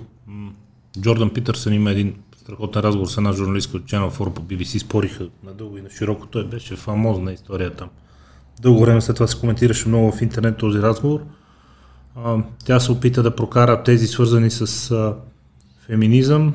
Джордан 0.99 1.29
Питърсън 1.34 1.73
има 1.73 1.91
един 1.91 2.15
страхотен 2.52 2.82
разговор 2.82 3.08
с 3.08 3.18
една 3.18 3.34
журналистка 3.34 3.78
от 3.78 3.84
Channel 3.84 4.12
4 4.12 4.34
по 4.34 4.42
BBC, 4.42 4.78
спориха 4.78 5.30
надълго 5.44 5.78
и 5.78 5.82
на 5.82 5.90
широко. 5.90 6.28
Той 6.28 6.48
беше 6.48 6.76
фамозна 6.76 7.34
история 7.34 7.76
там. 7.76 7.90
Дълго 8.62 8.82
време 8.82 9.02
след 9.02 9.16
това 9.16 9.28
се 9.28 9.40
коментираше 9.40 9.88
много 9.88 10.12
в 10.12 10.22
интернет 10.22 10.58
този 10.58 10.80
разговор. 10.80 11.22
А, 12.16 12.38
тя 12.66 12.80
се 12.80 12.92
опита 12.92 13.24
да 13.24 13.36
прокара 13.36 13.84
тези 13.84 14.08
свързани 14.08 14.52
с 14.52 14.92
а, 14.92 15.16
феминизъм. 15.86 16.54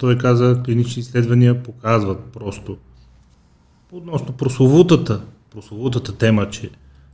Той 0.00 0.18
каза, 0.18 0.62
клинични 0.64 1.00
изследвания 1.00 1.62
показват 1.62 2.24
просто 2.32 2.76
Относно 3.92 4.32
прословутата, 4.32 5.22
прословутата 5.50 6.16
тема, 6.16 6.50
че 6.50 6.70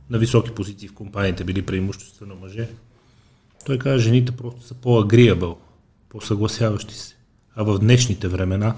на 0.09 0.17
високи 0.17 0.51
позиции 0.51 0.87
в 0.87 0.93
компаниите 0.93 1.43
били 1.43 1.61
преимуществено 1.61 2.35
мъже, 2.35 2.69
той 3.65 3.77
каза, 3.77 3.99
жените 3.99 4.31
просто 4.31 4.63
са 4.63 4.73
по-агриабъл, 4.73 5.57
по-съгласяващи 6.09 6.95
се. 6.95 7.18
А 7.55 7.63
в 7.63 7.79
днешните 7.79 8.27
времена, 8.27 8.75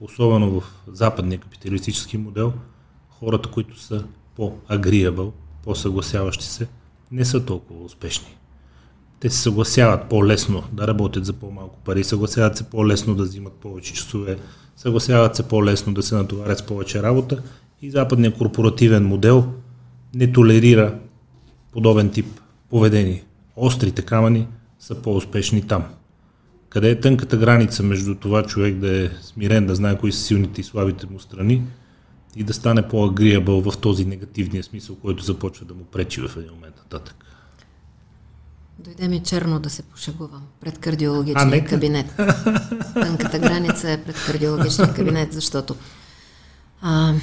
особено 0.00 0.60
в 0.60 0.64
западния 0.92 1.40
капиталистически 1.40 2.18
модел, 2.18 2.52
хората, 3.10 3.48
които 3.50 3.80
са 3.80 4.04
по-агриабъл, 4.36 5.32
по-съгласяващи 5.64 6.44
се, 6.44 6.68
не 7.12 7.24
са 7.24 7.44
толкова 7.44 7.84
успешни. 7.84 8.36
Те 9.20 9.30
се 9.30 9.38
съгласяват 9.38 10.08
по-лесно 10.08 10.62
да 10.72 10.88
работят 10.88 11.24
за 11.24 11.32
по-малко 11.32 11.78
пари, 11.84 12.04
съгласяват 12.04 12.56
се 12.56 12.64
по-лесно 12.64 13.14
да 13.14 13.22
взимат 13.22 13.52
повече 13.52 13.94
часове, 13.94 14.38
съгласяват 14.76 15.36
се 15.36 15.48
по-лесно 15.48 15.94
да 15.94 16.02
се 16.02 16.14
натоварят 16.14 16.58
с 16.58 16.66
повече 16.66 17.02
работа 17.02 17.42
и 17.82 17.90
западният 17.90 18.38
корпоративен 18.38 19.06
модел 19.06 19.52
не 20.14 20.32
толерира 20.32 20.98
подобен 21.72 22.10
тип 22.10 22.26
поведение. 22.70 23.24
Острите 23.56 24.02
камъни 24.02 24.46
са 24.78 24.94
по-успешни 24.94 25.66
там. 25.66 25.84
Къде 26.72 26.90
е 26.90 27.00
тънката 27.00 27.36
граница 27.36 27.82
между 27.82 28.14
това 28.14 28.42
човек 28.42 28.76
да 28.76 29.04
е 29.04 29.10
смирен, 29.22 29.66
да 29.66 29.74
знае 29.74 29.98
кои 29.98 30.12
са 30.12 30.20
силните 30.20 30.60
и 30.60 30.64
слабите 30.64 31.06
му 31.06 31.20
страни 31.20 31.62
и 32.36 32.44
да 32.44 32.54
стане 32.54 32.88
по-агриабъл 32.88 33.60
в 33.60 33.78
този 33.78 34.04
негативния 34.04 34.64
смисъл, 34.64 34.96
който 34.96 35.24
започва 35.24 35.66
да 35.66 35.74
му 35.74 35.84
пречи 35.84 36.20
в 36.20 36.36
един 36.36 36.50
момент 36.50 36.76
нататък? 36.76 37.14
Дойде 38.78 39.08
ми 39.08 39.22
черно 39.22 39.60
да 39.60 39.70
се 39.70 39.82
пошегувам 39.82 40.42
пред 40.60 40.78
кардиологичния 40.78 41.62
а, 41.62 41.68
кабинет. 41.68 42.16
Тънката 42.94 43.38
граница 43.38 43.90
е 43.90 44.04
пред 44.04 44.16
кардиологичния 44.26 44.94
кабинет, 44.96 45.32
защото 45.32 45.76
а, 46.82 47.14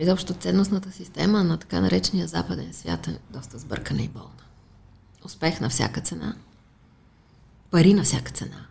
изобщо 0.00 0.34
ценностната 0.34 0.92
система 0.92 1.44
на 1.44 1.56
така 1.56 1.80
наречения 1.80 2.26
западен 2.26 2.72
свят 2.72 3.08
е 3.08 3.18
доста 3.30 3.58
сбъркана 3.58 4.02
и 4.02 4.08
болна. 4.08 4.28
Успех 5.24 5.60
на 5.60 5.68
всяка 5.68 6.00
цена, 6.00 6.34
пари 7.70 7.94
на 7.94 8.02
всяка 8.02 8.32
цена, 8.32 8.66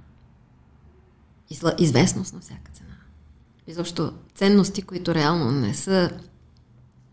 известност 1.78 2.34
на 2.34 2.40
всяка 2.40 2.72
цена. 2.72 2.98
Изобщо 3.68 4.14
ценности, 4.36 4.82
които 4.82 5.16
реално 5.16 5.52
не 5.52 5.74
са 5.74 6.12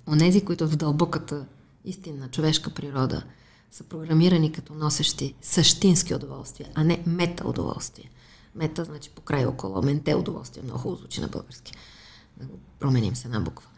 онези, 0.07 0.45
които 0.45 0.69
в 0.69 0.77
дълбоката 0.77 1.47
истинна 1.85 2.31
човешка 2.31 2.71
природа– 2.71 3.23
са 3.75 3.85
програмирани 3.85 4.53
като 4.53 4.75
носещи 4.75 5.35
същински 5.43 6.15
удоволствия, 6.15 6.71
а 6.75 6.85
не 6.85 7.03
мета 7.07 7.49
удоволствие. 7.49 8.11
Мета 8.55 8.85
значи 8.85 9.11
по 9.11 9.23
край 9.23 9.47
около, 9.47 9.83
менте 9.83 10.15
удоволствие, 10.15 10.63
много 10.63 10.95
звучи 10.95 11.21
на 11.21 11.29
български. 11.29 11.73
Да 12.37 12.47
го 12.47 12.59
променим 12.79 13.17
с 13.17 13.25
една 13.25 13.41
буква. 13.41 13.69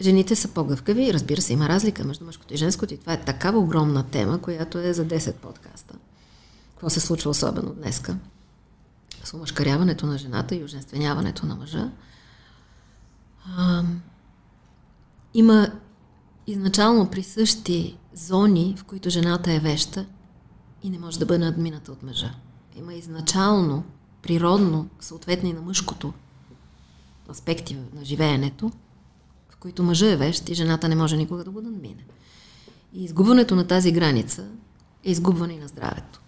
Жените 0.00 0.36
са 0.36 0.48
по-гъвкави. 0.48 1.12
Разбира 1.12 1.42
се, 1.42 1.52
има 1.52 1.68
разлика 1.68 2.04
между 2.04 2.24
мъжкото 2.24 2.54
и 2.54 2.56
женското 2.56 2.94
и 2.94 2.96
това 2.96 3.12
е 3.12 3.24
такава 3.24 3.58
огромна 3.58 4.02
тема, 4.02 4.38
която 4.38 4.78
е 4.78 4.92
за 4.92 5.06
10 5.06 5.34
подкаста. 5.34 5.94
Какво 6.70 6.90
се 6.90 7.00
случва 7.00 7.30
особено 7.30 7.74
днеска? 7.74 8.16
С 9.24 9.34
омъжкаряването 9.34 10.06
на 10.06 10.18
жената 10.18 10.54
и 10.54 10.64
оженственяването 10.64 11.46
на 11.46 11.54
мъжа. 11.54 11.90
А, 13.56 13.84
има 15.34 15.68
изначално 16.46 17.10
присъщи 17.10 17.98
зони, 18.14 18.74
в 18.78 18.84
които 18.84 19.10
жената 19.10 19.52
е 19.52 19.60
веща 19.60 20.06
и 20.82 20.90
не 20.90 20.98
може 20.98 21.18
да 21.18 21.26
бъде 21.26 21.44
надмината 21.44 21.92
от 21.92 22.02
мъжа. 22.02 22.34
Има 22.76 22.94
изначално, 22.94 23.84
природно, 24.22 24.88
съответни 25.00 25.52
на 25.52 25.60
мъжкото 25.60 26.12
аспекти 27.30 27.76
на 27.94 28.04
живеенето, 28.04 28.72
които 29.64 29.82
мъжа 29.82 30.12
е 30.12 30.16
вещ 30.16 30.48
и 30.48 30.54
жената 30.54 30.88
не 30.88 30.94
може 30.94 31.16
никога 31.16 31.44
да 31.44 31.50
го 31.50 31.60
надмине. 31.60 32.04
И 32.94 33.04
изгубването 33.04 33.56
на 33.56 33.66
тази 33.66 33.92
граница 33.92 34.46
е 35.04 35.10
изгубване 35.10 35.52
и 35.52 35.58
на 35.58 35.68
здравето. 35.68 36.20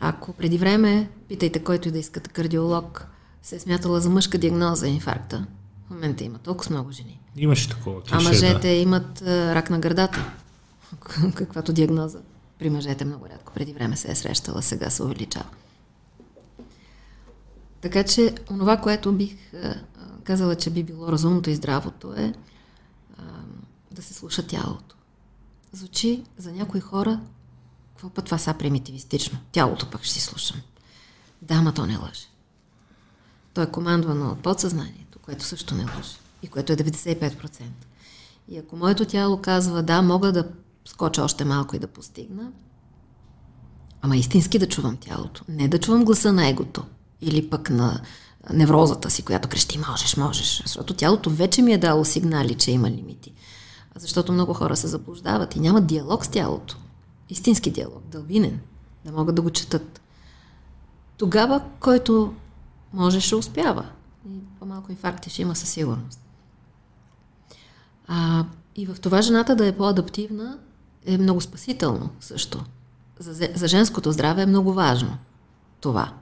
Ако 0.00 0.32
преди 0.32 0.58
време, 0.58 1.10
питайте 1.28 1.64
който 1.64 1.88
и 1.88 1.90
да 1.90 1.98
искате 1.98 2.30
кардиолог, 2.30 3.06
се 3.42 3.56
е 3.56 3.60
смятала 3.60 4.00
за 4.00 4.10
мъжка 4.10 4.38
диагноза 4.38 4.88
инфаркта, 4.88 5.46
в 5.86 5.90
момента 5.90 6.24
има 6.24 6.38
толкова 6.38 6.70
много 6.70 6.92
жени. 6.92 7.20
Имаше 7.36 7.68
такова 7.68 8.02
клише, 8.02 8.14
А 8.14 8.20
мъжете 8.20 8.68
да. 8.68 8.68
имат 8.68 9.22
а, 9.22 9.54
рак 9.54 9.70
на 9.70 9.78
гърдата, 9.78 10.32
каквато 11.34 11.72
диагноза. 11.72 12.20
При 12.58 12.70
мъжете 12.70 13.04
много 13.04 13.26
рядко 13.26 13.52
преди 13.52 13.72
време 13.72 13.96
се 13.96 14.10
е 14.10 14.14
срещала, 14.14 14.62
сега 14.62 14.90
се 14.90 15.02
увеличава. 15.02 15.48
Така 17.80 18.04
че, 18.04 18.34
онова, 18.50 18.76
което 18.76 19.12
бих 19.12 19.36
казала, 20.22 20.54
че 20.54 20.70
би 20.70 20.82
било 20.82 21.12
разумното 21.12 21.50
и 21.50 21.54
здравото 21.54 22.14
е 22.14 22.34
а, 23.18 23.22
да 23.90 24.02
се 24.02 24.14
слуша 24.14 24.46
тялото. 24.46 24.96
Звучи 25.72 26.24
за 26.38 26.52
някои 26.52 26.80
хора, 26.80 27.20
какво 27.88 28.08
път 28.08 28.24
това 28.24 28.38
са 28.38 28.54
примитивистично. 28.54 29.38
Тялото 29.52 29.90
пък 29.90 30.02
ще 30.02 30.14
си 30.14 30.20
слушам. 30.20 30.60
Да, 31.42 31.62
ма 31.62 31.74
то 31.74 31.86
не 31.86 31.96
лъже. 31.96 32.26
То 33.54 33.62
е 33.62 33.70
командвано 33.70 34.30
от 34.30 34.42
подсъзнанието, 34.42 35.18
което 35.18 35.44
също 35.44 35.74
не 35.74 35.84
лъже. 35.84 36.16
И 36.42 36.48
което 36.48 36.72
е 36.72 36.76
95%. 36.76 37.62
И 38.48 38.58
ако 38.58 38.76
моето 38.76 39.04
тяло 39.04 39.40
казва, 39.40 39.82
да, 39.82 40.02
мога 40.02 40.32
да 40.32 40.48
скоча 40.84 41.22
още 41.22 41.44
малко 41.44 41.76
и 41.76 41.78
да 41.78 41.86
постигна, 41.86 42.52
ама 44.00 44.16
истински 44.16 44.58
да 44.58 44.68
чувам 44.68 44.96
тялото. 44.96 45.44
Не 45.48 45.68
да 45.68 45.80
чувам 45.80 46.04
гласа 46.04 46.32
на 46.32 46.48
егото 46.48 46.84
или 47.20 47.50
пък 47.50 47.70
на 47.70 48.00
неврозата 48.50 49.10
си, 49.10 49.22
която 49.22 49.48
крещи 49.48 49.78
можеш, 49.88 50.16
можеш. 50.16 50.62
Защото 50.62 50.94
тялото 50.94 51.30
вече 51.30 51.62
ми 51.62 51.72
е 51.72 51.78
дало 51.78 52.04
сигнали, 52.04 52.54
че 52.54 52.70
има 52.70 52.90
лимити. 52.90 53.32
Защото 53.96 54.32
много 54.32 54.54
хора 54.54 54.76
се 54.76 54.86
заблуждават 54.86 55.56
и 55.56 55.60
нямат 55.60 55.86
диалог 55.86 56.24
с 56.24 56.28
тялото. 56.28 56.76
Истински 57.28 57.70
диалог, 57.70 58.02
дълбинен, 58.06 58.60
да 59.04 59.12
могат 59.12 59.34
да 59.34 59.42
го 59.42 59.50
четат. 59.50 60.00
Тогава, 61.16 61.62
който 61.80 62.34
може, 62.92 63.20
ще 63.20 63.34
успява. 63.34 63.84
И 64.28 64.40
по-малко 64.58 64.92
инфаркти 64.92 65.30
ще 65.30 65.42
има 65.42 65.56
със 65.56 65.68
сигурност. 65.68 66.20
А, 68.08 68.44
и 68.76 68.86
в 68.86 69.00
това 69.00 69.22
жената 69.22 69.56
да 69.56 69.66
е 69.66 69.76
по-адаптивна 69.76 70.58
е 71.06 71.18
много 71.18 71.40
спасително 71.40 72.10
също. 72.20 72.64
За, 73.18 73.48
за 73.54 73.68
женското 73.68 74.12
здраве 74.12 74.42
е 74.42 74.46
много 74.46 74.72
важно 74.72 75.18
това. 75.80 76.12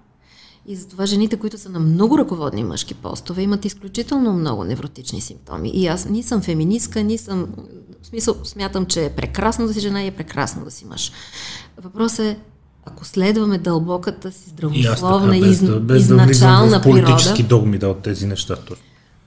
И 0.66 0.76
затова 0.76 1.06
жените, 1.06 1.36
които 1.36 1.58
са 1.58 1.68
на 1.68 1.80
много 1.80 2.18
ръководни 2.18 2.64
мъжки 2.64 2.94
постове, 2.94 3.42
имат 3.42 3.64
изключително 3.64 4.32
много 4.32 4.64
невротични 4.64 5.20
симптоми. 5.20 5.70
И 5.70 5.86
аз 5.86 6.08
ни 6.08 6.22
съм 6.22 6.42
феминистка, 6.42 7.02
ни 7.02 7.18
съм... 7.18 7.46
В 8.02 8.06
смисъл, 8.06 8.36
смятам, 8.44 8.86
че 8.86 9.04
е 9.04 9.10
прекрасно 9.10 9.66
да 9.66 9.74
си 9.74 9.80
жена 9.80 10.02
и 10.02 10.06
е 10.06 10.10
прекрасно 10.10 10.64
да 10.64 10.70
си 10.70 10.84
мъж. 10.84 11.12
Въпросът 11.82 12.26
е, 12.26 12.38
ако 12.84 13.04
следваме 13.04 13.58
дълбоката 13.58 14.32
си 14.32 14.50
здравословна 14.50 15.36
и, 15.36 15.50
из, 15.50 15.62
да, 15.62 15.80
без 15.80 16.02
изначална 16.02 16.70
да 16.70 16.78
в 16.78 16.82
политически 16.82 17.34
природа, 17.34 17.48
догми 17.48 17.78
да 17.78 17.88
от 17.88 18.02
тези 18.02 18.26
неща. 18.26 18.56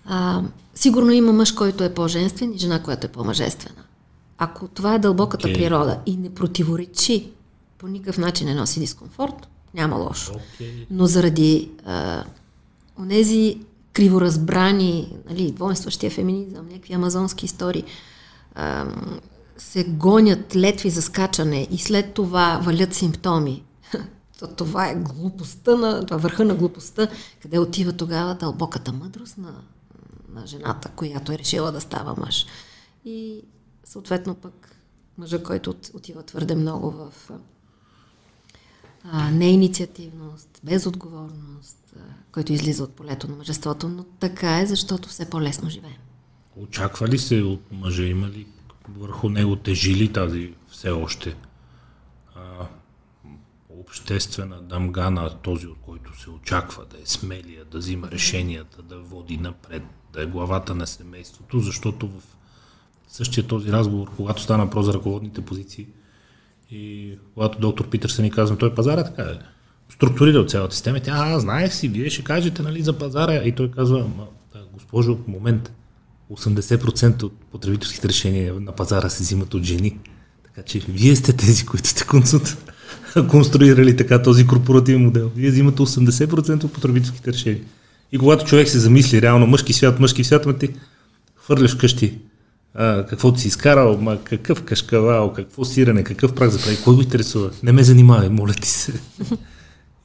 А, 0.06 0.42
сигурно 0.76 1.12
има 1.12 1.34
мъж, 1.34 1.52
който 1.52 1.84
е 1.84 1.94
по-женствен 1.94 2.54
и 2.54 2.58
жена, 2.58 2.84
която 2.84 3.08
е 3.08 3.12
по-мъжествена. 3.12 3.84
Ако 4.38 4.68
това 4.68 4.96
е 4.96 5.00
дълбоката 5.00 5.48
okay. 5.48 5.54
природа 5.54 6.00
и 6.06 6.18
не 6.18 6.34
противоречи, 6.34 7.30
по 7.78 7.88
никакъв 7.88 8.18
начин 8.18 8.48
не 8.48 8.56
носи 8.56 8.80
дискомфорт, 8.80 9.48
няма 9.74 9.96
лошо. 9.96 10.34
Okay. 10.34 10.86
Но 10.92 11.06
заради 11.06 11.72
а, 11.86 12.24
онези 13.00 13.58
криворазбрани, 13.94 15.16
нали, 15.30 15.54
воинстващия 15.58 16.12
феминизъм, 16.12 16.68
някакви 16.68 16.94
амазонски 16.94 17.46
истории, 17.46 17.84
а, 18.56 18.86
се 19.58 19.84
гонят 19.84 20.56
летви 20.56 20.90
за 20.90 21.02
скачане 21.02 21.68
и 21.72 21.78
след 21.78 22.14
това 22.14 22.60
валят 22.64 22.94
симптоми. 22.94 23.64
То, 24.40 24.48
това 24.48 24.90
е 24.90 24.96
глупостта, 24.96 25.76
на, 25.76 26.06
това 26.06 26.18
е 26.18 26.20
върха 26.20 26.46
на 26.46 26.56
глупостта, 26.56 27.08
къде 27.42 27.60
отива 27.60 27.94
тогава 27.94 28.36
дълбоката 28.36 28.94
мъдрост 28.94 29.38
на, 29.38 29.54
на 30.30 30.48
жената, 30.48 30.90
която 30.96 31.32
е 31.32 31.38
решила 31.38 31.72
да 31.72 31.82
става 31.82 32.16
мъж. 32.18 32.46
И 33.06 33.42
съответно 33.84 34.36
пък 34.36 34.76
мъжа, 35.18 35.44
който 35.44 35.76
отива 35.94 36.24
твърде 36.24 36.56
много 36.56 36.92
в 36.92 37.32
а, 39.04 39.32
неинициативност, 39.32 40.62
безотговорност, 40.64 41.94
а, 41.96 42.00
който 42.32 42.54
излиза 42.54 42.84
от 42.84 42.94
полето 42.94 43.28
на 43.28 43.36
мъжеството, 43.36 43.90
но 43.90 44.04
така 44.04 44.60
е, 44.60 44.66
защото 44.66 45.10
все 45.10 45.30
по-лесно 45.30 45.70
живеем. 45.70 45.98
Очаква 46.56 47.08
ли 47.08 47.20
се 47.20 47.42
от 47.42 47.72
мъжа, 47.72 48.04
има 48.04 48.28
ли 48.28 48.48
върху 48.90 49.30
него 49.30 49.56
тежили 49.56 50.14
тази 50.14 50.54
все 50.68 50.90
още 50.90 51.36
а, 52.36 52.68
обществена 53.70 54.62
дамгана, 54.62 55.38
този 55.42 55.68
от 55.68 55.78
който 55.86 56.20
се 56.20 56.30
очаква 56.30 56.86
да 56.86 56.98
е 56.98 57.06
смелия, 57.06 57.66
да 57.66 57.78
взима 57.78 58.12
решенията, 58.12 58.82
да 58.82 59.00
води 59.00 59.38
напред, 59.38 59.84
да 60.14 60.24
е 60.24 60.26
главата 60.26 60.76
на 60.76 60.88
семейството, 60.88 61.60
защото 61.60 62.08
в 62.08 62.22
същия 63.08 63.48
този 63.48 63.72
разговор, 63.72 64.12
когато 64.16 64.42
стана 64.42 64.70
про 64.70 64.84
за 64.84 64.94
ръководните 64.94 65.46
позиции, 65.46 65.88
и 66.72 67.12
когато 67.34 67.60
доктор 67.60 67.90
Питърсън 67.90 68.26
ни 68.26 68.32
казва, 68.32 68.58
той 68.58 68.76
пазар 68.76 68.98
е 68.98 69.04
така 69.04 69.22
е 69.22 69.40
структурирал 69.94 70.46
цялата 70.46 70.76
система. 70.76 71.00
Тя, 71.00 71.14
а, 71.16 71.40
знаех 71.40 71.74
си, 71.74 71.88
вие 71.88 72.10
ще 72.10 72.24
кажете 72.24 72.62
нали, 72.62 72.82
за 72.82 72.94
пазара. 72.94 73.34
И 73.34 73.52
той 73.52 73.72
казва, 73.72 74.06
госпожо, 74.74 75.18
момент, 75.28 75.72
80% 76.32 77.24
от 77.24 77.34
потребителските 77.52 78.10
решения 78.10 78.54
на 78.54 78.72
пазара 78.72 79.10
се 79.10 79.24
взимат 79.24 79.54
от 79.54 79.64
жени. 79.64 80.00
Така 80.44 80.64
че 80.64 80.80
вие 80.80 81.16
сте 81.16 81.34
тези, 81.34 81.66
които 81.66 81.88
сте 81.88 82.06
конструирали 83.30 83.98
така 83.98 84.22
този 84.22 84.48
корпоративен 84.48 85.04
модел. 85.04 85.32
Вие 85.36 85.50
взимате 85.50 85.82
80% 85.82 86.64
от 86.64 86.74
потребителските 86.74 87.34
решения. 87.34 87.62
И 88.12 88.18
когато 88.18 88.46
човек 88.46 88.70
се 88.70 88.80
замисли 88.80 89.22
реално 89.22 89.48
мъжки 89.48 89.74
свят, 89.74 90.00
мъжки 90.00 90.24
свят, 90.24 90.46
ма 90.46 90.58
ти 90.58 90.70
хвърляш 91.36 91.76
къщи 91.76 92.20
а, 92.76 93.06
какво 93.06 93.34
ти 93.34 93.42
си 93.42 93.48
изкарал, 93.48 93.98
ма 94.02 94.18
какъв 94.24 94.64
кашкавал, 94.64 95.34
какво 95.34 95.66
сирене, 95.66 96.04
какъв 96.04 96.36
прак 96.36 96.50
за 96.50 96.60
прави, 96.60 96.78
кой 96.84 96.96
го 96.96 97.02
интересува? 97.02 97.52
Не 97.64 97.72
ме 97.72 97.84
занимавай, 97.84 98.30
моля 98.30 98.54
ти 98.54 98.70
се. 98.70 98.94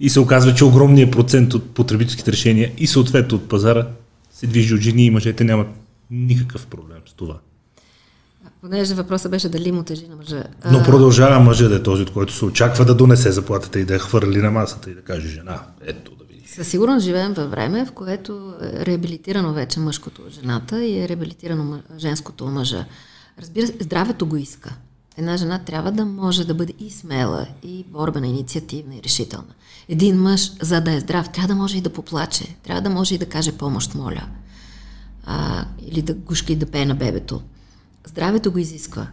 И 0.01 0.11
се 0.11 0.21
оказва, 0.21 0.55
че 0.55 0.65
огромният 0.65 1.13
процент 1.13 1.55
от 1.55 1.75
потребителските 1.75 2.33
решения 2.33 2.73
и 2.79 2.87
съответно 2.87 3.37
от 3.37 3.49
пазара 3.49 3.87
се 4.31 4.47
движи 4.47 4.75
от 4.75 4.81
жени 4.81 5.07
и 5.07 5.11
мъжете 5.11 5.45
нямат 5.45 5.69
никакъв 6.11 6.67
проблем 6.67 6.99
с 7.07 7.13
това. 7.13 7.39
Понеже 8.61 8.95
въпросът 8.95 9.31
беше 9.31 9.49
дали 9.49 9.73
му 9.73 9.83
тежи 9.83 10.09
на 10.09 10.17
мъжа. 10.17 10.45
Но 10.73 10.83
продължава 10.83 11.41
мъжа 11.41 11.69
да 11.69 11.77
е 11.77 11.83
този, 11.83 12.03
от 12.03 12.11
който 12.11 12.33
се 12.33 12.45
очаква 12.45 12.85
да 12.85 12.95
донесе 12.95 13.33
заплатата 13.33 13.81
и 13.81 13.85
да 13.85 13.95
я 13.95 14.01
хвърли 14.01 14.39
на 14.39 14.51
масата 14.51 14.91
и 14.91 14.95
да 14.95 15.01
каже 15.01 15.29
жена, 15.29 15.61
ето 15.87 16.13
да. 16.15 16.25
Със 16.55 16.69
сигурност 16.69 17.05
живеем 17.05 17.33
във 17.33 17.51
време, 17.51 17.87
в 17.87 17.93
което 17.93 18.55
е 18.63 18.87
реабилитирано 18.87 19.53
вече 19.53 19.81
мъжкото 19.81 20.23
от 20.23 20.33
жената 20.33 20.85
и 20.85 21.01
е 21.01 21.09
реабилитирано 21.09 21.83
женското 21.99 22.45
от 22.45 22.53
мъжа. 22.53 22.85
Разбира 23.39 23.67
се, 23.67 23.77
здравето 23.81 24.27
го 24.27 24.37
иска. 24.37 24.77
Една 25.17 25.37
жена 25.37 25.59
трябва 25.59 25.93
да 25.93 26.05
може 26.05 26.47
да 26.47 26.55
бъде 26.55 26.73
и 26.79 26.91
смела, 26.91 27.47
и 27.63 27.85
борбена, 27.89 28.27
инициативна, 28.27 28.95
и 28.95 29.03
решителна. 29.03 29.55
Един 29.89 30.21
мъж, 30.21 30.53
за 30.63 30.81
да 30.81 30.93
е 30.93 31.01
здрав, 31.01 31.33
трябва 31.33 31.49
да 31.49 31.55
може 31.55 31.79
и 31.79 31.81
да 31.81 31.93
поплаче, 31.93 32.57
трябва 32.63 32.83
да 32.83 32.91
може 32.91 33.15
и 33.15 33.19
да 33.19 33.27
каже 33.27 33.53
помощ, 33.53 33.95
моля. 33.95 34.29
А, 35.27 35.67
или 35.87 36.03
да 36.03 36.15
гушка 36.15 36.53
и 36.53 36.57
да 36.57 36.67
пее 36.67 36.87
на 36.87 36.95
бебето. 36.95 37.43
Здравето 38.07 38.53
го 38.53 38.59
изисква. 38.59 39.07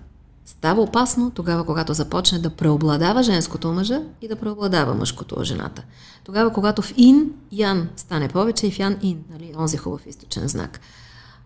Става 0.45 0.81
опасно 0.81 1.31
тогава, 1.31 1.65
когато 1.65 1.93
започне 1.93 2.39
да 2.39 2.49
преобладава 2.49 3.23
женското 3.23 3.71
мъжа 3.71 4.01
и 4.21 4.27
да 4.27 4.35
преобладава 4.35 4.93
мъжкото 4.93 5.43
жената. 5.43 5.83
Тогава, 6.23 6.53
когато 6.53 6.81
в 6.81 6.93
ин 6.97 7.31
ян 7.51 7.89
стане 7.95 8.27
повече 8.27 8.67
и 8.67 8.71
в 8.71 8.79
ян 8.79 8.97
ин, 9.01 9.23
нали, 9.31 9.53
онзи 9.57 9.77
хубав 9.77 10.07
източен 10.07 10.47
знак. 10.47 10.79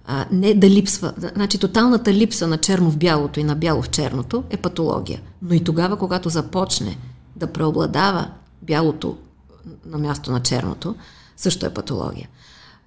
А, 0.05 0.25
не 0.31 0.53
да 0.53 0.69
липсва, 0.69 1.13
значи 1.17 1.57
тоталната 1.57 2.13
липса 2.13 2.47
на 2.47 2.57
черно 2.57 2.91
в 2.91 2.97
бялото 2.97 3.39
и 3.39 3.43
на 3.43 3.55
бяло 3.55 3.81
в 3.81 3.89
черното 3.89 4.43
е 4.49 4.57
патология. 4.57 5.21
Но 5.41 5.53
и 5.53 5.63
тогава, 5.63 5.97
когато 5.97 6.29
започне 6.29 6.97
да 7.35 7.53
преобладава 7.53 8.31
бялото 8.61 9.17
на 9.85 9.97
място 9.97 10.31
на 10.31 10.39
черното, 10.39 10.95
също 11.37 11.65
е 11.65 11.73
патология. 11.73 12.29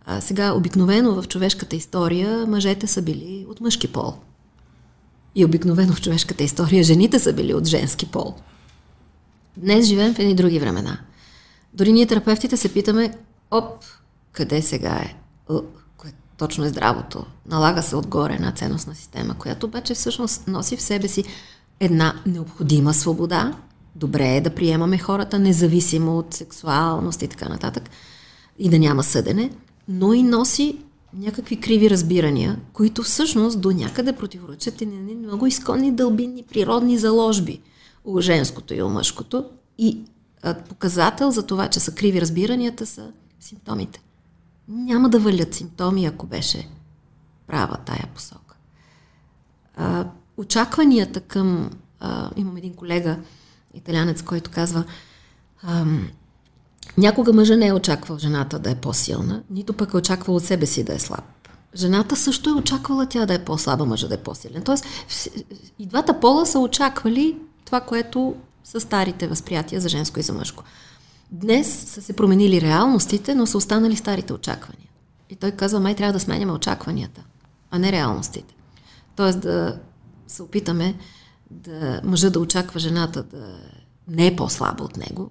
А 0.07 0.21
сега, 0.21 0.53
обикновено 0.53 1.23
в 1.23 1.29
човешката 1.29 1.77
история 1.77 2.47
мъжете 2.47 2.87
са 2.87 3.03
били 3.03 3.47
от 3.49 3.61
мъжки 3.61 3.93
пол. 3.93 4.15
И 5.35 5.45
обикновено 5.45 5.93
в 5.93 6.01
човешката 6.01 6.45
история 6.45 6.85
жените 6.85 7.19
са 7.19 7.33
били 7.33 7.55
от 7.55 7.67
женски 7.67 8.07
пол. 8.07 8.35
Днес 9.57 9.87
живеем 9.87 10.15
в 10.15 10.19
едни 10.19 10.35
други 10.35 10.59
времена. 10.59 10.99
Дори 11.75 11.93
ние 11.93 12.07
терапевтите 12.07 12.57
се 12.57 12.73
питаме, 12.73 13.15
оп, 13.51 13.85
къде 14.33 14.63
сега 14.63 14.95
е? 14.95 15.15
кое 15.97 16.13
точно 16.37 16.65
е 16.65 16.69
здравото. 16.69 17.27
Налага 17.47 17.83
се 17.83 17.97
отгоре 17.97 18.35
една 18.35 18.53
ценностна 18.53 18.95
система, 18.95 19.35
която 19.39 19.67
обаче 19.67 19.95
всъщност 19.95 20.49
носи 20.49 20.77
в 20.77 20.83
себе 20.83 21.09
си 21.09 21.25
една 21.81 22.15
необходима 22.27 22.95
свобода. 22.95 23.53
Добре 23.95 24.37
е 24.37 24.41
да 24.41 24.55
приемаме 24.55 24.99
хората, 24.99 25.39
независимо 25.39 26.19
от 26.19 26.35
сексуалност 26.35 27.23
и 27.23 27.29
така 27.29 27.49
нататък, 27.49 27.91
и 28.59 28.69
да 28.69 28.79
няма 28.79 29.03
съдене, 29.03 29.51
но 29.89 30.13
и 30.13 30.23
носи 30.23 30.79
някакви 31.15 31.61
криви 31.61 31.91
разбирания, 31.91 32.61
които 32.73 33.03
всъщност 33.03 33.61
до 33.61 33.71
някъде 33.71 34.13
противоречат 34.13 34.81
и 34.81 34.87
на 34.87 35.15
много 35.15 35.47
изконни 35.47 35.93
дълбинни 35.93 36.43
природни 36.43 36.99
заложби 36.99 37.61
у 38.05 38.21
женското 38.21 38.75
и 38.75 38.83
у 38.83 38.89
мъжкото. 38.89 39.45
И 39.79 39.99
показател 40.69 41.31
за 41.31 41.47
това, 41.47 41.69
че 41.69 41.81
са 41.81 41.95
криви 41.95 42.21
разбиранията, 42.21 42.87
са 42.87 43.11
симптомите. 43.41 44.03
Няма 44.69 45.09
да 45.09 45.19
валят 45.19 45.55
симптоми, 45.55 46.07
ако 46.07 46.27
беше 46.27 46.69
права 47.47 47.77
тая 47.77 48.09
посока. 48.15 48.57
А, 49.77 50.07
очакванията 50.37 51.21
към... 51.21 51.71
А, 52.01 52.31
имам 52.37 52.57
един 52.57 52.75
колега, 52.75 53.19
италянец, 53.75 54.23
който 54.23 54.51
казва 54.51 54.85
ам, 55.63 56.09
Някога 56.99 57.33
мъжа 57.33 57.57
не 57.57 57.67
е 57.67 57.73
очаквал 57.73 58.19
жената 58.19 58.59
да 58.59 58.71
е 58.71 58.75
по-силна, 58.75 59.43
нито 59.51 59.73
пък 59.73 59.93
е 59.93 59.97
очаквал 59.97 60.37
от 60.37 60.45
себе 60.45 60.67
си 60.67 60.85
да 60.85 60.95
е 60.95 60.99
слаб. 60.99 61.25
Жената 61.75 62.17
също 62.17 62.51
е 62.51 62.53
очаквала 62.53 63.07
тя 63.07 63.27
да 63.27 63.35
е 63.35 63.45
по-слаба, 63.45 63.85
мъжа 63.85 64.09
да 64.09 64.15
е 64.15 64.23
по-силен. 64.23 64.63
Тоест, 64.63 64.85
и 65.79 65.87
двата 65.87 66.21
пола 66.21 66.47
са 66.47 66.59
очаквали 66.59 67.39
това, 67.65 67.81
което 67.81 68.35
са 68.65 68.81
старите 68.81 69.29
възприятия 69.29 69.81
за 69.81 69.89
женско 69.89 70.21
и 70.21 70.23
за 70.23 70.33
мъжко. 70.33 70.65
Днес 71.31 71.85
са 71.87 72.03
се 72.03 72.13
променили 72.13 72.61
реалностите, 72.61 73.35
но 73.35 73.47
са 73.47 73.57
останали 73.57 73.97
старите 73.97 74.33
очаквания. 74.33 74.89
И 75.31 75.37
той 75.37 75.51
казва, 75.51 75.81
май 75.81 75.95
трябва 75.95 76.13
да 76.13 76.21
сменяме 76.21 76.53
очакванията, 76.53 77.23
а 77.71 77.79
не 77.79 77.93
реалностите. 77.93 78.55
Тоест 79.17 79.41
да 79.41 79.79
се 80.27 80.43
опитаме 80.43 80.95
да 81.51 82.01
мъжа 82.05 82.31
да 82.31 82.41
очаква 82.41 82.81
жената 82.81 83.23
да 83.23 83.59
не 84.09 84.27
е 84.27 84.37
по-слаба 84.37 84.85
от 84.85 84.97
него, 84.97 85.31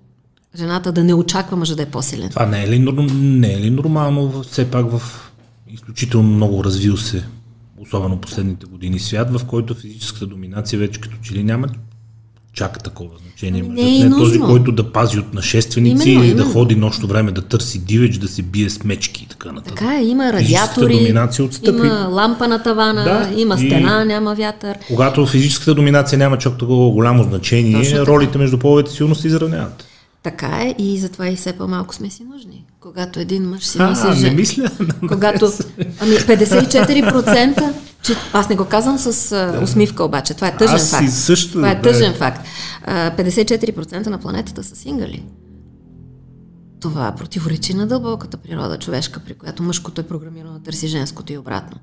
жената 0.57 0.91
да 0.91 1.03
не 1.03 1.13
очаква 1.13 1.57
мъжа 1.57 1.75
да 1.75 1.81
е 1.81 1.85
по-силен. 1.85 2.29
Това 2.29 2.45
не 2.45 2.63
е 2.63 2.69
ли, 2.69 2.79
не 3.13 3.53
е 3.53 3.59
ли 3.59 3.69
нормално 3.69 4.43
все 4.43 4.71
пак 4.71 4.91
в 4.91 5.31
изключително 5.67 6.29
много 6.29 6.63
развил 6.63 6.97
се, 6.97 7.23
особено 7.77 8.17
последните 8.17 8.65
години 8.65 8.99
свят, 8.99 9.39
в 9.39 9.45
който 9.45 9.75
физическата 9.75 10.27
доминация 10.27 10.79
вече 10.79 11.01
като 11.01 11.17
че 11.23 11.33
ли 11.33 11.43
няма 11.43 11.67
чак 12.53 12.83
такова 12.83 13.11
значение. 13.27 13.61
Не, 13.61 13.97
е 13.97 14.09
не 14.09 14.09
този, 14.09 14.39
който 14.39 14.71
да 14.71 14.91
пази 14.91 15.19
от 15.19 15.33
нашественици 15.33 16.09
именно, 16.09 16.23
или 16.23 16.31
именно. 16.31 16.47
да 16.47 16.53
ходи 16.53 16.75
нощно 16.75 17.07
време 17.07 17.31
да 17.31 17.41
търси 17.41 17.79
дивеч, 17.79 18.17
да 18.17 18.27
се 18.27 18.41
бие 18.41 18.69
с 18.69 18.83
мечки 18.83 19.23
и 19.23 19.27
така 19.27 19.51
нататък. 19.51 19.77
Така 19.77 19.99
е, 19.99 20.03
има 20.03 20.33
радиатори, 20.33 20.93
има 20.93 22.07
лампа 22.11 22.47
на 22.47 22.63
тавана, 22.63 23.03
да, 23.03 23.41
има 23.41 23.57
стена, 23.57 24.05
няма 24.05 24.35
вятър. 24.35 24.77
Когато 24.87 25.25
физическата 25.25 25.75
доминация 25.75 26.17
няма 26.17 26.37
чак 26.37 26.57
такова 26.57 26.91
голямо 26.91 27.23
значение, 27.23 28.05
ролите 28.05 28.37
между 28.37 28.57
половете 28.57 28.91
силно 28.91 29.15
се 29.15 29.27
изравняват. 29.27 29.87
Така 30.23 30.47
е 30.47 30.75
и 30.77 30.97
затова 30.97 31.29
и 31.29 31.35
все 31.35 31.53
по-малко 31.53 31.95
сме 31.95 32.09
си 32.09 32.23
нужни. 32.23 32.65
Когато 32.79 33.19
един 33.19 33.49
мъж 33.49 33.63
си 33.63 33.81
мисли, 33.81 34.07
а, 34.07 34.15
не 34.15 34.31
мисля. 34.31 34.71
Когато, 35.07 35.51
ами 35.99 36.11
54%, 36.11 37.73
че, 38.03 38.15
аз 38.33 38.49
не 38.49 38.55
го 38.55 38.65
казвам 38.65 38.97
с 38.97 39.29
да. 39.29 39.59
усмивка 39.63 40.03
обаче, 40.03 40.33
това 40.33 40.47
е 40.47 40.57
тъжен 40.57 40.75
аз 40.75 40.91
факт. 40.91 41.11
Също, 41.11 41.51
това 41.51 41.71
е 41.71 41.81
тъжен 41.81 42.11
да. 42.11 42.17
факт. 42.17 42.47
54% 42.87 44.07
на 44.07 44.17
планетата 44.17 44.63
са 44.63 44.75
сингали. 44.75 45.25
Това 46.79 47.13
противоречи 47.17 47.73
на 47.73 47.87
дълбоката 47.87 48.37
природа 48.37 48.79
човешка, 48.79 49.19
при 49.19 49.33
която 49.33 49.63
мъжкото 49.63 50.01
е 50.01 50.07
програмирано 50.07 50.53
да 50.53 50.59
търси 50.59 50.87
женското 50.87 51.33
и 51.33 51.37
обратно. 51.37 51.77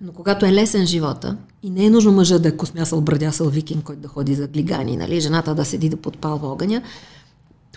Но 0.00 0.12
когато 0.12 0.46
е 0.46 0.52
лесен 0.52 0.86
живота 0.86 1.36
и 1.62 1.70
не 1.70 1.84
е 1.84 1.90
нужно 1.90 2.12
мъжа 2.12 2.38
да 2.38 2.48
е 2.48 2.56
космясал, 2.56 3.00
брадясал 3.00 3.48
викинг, 3.48 3.84
който 3.84 4.02
да 4.02 4.08
ходи 4.08 4.34
за 4.34 4.46
глигани, 4.46 4.96
нали, 4.96 5.20
жената 5.20 5.54
да 5.54 5.64
седи 5.64 5.88
да 5.88 5.96
подпалва 5.96 6.48
огъня, 6.48 6.82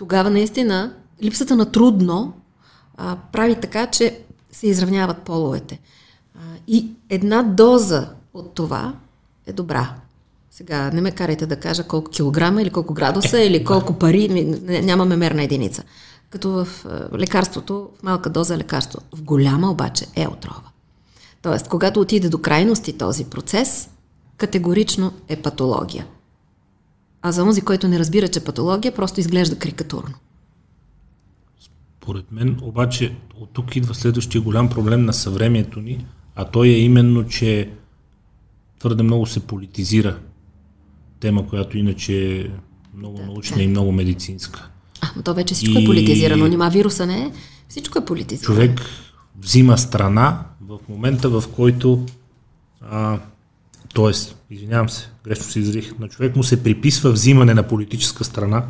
тогава 0.02 0.30
наистина 0.30 0.94
липсата 1.22 1.56
на 1.56 1.72
трудно 1.72 2.32
а, 2.96 3.16
прави 3.32 3.60
така, 3.60 3.86
че 3.86 4.20
се 4.52 4.66
изравняват 4.66 5.22
половете. 5.22 5.80
А, 6.34 6.38
и 6.68 6.90
една 7.08 7.42
доза 7.42 8.08
от 8.34 8.54
това 8.54 8.94
е 9.46 9.52
добра. 9.52 9.94
Сега 10.50 10.90
не 10.90 11.00
ме 11.00 11.10
карайте 11.10 11.46
да 11.46 11.56
кажа 11.56 11.84
колко 11.84 12.10
килограма 12.10 12.62
или 12.62 12.70
колко 12.70 12.94
градуса 12.94 13.40
или 13.40 13.64
колко 13.64 13.92
пари, 13.92 14.28
нямаме 14.82 15.16
мерна 15.16 15.42
единица. 15.42 15.82
Като 16.30 16.50
в 16.50 16.86
лекарството, 17.18 17.88
в 17.98 18.02
малка 18.02 18.30
доза 18.30 18.58
лекарство. 18.58 19.00
В 19.16 19.22
голяма 19.22 19.70
обаче 19.70 20.06
е 20.16 20.28
отрова. 20.28 20.70
Тоест, 21.42 21.68
когато 21.68 22.00
отиде 22.00 22.28
до 22.28 22.38
крайности 22.38 22.98
този 22.98 23.24
процес, 23.24 23.90
категорично 24.36 25.12
е 25.28 25.36
патология. 25.36 26.06
А 27.22 27.32
за 27.32 27.42
онзи, 27.44 27.60
който 27.60 27.88
не 27.88 27.98
разбира, 27.98 28.28
че 28.28 28.44
патология, 28.44 28.94
просто 28.94 29.20
изглежда 29.20 29.58
карикатурно. 29.58 30.14
Според 32.02 32.32
мен, 32.32 32.58
обаче, 32.62 33.14
от 33.40 33.50
тук 33.52 33.76
идва 33.76 33.94
следващия 33.94 34.40
голям 34.40 34.68
проблем 34.68 35.04
на 35.04 35.12
съвремието 35.12 35.80
ни, 35.80 36.06
а 36.36 36.44
той 36.44 36.68
е 36.68 36.78
именно, 36.78 37.28
че 37.28 37.70
твърде 38.78 39.02
много 39.02 39.26
се 39.26 39.40
политизира 39.40 40.18
тема, 41.20 41.48
която 41.48 41.78
иначе 41.78 42.40
е 42.40 42.50
много 42.96 43.16
да, 43.16 43.26
научна 43.26 43.56
да. 43.56 43.62
и 43.62 43.66
много 43.66 43.92
медицинска. 43.92 44.68
А, 45.00 45.06
но 45.16 45.22
то 45.22 45.34
вече 45.34 45.54
всичко 45.54 45.78
е 45.78 45.80
и... 45.80 45.84
е 45.84 45.86
политизирано. 45.86 46.46
Нима 46.46 46.68
вируса 46.68 47.06
не 47.06 47.22
е. 47.22 47.32
Всичко 47.68 47.98
е 47.98 48.04
политизирано. 48.04 48.54
Човек 48.54 48.80
взима 49.38 49.78
страна 49.78 50.44
в 50.60 50.78
момента, 50.88 51.28
в 51.28 51.44
който 51.56 52.06
а, 52.80 53.18
Тоест, 53.94 54.36
извинявам 54.50 54.88
се, 54.88 55.10
грешно 55.24 55.44
се 55.44 55.58
изрих, 55.58 55.98
на 55.98 56.08
човек 56.08 56.36
му 56.36 56.42
се 56.42 56.62
приписва 56.62 57.12
взимане 57.12 57.54
на 57.54 57.68
политическа 57.68 58.24
страна 58.24 58.66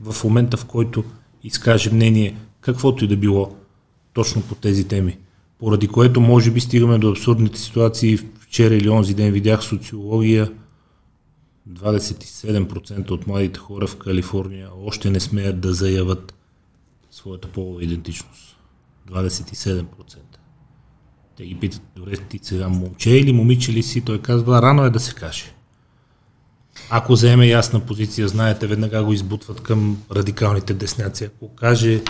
в 0.00 0.24
момента, 0.24 0.56
в 0.56 0.64
който 0.64 1.04
изкаже 1.42 1.90
мнение, 1.90 2.36
каквото 2.60 3.04
и 3.04 3.08
да 3.08 3.16
било, 3.16 3.56
точно 4.12 4.42
по 4.42 4.54
тези 4.54 4.88
теми. 4.88 5.18
Поради 5.58 5.88
което 5.88 6.20
може 6.20 6.50
би 6.50 6.60
стигаме 6.60 6.98
до 6.98 7.10
абсурдните 7.10 7.58
ситуации. 7.60 8.16
Вчера 8.16 8.74
или 8.74 8.88
онзи 8.88 9.14
ден 9.14 9.32
видях 9.32 9.64
социология, 9.64 10.52
27% 11.70 13.10
от 13.10 13.26
младите 13.26 13.58
хора 13.58 13.86
в 13.86 13.96
Калифорния 13.96 14.68
още 14.84 15.10
не 15.10 15.20
смеят 15.20 15.60
да 15.60 15.74
заявят 15.74 16.34
своята 17.10 17.48
полова 17.48 17.82
идентичност. 17.82 18.56
27%. 19.10 19.84
Те 21.36 21.44
ги 21.44 21.54
питат, 21.54 21.82
добре, 21.96 22.16
ти 22.16 22.40
сега 22.42 22.68
момче 22.68 23.10
или 23.10 23.32
момиче 23.32 23.72
ли 23.72 23.82
си? 23.82 24.00
Той 24.00 24.22
казва, 24.22 24.62
рано 24.62 24.84
е 24.84 24.90
да 24.90 25.00
се 25.00 25.14
каже. 25.14 25.44
Ако 26.90 27.16
заеме 27.16 27.46
ясна 27.46 27.80
позиция, 27.80 28.28
знаете, 28.28 28.66
веднага 28.66 29.04
го 29.04 29.12
избутват 29.12 29.60
към 29.60 30.02
радикалните 30.12 30.74
десняци. 30.74 31.24
Ако 31.24 31.54
каже, 31.54 32.02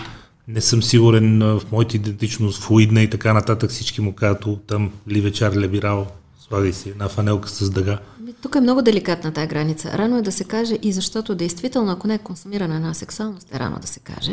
не 0.49 0.61
съм 0.61 0.83
сигурен 0.83 1.41
в 1.41 1.62
моята 1.72 1.97
идентичност, 1.97 2.62
флуидна 2.62 3.03
и 3.03 3.11
така 3.11 3.33
нататък, 3.33 3.70
всички 3.70 4.01
му 4.01 4.14
казват, 4.14 4.64
там 4.66 4.93
Ливечар 5.09 5.53
Лебирал, 5.57 6.07
слагай 6.49 6.72
си 6.72 6.89
една 6.89 7.09
фанелка 7.09 7.49
с 7.49 7.70
дъга. 7.70 7.99
Тук 8.43 8.55
е 8.55 8.61
много 8.61 8.83
деликатна 8.83 9.33
тази 9.33 9.47
граница. 9.47 9.99
Рано 9.99 10.18
е 10.18 10.22
да 10.22 10.33
се 10.33 10.45
каже 10.45 10.79
и 10.83 10.93
защото 10.93 11.35
действително, 11.35 11.93
ако 11.93 12.07
не 12.07 12.14
е 12.14 12.18
консумирана 12.18 12.77
една 12.77 12.95
сексуалност, 12.95 13.55
е 13.55 13.59
рано 13.59 13.79
да 13.81 13.87
се 13.87 14.01
каже. 14.01 14.33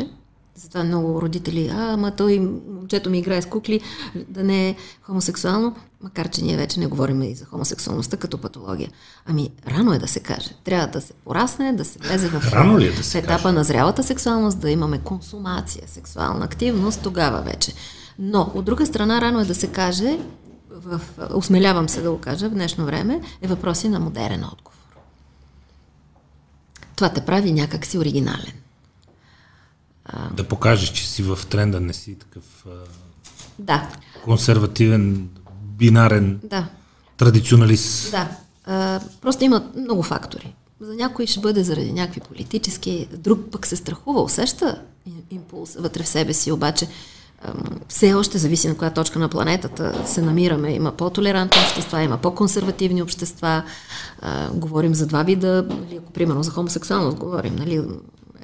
Затова 0.62 0.84
много 0.84 1.22
родители, 1.22 1.70
а, 1.72 1.92
ама 1.92 2.10
той, 2.10 2.38
момчето 2.38 3.10
ми 3.10 3.18
играе 3.18 3.42
с 3.42 3.46
кукли, 3.46 3.80
да 4.28 4.42
не 4.42 4.68
е 4.68 4.76
хомосексуално, 5.02 5.76
макар 6.00 6.28
че 6.28 6.44
ние 6.44 6.56
вече 6.56 6.80
не 6.80 6.86
говорим 6.86 7.22
и 7.22 7.34
за 7.34 7.44
хомосексуалността 7.44 8.16
като 8.16 8.38
патология. 8.38 8.90
Ами, 9.26 9.50
рано 9.68 9.92
е 9.92 9.98
да 9.98 10.08
се 10.08 10.20
каже. 10.20 10.50
Трябва 10.64 10.86
да 10.86 11.00
се 11.00 11.12
порасне, 11.12 11.72
да 11.72 11.84
се 11.84 11.98
влезе 11.98 12.28
в, 12.28 12.52
рано 12.52 12.78
ли 12.78 12.86
е 12.86 12.92
да 12.92 13.02
се 13.02 13.18
етапа 13.18 13.42
каже? 13.42 13.54
на 13.54 13.64
зрялата 13.64 14.02
сексуалност, 14.02 14.60
да 14.60 14.70
имаме 14.70 14.98
консумация, 14.98 15.84
сексуална 15.86 16.44
активност, 16.44 17.02
тогава 17.02 17.42
вече. 17.42 17.72
Но, 18.18 18.50
от 18.54 18.64
друга 18.64 18.86
страна, 18.86 19.20
рано 19.20 19.40
е 19.40 19.44
да 19.44 19.54
се 19.54 19.66
каже, 19.66 20.18
в, 20.70 21.00
осмелявам 21.34 21.88
се 21.88 22.00
да 22.02 22.10
го 22.10 22.18
кажа 22.18 22.48
в 22.48 22.52
днешно 22.52 22.84
време, 22.84 23.20
е 23.42 23.46
въпроси 23.46 23.88
на 23.88 24.00
модерен 24.00 24.44
отговор. 24.44 24.72
Това 26.96 27.08
те 27.08 27.20
прави 27.20 27.52
някак 27.52 27.86
си 27.86 27.98
Да 30.32 30.44
покажеш, 30.44 30.92
че 30.92 31.08
си 31.08 31.22
в 31.22 31.38
тренда, 31.50 31.80
не 31.80 31.92
си 31.92 32.14
такъв 32.14 32.66
да. 33.58 33.88
консервативен, 34.24 35.28
бинарен 35.62 36.40
да. 36.44 36.68
традиционалист. 37.16 38.10
Да. 38.10 38.28
А, 38.64 39.00
просто 39.20 39.44
има 39.44 39.70
много 39.76 40.02
фактори. 40.02 40.54
За 40.80 40.94
някой 40.94 41.26
ще 41.26 41.40
бъде 41.40 41.64
заради 41.64 41.92
някакви 41.92 42.20
политически, 42.20 43.08
друг 43.16 43.40
пък 43.50 43.66
се 43.66 43.76
страхува, 43.76 44.22
усеща 44.22 44.82
импулс 45.30 45.74
вътре 45.74 46.02
в 46.02 46.08
себе 46.08 46.32
си, 46.32 46.52
обаче 46.52 46.88
все 47.88 48.14
още 48.14 48.38
зависи 48.38 48.68
на 48.68 48.76
коя 48.76 48.90
точка 48.90 49.18
на 49.18 49.28
планетата 49.28 50.02
се 50.06 50.22
намираме. 50.22 50.72
Има 50.72 50.92
по-толерантни 50.92 51.62
общества, 51.62 52.02
има 52.02 52.18
по-консервативни 52.18 53.02
общества. 53.02 53.62
А, 54.20 54.50
говорим 54.50 54.94
за 54.94 55.06
два 55.06 55.22
вида, 55.22 55.66
нали, 55.70 55.96
ако 55.96 56.12
примерно 56.12 56.42
за 56.42 56.50
хомосексуалност 56.50 57.16
говорим, 57.16 57.56
нали, 57.56 57.82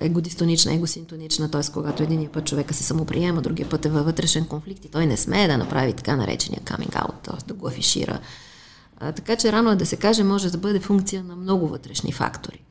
егодистонична, 0.00 0.74
егосинтонична, 0.74 1.50
т.е. 1.50 1.72
когато 1.72 2.02
един 2.02 2.28
път 2.28 2.46
човека 2.46 2.74
се 2.74 2.82
самоприема, 2.82 3.42
другия 3.42 3.68
път 3.68 3.86
е 3.86 3.88
във 3.88 4.04
вътрешен 4.04 4.44
конфликт 4.44 4.84
и 4.84 4.88
той 4.88 5.06
не 5.06 5.16
смее 5.16 5.48
да 5.48 5.58
направи 5.58 5.92
така 5.92 6.16
наречения 6.16 6.60
coming 6.64 6.92
out, 6.92 7.14
т.е. 7.22 7.46
да 7.48 7.54
го 7.54 7.68
афишира. 7.68 8.18
А, 9.00 9.12
така 9.12 9.36
че 9.36 9.52
рано 9.52 9.70
е 9.70 9.76
да 9.76 9.86
се 9.86 9.96
каже, 9.96 10.24
може 10.24 10.50
да 10.50 10.58
бъде 10.58 10.80
функция 10.80 11.24
на 11.24 11.36
много 11.36 11.68
вътрешни 11.68 12.12
фактори. 12.12 12.62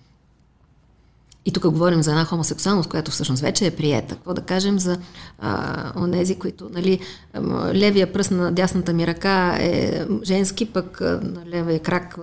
И 1.46 1.52
тук 1.52 1.70
говорим 1.70 2.04
за 2.04 2.12
една 2.12 2.26
хомосексуалност, 2.26 2.90
която 2.90 3.12
всъщност 3.12 3.42
вече 3.42 3.66
е 3.66 3.76
приета. 3.76 4.16
Какво 4.16 4.34
да 4.34 4.42
кажем 4.42 4.80
за 4.80 5.00
а, 5.40 5.92
онези, 5.96 6.36
които, 6.36 6.70
нали, 6.74 7.00
левия 7.74 8.14
пръст 8.14 8.32
на 8.32 8.52
дясната 8.52 8.94
ми 8.94 9.08
ръка 9.08 9.58
е 9.60 10.06
женски, 10.24 10.66
пък 10.66 11.02
на 11.02 11.44
левия 11.46 11.80
крак 11.80 12.18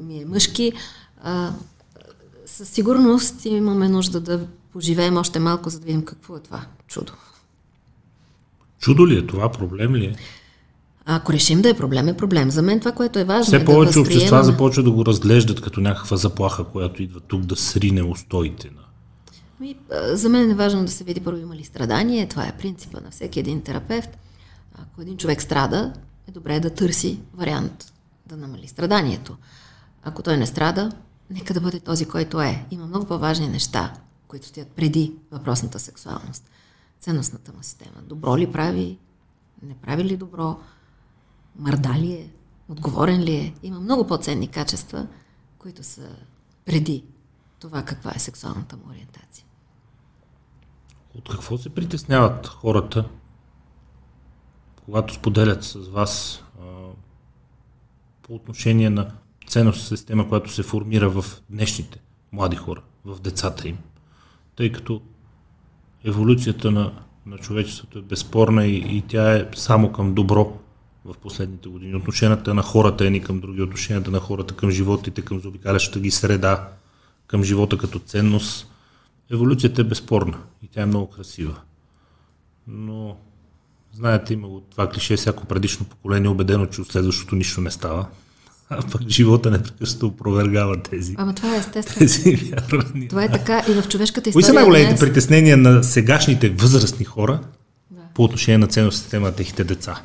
ми 0.00 0.22
е 0.22 0.24
мъжки. 0.24 0.72
А, 1.22 1.52
със 2.60 2.68
сигурност 2.68 3.44
имаме 3.44 3.88
нужда 3.88 4.20
да 4.20 4.46
поживеем 4.72 5.16
още 5.16 5.38
малко, 5.38 5.70
за 5.70 5.80
да 5.80 5.86
видим 5.86 6.04
какво 6.04 6.36
е 6.36 6.40
това 6.40 6.66
чудо. 6.86 7.12
Чудо 8.78 9.08
ли 9.08 9.18
е 9.18 9.26
това? 9.26 9.52
Проблем 9.52 9.94
ли 9.94 10.04
е? 10.04 10.14
Ако 11.04 11.32
решим 11.32 11.62
да 11.62 11.68
е 11.68 11.76
проблем, 11.76 12.08
е 12.08 12.16
проблем. 12.16 12.50
За 12.50 12.62
мен 12.62 12.80
това, 12.80 12.92
което 12.92 13.18
е 13.18 13.24
важно. 13.24 13.44
Все 13.44 13.56
е 13.56 13.64
повече 13.64 13.92
да 13.92 14.00
възприемаме... 14.00 14.14
общества 14.14 14.44
започват 14.44 14.84
да 14.84 14.90
го 14.90 15.06
разглеждат 15.06 15.60
като 15.60 15.80
някаква 15.80 16.16
заплаха, 16.16 16.64
която 16.64 17.02
идва 17.02 17.20
тук 17.20 17.40
да 17.40 17.56
срине 17.56 18.02
устоите 18.02 18.70
на. 18.70 19.74
За 20.16 20.28
мен 20.28 20.50
е 20.50 20.54
важно 20.54 20.84
да 20.84 20.92
се 20.92 21.04
види 21.04 21.20
първо 21.20 21.40
има 21.40 21.56
ли 21.56 21.64
страдание. 21.64 22.28
Това 22.28 22.46
е 22.46 22.56
принципа 22.58 23.00
на 23.04 23.10
всеки 23.10 23.40
един 23.40 23.62
терапевт. 23.62 24.18
Ако 24.74 25.02
един 25.02 25.16
човек 25.16 25.42
страда, 25.42 25.92
е 26.28 26.30
добре 26.30 26.60
да 26.60 26.70
търси 26.70 27.20
вариант 27.34 27.92
да 28.26 28.36
намали 28.36 28.68
страданието. 28.68 29.36
Ако 30.04 30.22
той 30.22 30.36
не 30.36 30.46
страда, 30.46 30.92
нека 31.30 31.54
да 31.54 31.60
бъде 31.60 31.80
този, 31.80 32.06
който 32.06 32.40
е. 32.40 32.66
Има 32.70 32.86
много 32.86 33.06
по-важни 33.06 33.48
неща, 33.48 33.94
които 34.28 34.46
стоят 34.46 34.68
преди 34.68 35.14
въпросната 35.30 35.78
сексуалност. 35.78 36.50
Ценностната 37.00 37.52
му 37.52 37.62
система. 37.62 38.02
Добро 38.02 38.36
ли 38.36 38.52
прави? 38.52 38.98
Не 39.62 39.74
прави 39.74 40.04
ли 40.04 40.16
добро? 40.16 40.58
мърда 41.58 41.98
ли 41.98 42.12
е, 42.12 42.30
отговорен 42.68 43.20
ли 43.20 43.34
е. 43.34 43.54
Има 43.62 43.80
много 43.80 44.06
по-ценни 44.06 44.48
качества, 44.48 45.06
които 45.58 45.82
са 45.82 46.16
преди 46.64 47.04
това 47.58 47.82
каква 47.82 48.12
е 48.14 48.18
сексуалната 48.18 48.76
му 48.76 48.82
ориентация. 48.90 49.46
От 51.14 51.28
какво 51.28 51.58
се 51.58 51.74
притесняват 51.74 52.46
хората, 52.46 53.08
когато 54.84 55.14
споделят 55.14 55.64
с 55.64 55.88
вас 55.88 56.44
а, 56.60 56.64
по 58.22 58.34
отношение 58.34 58.90
на 58.90 59.14
ценност 59.50 59.88
система, 59.88 60.28
която 60.28 60.52
се 60.52 60.62
формира 60.62 61.10
в 61.10 61.24
днешните 61.50 61.98
млади 62.32 62.56
хора, 62.56 62.82
в 63.04 63.20
децата 63.20 63.68
им? 63.68 63.78
Тъй 64.56 64.72
като 64.72 65.02
еволюцията 66.04 66.70
на, 66.70 66.92
на 67.26 67.38
човечеството 67.38 67.98
е 67.98 68.02
безспорна 68.02 68.66
и, 68.66 68.76
и 68.76 69.02
тя 69.08 69.36
е 69.36 69.48
само 69.54 69.92
към 69.92 70.14
добро 70.14 70.58
в 71.04 71.14
последните 71.14 71.68
години. 71.68 71.94
Отношенията 71.94 72.54
на 72.54 72.62
хората 72.62 73.04
едни 73.04 73.22
към 73.22 73.40
други, 73.40 73.62
отношенията 73.62 74.10
на 74.10 74.20
хората 74.20 74.56
към 74.56 74.70
животите, 74.70 75.22
към 75.22 75.40
заобикалящата 75.40 76.00
ги 76.00 76.10
среда, 76.10 76.68
към 77.26 77.42
живота 77.42 77.78
като 77.78 77.98
ценност. 77.98 78.72
Еволюцията 79.30 79.80
е 79.80 79.84
безспорна 79.84 80.38
и 80.62 80.68
тя 80.68 80.82
е 80.82 80.86
много 80.86 81.10
красива. 81.10 81.60
Но, 82.66 83.16
знаете, 83.92 84.34
има 84.34 84.48
това 84.70 84.90
клише, 84.90 85.16
всяко 85.16 85.46
предишно 85.46 85.86
поколение 85.86 86.26
е 86.26 86.30
убедено, 86.32 86.66
че 86.66 86.80
от 86.80 86.88
следващото 86.88 87.36
нищо 87.36 87.60
не 87.60 87.70
става. 87.70 88.06
А 88.70 88.82
пък 88.92 89.08
живота 89.08 89.50
непрекъснато 89.50 90.06
опровергава 90.06 90.82
тези. 90.82 91.14
Ама 91.18 91.34
това 91.34 91.54
е 91.54 91.58
естествено. 91.58 91.98
Тези 91.98 92.36
вярвания. 92.36 93.08
Това 93.08 93.24
е 93.24 93.32
така 93.32 93.64
и 93.68 93.72
в 93.72 93.88
човешката 93.88 94.28
история. 94.28 94.32
Кои 94.32 94.42
са 94.42 94.52
най-големите 94.52 94.90
днес... 94.90 95.00
притеснения 95.00 95.56
на 95.56 95.84
сегашните 95.84 96.50
възрастни 96.50 97.04
хора 97.04 97.40
да. 97.90 98.00
по 98.14 98.24
отношение 98.24 98.58
на 98.58 98.66
ценностите 98.66 99.18
на 99.18 99.32
техните 99.32 99.64
деца? 99.64 100.02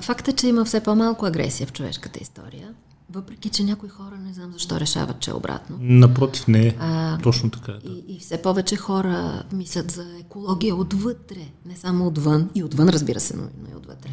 Факт 0.00 0.28
е, 0.28 0.32
че 0.32 0.46
има 0.46 0.64
все 0.64 0.80
по-малко 0.80 1.26
агресия 1.26 1.66
в 1.66 1.72
човешката 1.72 2.18
история, 2.22 2.68
въпреки 3.10 3.48
че 3.48 3.64
някои 3.64 3.88
хора 3.88 4.18
не 4.26 4.32
знам 4.32 4.52
защо 4.52 4.80
решават, 4.80 5.20
че 5.20 5.30
е 5.30 5.34
обратно. 5.34 5.78
Напротив, 5.80 6.48
не 6.48 6.66
е. 6.66 6.74
Точно 7.22 7.50
така. 7.50 7.72
Да. 7.72 7.80
И, 7.90 8.16
и 8.16 8.18
все 8.20 8.42
повече 8.42 8.76
хора 8.76 9.42
мислят 9.52 9.90
за 9.90 10.04
екология 10.20 10.76
отвътре, 10.76 11.48
не 11.66 11.76
само 11.76 12.06
отвън, 12.06 12.50
и 12.54 12.64
отвън, 12.64 12.88
разбира 12.88 13.20
се, 13.20 13.36
но, 13.36 13.42
но 13.42 13.72
и 13.72 13.76
отвътре. 13.76 14.10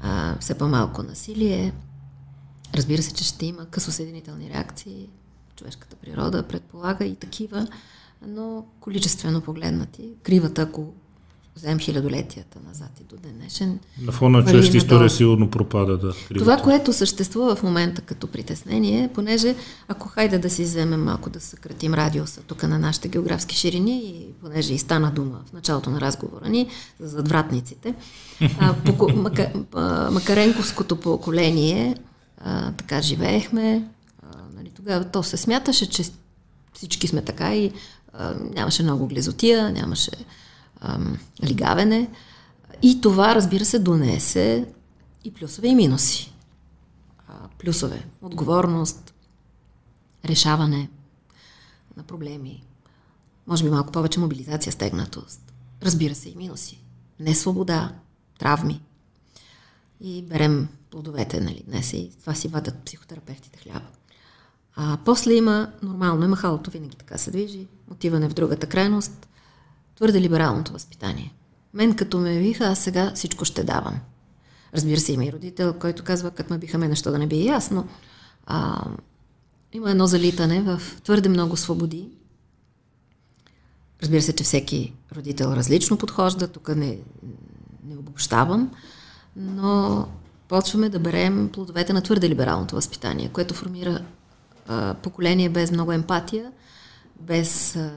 А, 0.00 0.34
все 0.40 0.54
по-малко 0.54 1.02
насилие. 1.02 1.72
Разбира 2.74 3.02
се, 3.02 3.14
че 3.14 3.24
ще 3.24 3.46
има 3.46 3.66
късосъединителни 3.66 4.50
реакции. 4.50 5.08
Човешката 5.56 5.96
природа 5.96 6.42
предполага 6.42 7.04
и 7.04 7.14
такива, 7.14 7.66
но 8.26 8.66
количествено 8.80 9.40
погледнати. 9.40 10.10
Кривата, 10.22 10.62
ако 10.62 10.92
вземем 11.58 11.78
хилядолетията 11.78 12.58
назад 12.68 12.90
и 13.00 13.04
до 13.04 13.16
ден 13.16 13.32
днешен. 13.38 13.78
На 14.02 14.12
фона 14.12 14.38
на 14.38 14.50
човешката 14.50 14.76
история 14.76 15.10
сигурно 15.10 15.50
пропада, 15.50 15.98
да. 15.98 16.12
Кривата. 16.28 16.38
Това, 16.38 16.56
което 16.56 16.92
съществува 16.92 17.56
в 17.56 17.62
момента 17.62 18.00
като 18.00 18.26
притеснение, 18.26 19.10
понеже 19.14 19.54
ако 19.88 20.08
хайде 20.08 20.38
да 20.38 20.50
си 20.50 20.62
вземем 20.62 21.04
малко 21.04 21.30
да 21.30 21.40
съкратим 21.40 21.94
радиуса 21.94 22.40
тук 22.42 22.62
на 22.62 22.78
нашите 22.78 23.08
географски 23.08 23.56
ширини, 23.56 23.98
и 23.98 24.32
понеже 24.40 24.74
и 24.74 24.78
стана 24.78 25.10
дума 25.10 25.40
в 25.50 25.52
началото 25.52 25.90
на 25.90 26.00
разговора 26.00 26.48
ни 26.48 26.68
за 27.00 27.08
задвратниците, 27.08 27.94
а, 28.60 28.74
по, 28.74 29.08
мака, 29.16 29.52
а, 29.74 30.10
Макаренковското 30.10 30.96
поколение 30.96 31.96
а, 32.48 32.72
така 32.72 33.02
живеехме, 33.02 33.88
а, 34.22 34.36
нали, 34.54 34.70
тогава 34.70 35.04
то 35.04 35.22
се 35.22 35.36
смяташе, 35.36 35.90
че 35.90 36.04
всички 36.72 37.08
сме 37.08 37.22
така 37.22 37.54
и 37.54 37.72
а, 38.12 38.34
нямаше 38.34 38.82
много 38.82 39.06
глезотия, 39.06 39.72
нямаше 39.72 40.10
ам, 40.80 41.18
лигавене. 41.44 42.10
И 42.82 43.00
това, 43.00 43.34
разбира 43.34 43.64
се, 43.64 43.78
донесе 43.78 44.66
и 45.24 45.34
плюсове 45.34 45.68
и 45.68 45.74
минуси. 45.74 46.34
А, 47.28 47.32
плюсове– 47.58 48.06
отговорност, 48.22 49.14
решаване 50.24 50.88
на 51.96 52.02
проблеми, 52.02 52.64
може 53.46 53.64
би 53.64 53.70
малко 53.70 53.92
повече 53.92 54.20
мобилизация, 54.20 54.72
стегнатост. 54.72 55.52
Разбира 55.82 56.14
се 56.14 56.28
и 56.28 56.36
минуси. 56.36 56.80
Несвобода, 57.20 57.92
травми. 58.38 58.80
И 60.00 60.22
берем 60.22 60.68
плодовете 60.90 61.40
нали, 61.40 61.64
днес 61.66 61.92
и 61.92 62.10
това 62.20 62.34
си 62.34 62.48
вадат 62.48 62.84
психотерапевтите 62.84 63.58
хляба. 63.58 63.86
А 64.76 64.98
после 65.04 65.34
има, 65.34 65.72
нормално 65.82 66.24
е, 66.24 66.28
махалото 66.28 66.70
винаги 66.70 66.96
така 66.96 67.18
се 67.18 67.30
движи, 67.30 67.66
отиване 67.90 68.28
в 68.28 68.34
другата 68.34 68.66
крайност, 68.66 69.28
твърде 69.96 70.20
либералното 70.20 70.72
възпитание. 70.72 71.34
Мен 71.74 71.96
като 71.96 72.18
ме 72.18 72.38
виха, 72.38 72.64
аз 72.64 72.78
сега 72.78 73.12
всичко 73.14 73.44
ще 73.44 73.64
давам. 73.64 74.00
Разбира 74.74 75.00
се, 75.00 75.12
има 75.12 75.24
и 75.24 75.32
родител, 75.32 75.74
който 75.74 76.04
казва, 76.04 76.30
като 76.30 76.52
ме 76.52 76.58
биха 76.58 76.78
ме 76.78 76.88
нещо 76.88 77.10
да 77.10 77.18
не 77.18 77.26
би 77.26 77.44
ясно. 77.44 77.88
А, 78.46 78.84
има 79.72 79.90
едно 79.90 80.06
залитане 80.06 80.62
в 80.62 80.82
твърде 81.04 81.28
много 81.28 81.56
свободи. 81.56 82.08
Разбира 84.02 84.22
се, 84.22 84.32
че 84.32 84.44
всеки 84.44 84.94
родител 85.16 85.46
различно 85.46 85.98
подхожда, 85.98 86.48
тук 86.48 86.68
не, 86.68 86.98
не 87.84 87.96
обобщавам, 87.96 88.70
но 89.36 90.06
почваме 90.48 90.88
да 90.88 90.98
берем 90.98 91.50
плодовете 91.52 91.92
на 91.92 92.00
твърде 92.00 92.28
либералното 92.28 92.74
възпитание, 92.74 93.28
което 93.28 93.54
формира 93.54 94.00
а, 94.68 94.94
поколение 94.94 95.48
без 95.48 95.70
много 95.70 95.92
емпатия, 95.92 96.52
без 97.20 97.76
а, 97.76 97.92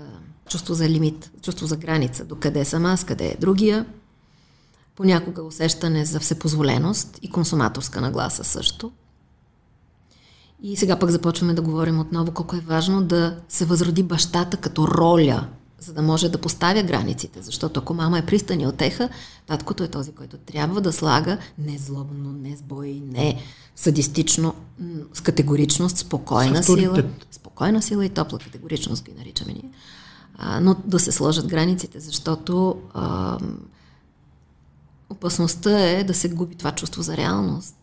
чувство 0.49 0.73
за 0.73 0.89
лимит, 0.89 1.31
чувство 1.41 1.65
за 1.65 1.77
граница, 1.77 2.25
до 2.25 2.35
къде 2.35 2.65
съм 2.65 2.85
аз, 2.85 3.03
къде 3.03 3.27
е 3.27 3.37
другия. 3.39 3.85
Понякога 4.95 5.43
усещане 5.43 6.05
за 6.05 6.19
всепозволеност 6.19 7.19
и 7.21 7.29
консуматорска 7.29 8.01
нагласа 8.01 8.43
също. 8.43 8.91
И 10.63 10.75
сега 10.75 10.99
пък 10.99 11.09
започваме 11.09 11.53
да 11.53 11.61
говорим 11.61 11.99
отново 11.99 12.31
колко 12.31 12.55
е 12.55 12.59
важно 12.59 13.03
да 13.03 13.37
се 13.49 13.65
възроди 13.65 14.03
бащата 14.03 14.57
като 14.57 14.87
роля, 14.87 15.47
за 15.81 15.93
да 15.93 16.01
може 16.01 16.29
да 16.29 16.41
поставя 16.41 16.83
границите. 16.83 17.41
Защото 17.41 17.79
ако 17.79 17.93
мама 17.93 18.19
е 18.19 18.25
пристани 18.25 18.67
отеха, 18.67 19.09
таткото 19.47 19.83
е 19.83 19.87
този, 19.87 20.11
който 20.11 20.37
трябва 20.37 20.81
да 20.81 20.93
слага 20.93 21.37
не 21.57 21.77
злобно, 21.77 22.31
не 22.31 22.57
с 22.57 22.61
бой, 22.61 23.01
не 23.05 23.41
садистично, 23.75 24.53
с 25.13 25.21
категоричност, 25.21 25.97
спокойна 25.97 26.63
сила. 26.63 27.03
Спокойна 27.31 27.81
сила 27.81 28.05
и 28.05 28.09
топла 28.09 28.39
категоричност 28.39 29.03
ги 29.03 29.13
наричаме 29.17 29.53
ние 29.53 29.71
а, 30.43 30.59
но 30.59 30.75
да 30.85 30.99
се 30.99 31.11
сложат 31.11 31.47
границите, 31.47 31.99
защото 31.99 32.81
а, 32.93 33.37
опасността 35.09 35.79
е 35.89 36.03
да 36.03 36.13
се 36.13 36.29
губи 36.29 36.55
това 36.55 36.71
чувство 36.71 37.01
за 37.01 37.17
реалност. 37.17 37.75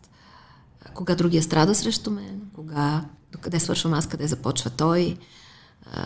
Кога 0.93 1.15
другия 1.15 1.43
страда 1.43 1.75
срещу 1.75 2.11
мен, 2.11 2.41
кога, 2.55 3.05
докъде 3.31 3.59
свършвам 3.59 3.93
аз, 3.93 4.07
къде 4.07 4.27
започва 4.27 4.69
той, 4.69 5.17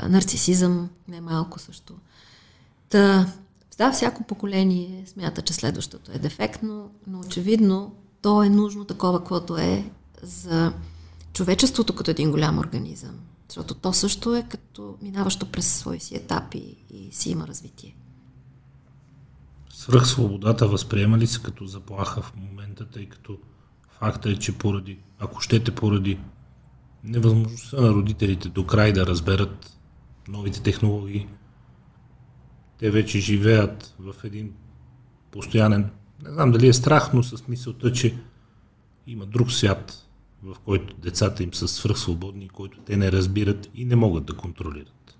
нарцисизъм, 0.09 0.89
не 1.07 1.21
малко 1.21 1.59
също. 1.59 1.93
Та, 2.89 3.27
Да, 3.77 3.91
всяко 3.91 4.23
поколение 4.23 5.03
смята, 5.07 5.41
че 5.41 5.53
следващото 5.53 6.11
е 6.11 6.19
дефектно, 6.19 6.91
но 7.07 7.19
очевидно 7.19 7.95
то 8.21 8.43
е 8.43 8.49
нужно 8.49 8.85
такова, 8.85 9.19
каквото 9.19 9.57
е 9.57 9.91
за 10.21 10.73
човечеството 11.33 11.95
като 11.95 12.11
един 12.11 12.31
голям 12.31 12.59
организъм. 12.59 13.19
Защото 13.49 13.73
то 13.73 13.93
също 13.93 14.35
е 14.35 14.47
като 14.49 14.97
минаващо 15.01 15.45
през 15.45 15.73
свои 15.73 15.99
си 15.99 16.15
етапи 16.15 16.75
и 16.89 17.09
си 17.11 17.29
има 17.29 17.47
развитие. 17.47 17.95
Свръх 19.69 20.07
свободата 20.07 20.67
възприема 20.67 21.17
ли 21.17 21.27
се 21.27 21.41
като 21.41 21.65
заплаха 21.65 22.21
в 22.21 22.33
момента, 22.35 22.89
тъй 22.89 23.09
като 23.09 23.37
факта 23.99 24.29
е, 24.29 24.35
че 24.35 24.57
поради, 24.57 24.99
ако 25.19 25.41
щете 25.41 25.75
поради 25.75 26.19
невъзможността 27.03 27.81
на 27.81 27.89
родителите 27.89 28.49
до 28.49 28.65
край 28.65 28.93
да 28.93 29.07
разберат 29.07 29.72
новите 30.27 30.61
технологии, 30.61 31.27
те 32.79 32.91
вече 32.91 33.19
живеят 33.19 33.95
в 33.99 34.15
един 34.23 34.51
постоянен, 35.31 35.89
не 36.23 36.31
знам 36.31 36.51
дали 36.51 36.67
е 36.67 36.73
страх, 36.73 37.13
но 37.13 37.23
с 37.23 37.47
мисълта, 37.47 37.91
че 37.91 38.15
има 39.07 39.25
друг 39.25 39.51
свят, 39.51 40.07
в 40.43 40.55
който 40.65 40.95
децата 40.95 41.43
им 41.43 41.53
са 41.53 41.67
свръхсвободни, 41.67 42.49
който 42.49 42.77
те 42.85 42.97
не 42.97 43.11
разбират 43.11 43.69
и 43.75 43.85
не 43.85 43.95
могат 43.95 44.25
да 44.25 44.33
контролират. 44.33 45.17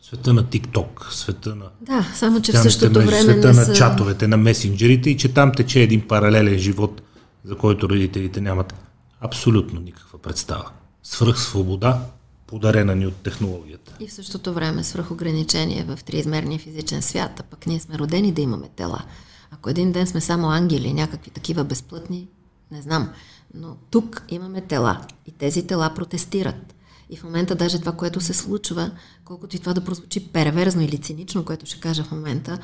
Света 0.00 0.32
на 0.32 0.50
ТикТок, 0.50 1.08
света 1.10 1.54
на... 1.54 1.64
Да, 1.80 2.12
само 2.14 2.42
че 2.42 2.52
в 2.52 2.62
същото 2.62 2.98
мрежи, 2.98 3.06
време 3.06 3.22
Света 3.22 3.48
на 3.48 3.64
са... 3.64 3.74
чатовете, 3.74 4.28
на 4.28 4.36
месенджерите 4.36 5.10
и 5.10 5.16
че 5.16 5.34
там 5.34 5.52
тече 5.52 5.80
един 5.80 6.08
паралелен 6.08 6.58
живот, 6.58 7.02
за 7.44 7.56
който 7.56 7.88
родителите 7.88 8.40
нямат 8.40 8.74
абсолютно 9.20 9.80
никаква 9.80 10.18
представа. 10.18 10.70
Свръхсвобода, 11.02 12.00
подарена 12.48 12.94
ни 12.94 13.06
от 13.06 13.16
технологията. 13.16 13.96
И 14.00 14.08
в 14.08 14.12
същото 14.12 14.54
време 14.54 14.84
свръхограничение 14.84 15.84
в 15.84 16.04
триизмерния 16.04 16.58
физичен 16.58 17.02
свят, 17.02 17.40
а 17.40 17.42
пък 17.42 17.66
ние 17.66 17.80
сме 17.80 17.98
родени 17.98 18.32
да 18.32 18.40
имаме 18.42 18.68
тела. 18.76 19.02
Ако 19.50 19.70
един 19.70 19.92
ден 19.92 20.06
сме 20.06 20.20
само 20.20 20.50
ангели, 20.50 20.92
някакви 20.92 21.30
такива 21.30 21.64
безплътни, 21.64 22.28
не 22.70 22.82
знам. 22.82 23.10
Но 23.54 23.76
тук 23.90 24.22
имаме 24.28 24.60
тела 24.60 25.00
и 25.26 25.32
тези 25.32 25.66
тела 25.66 25.92
протестират. 25.94 26.74
И 27.10 27.16
в 27.16 27.24
момента 27.24 27.54
даже 27.54 27.78
това, 27.78 27.92
което 27.92 28.20
се 28.20 28.34
случва, 28.34 28.90
колкото 29.24 29.56
и 29.56 29.58
това 29.58 29.74
да 29.74 29.84
прозвучи 29.84 30.28
перверзно 30.28 30.82
или 30.82 30.98
цинично, 30.98 31.44
което 31.44 31.66
ще 31.66 31.80
кажа 31.80 32.04
в 32.04 32.12
момента, 32.12 32.58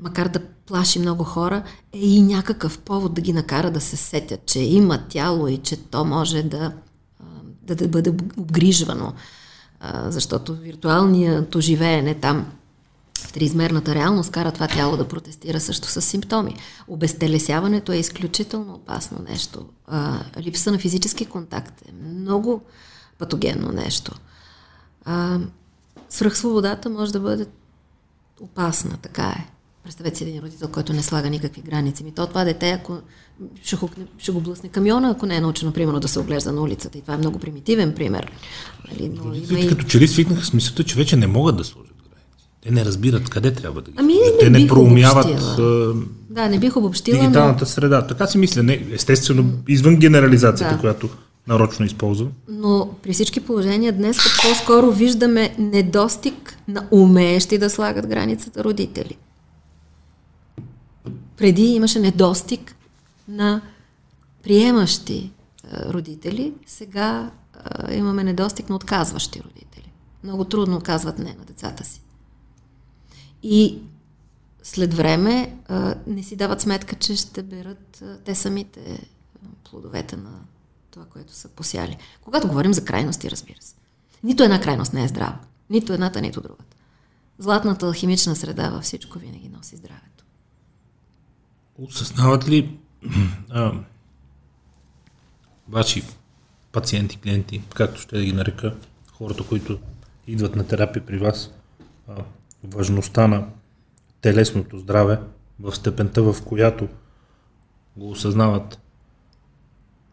макар 0.00 0.28
да 0.28 0.40
плаши 0.66 0.98
много 0.98 1.24
хора, 1.24 1.62
е 1.92 1.98
и 1.98 2.22
някакъв 2.22 2.78
повод 2.78 3.14
да 3.14 3.20
ги 3.20 3.32
накара 3.32 3.70
да 3.70 3.80
се 3.80 3.96
сетят, 3.96 4.46
че 4.46 4.60
има 4.60 5.08
тяло 5.08 5.48
и 5.48 5.56
че 5.58 5.76
то 5.76 6.04
може 6.04 6.42
да, 6.42 6.72
да, 7.66 7.74
да 7.74 7.88
бъде 7.88 8.10
обгрижвано. 8.36 9.12
Защото 10.08 10.54
виртуалното 10.54 11.60
живеене 11.60 12.14
там 12.14 12.46
в 13.18 13.32
триизмерната 13.32 13.94
реалност 13.94 14.30
кара 14.30 14.52
това 14.52 14.68
тяло 14.68 14.96
да 14.96 15.08
протестира 15.08 15.60
също 15.60 15.88
с 15.88 16.02
симптоми. 16.02 16.56
Обезтелесяването 16.88 17.92
е 17.92 17.96
изключително 17.96 18.74
опасно 18.74 19.18
нещо. 19.28 19.66
А, 19.86 20.20
липса 20.40 20.72
на 20.72 20.78
физически 20.78 21.26
контакт 21.26 21.82
е 21.88 21.92
много 21.92 22.62
патогенно 23.18 23.72
нещо. 23.72 24.14
А, 25.04 25.38
свръхсвободата 26.08 26.90
може 26.90 27.12
да 27.12 27.20
бъде 27.20 27.46
опасна, 28.40 28.96
така 29.02 29.22
е. 29.22 29.55
Представете 29.86 30.18
си 30.18 30.24
един 30.24 30.42
родител, 30.42 30.68
който 30.68 30.92
не 30.92 31.02
слага 31.02 31.30
никакви 31.30 31.60
граници. 31.60 32.04
Ми 32.04 32.12
то 32.12 32.26
това 32.26 32.44
дете, 32.44 32.70
ако 32.70 32.98
ще, 33.62 33.76
хукне, 33.76 34.04
ще 34.18 34.32
го 34.32 34.40
блъсне 34.40 34.68
камиона, 34.68 35.10
ако 35.10 35.26
не 35.26 35.36
е 35.36 35.40
научено, 35.40 35.72
примерно, 35.72 36.00
да 36.00 36.08
се 36.08 36.18
оглежда 36.18 36.52
на 36.52 36.62
улицата. 36.62 36.98
И 36.98 37.00
това 37.00 37.14
е 37.14 37.18
много 37.18 37.38
примитивен 37.38 37.94
пример. 37.94 38.32
Нали, 38.90 39.08
но 39.08 39.34
има 39.34 39.58
и... 39.58 39.68
Като 39.68 39.84
че 39.84 40.00
ли 40.00 40.08
свикнаха 40.08 40.44
с 40.44 40.52
мисълта, 40.52 40.84
че 40.84 40.96
вече 40.96 41.16
не 41.16 41.26
могат 41.26 41.56
да 41.56 41.64
сложат 41.64 41.96
те 42.66 42.72
не 42.72 42.84
разбират 42.84 43.28
къде 43.28 43.52
трябва 43.52 43.82
да 43.82 43.90
ги 43.90 43.96
ами, 44.00 44.14
сложат. 44.14 44.38
Те 44.40 44.50
не 44.50 44.66
проумяват 44.66 45.56
да, 46.30 46.48
не 46.48 46.58
бих 46.58 46.76
обобщила, 46.76 47.20
дигиталната 47.20 47.64
но... 47.64 47.66
среда. 47.66 48.06
Така 48.06 48.26
си 48.26 48.38
мисля. 48.38 48.62
Не, 48.62 48.86
естествено, 48.92 49.52
извън 49.68 49.96
генерализацията, 49.96 50.74
да. 50.74 50.80
която 50.80 51.08
нарочно 51.48 51.86
използвам. 51.86 52.28
Но 52.48 52.90
при 53.02 53.12
всички 53.12 53.40
положения 53.40 53.92
днес 53.92 54.16
по-скоро 54.16 54.92
виждаме 54.92 55.54
недостиг 55.58 56.58
на 56.68 56.86
умеещи 56.90 57.58
да 57.58 57.70
слагат 57.70 58.06
границата 58.06 58.64
родители. 58.64 59.16
Преди 61.36 61.62
имаше 61.62 62.00
недостиг 62.00 62.76
на 63.28 63.62
приемащи 64.42 65.32
родители, 65.72 66.54
сега 66.66 67.30
имаме 67.92 68.24
недостиг 68.24 68.68
на 68.68 68.76
отказващи 68.76 69.42
родители. 69.42 69.92
Много 70.24 70.44
трудно 70.44 70.80
казват 70.80 71.18
не 71.18 71.34
на 71.34 71.44
децата 71.44 71.84
си. 71.84 72.00
И 73.42 73.78
след 74.62 74.94
време 74.94 75.56
не 76.06 76.22
си 76.22 76.36
дават 76.36 76.60
сметка, 76.60 76.96
че 76.96 77.16
ще 77.16 77.42
берат 77.42 78.04
те 78.24 78.34
самите 78.34 79.08
плодовете 79.70 80.16
на 80.16 80.40
това, 80.90 81.04
което 81.04 81.32
са 81.32 81.48
посяли. 81.48 81.96
Когато 82.22 82.48
говорим 82.48 82.74
за 82.74 82.84
крайности, 82.84 83.30
разбира 83.30 83.56
се. 83.60 83.74
Нито 84.22 84.42
една 84.42 84.60
крайност 84.60 84.92
не 84.92 85.04
е 85.04 85.08
здрава. 85.08 85.38
Нито 85.70 85.92
едната, 85.92 86.20
нито 86.20 86.40
другата. 86.40 86.76
Златната 87.38 87.92
химична 87.92 88.36
среда 88.36 88.70
във 88.70 88.84
всичко 88.84 89.18
винаги 89.18 89.48
носи 89.48 89.76
здравето. 89.76 90.24
Осъзнават 91.78 92.48
ли 92.48 92.78
а, 93.50 93.72
ваши 95.68 96.02
пациенти, 96.72 97.20
клиенти, 97.20 97.62
както 97.74 98.00
ще 98.00 98.16
да 98.16 98.24
ги 98.24 98.32
нарека, 98.32 98.76
хората, 99.12 99.42
които 99.42 99.78
идват 100.26 100.56
на 100.56 100.66
терапия 100.66 101.06
при 101.06 101.18
вас, 101.18 101.50
а, 102.08 102.14
важността 102.64 103.26
на 103.26 103.48
телесното 104.20 104.78
здраве 104.78 105.20
в 105.60 105.76
степента, 105.76 106.22
в 106.22 106.44
която 106.44 106.88
го 107.96 108.10
осъзнават 108.10 108.78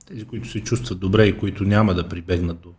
тези, 0.05 0.25
които 0.25 0.49
се 0.49 0.63
чувстват 0.63 0.99
добре 0.99 1.25
и 1.25 1.37
които 1.37 1.63
няма 1.63 1.93
да 1.93 2.09
прибегнат 2.09 2.59
до, 2.59 2.73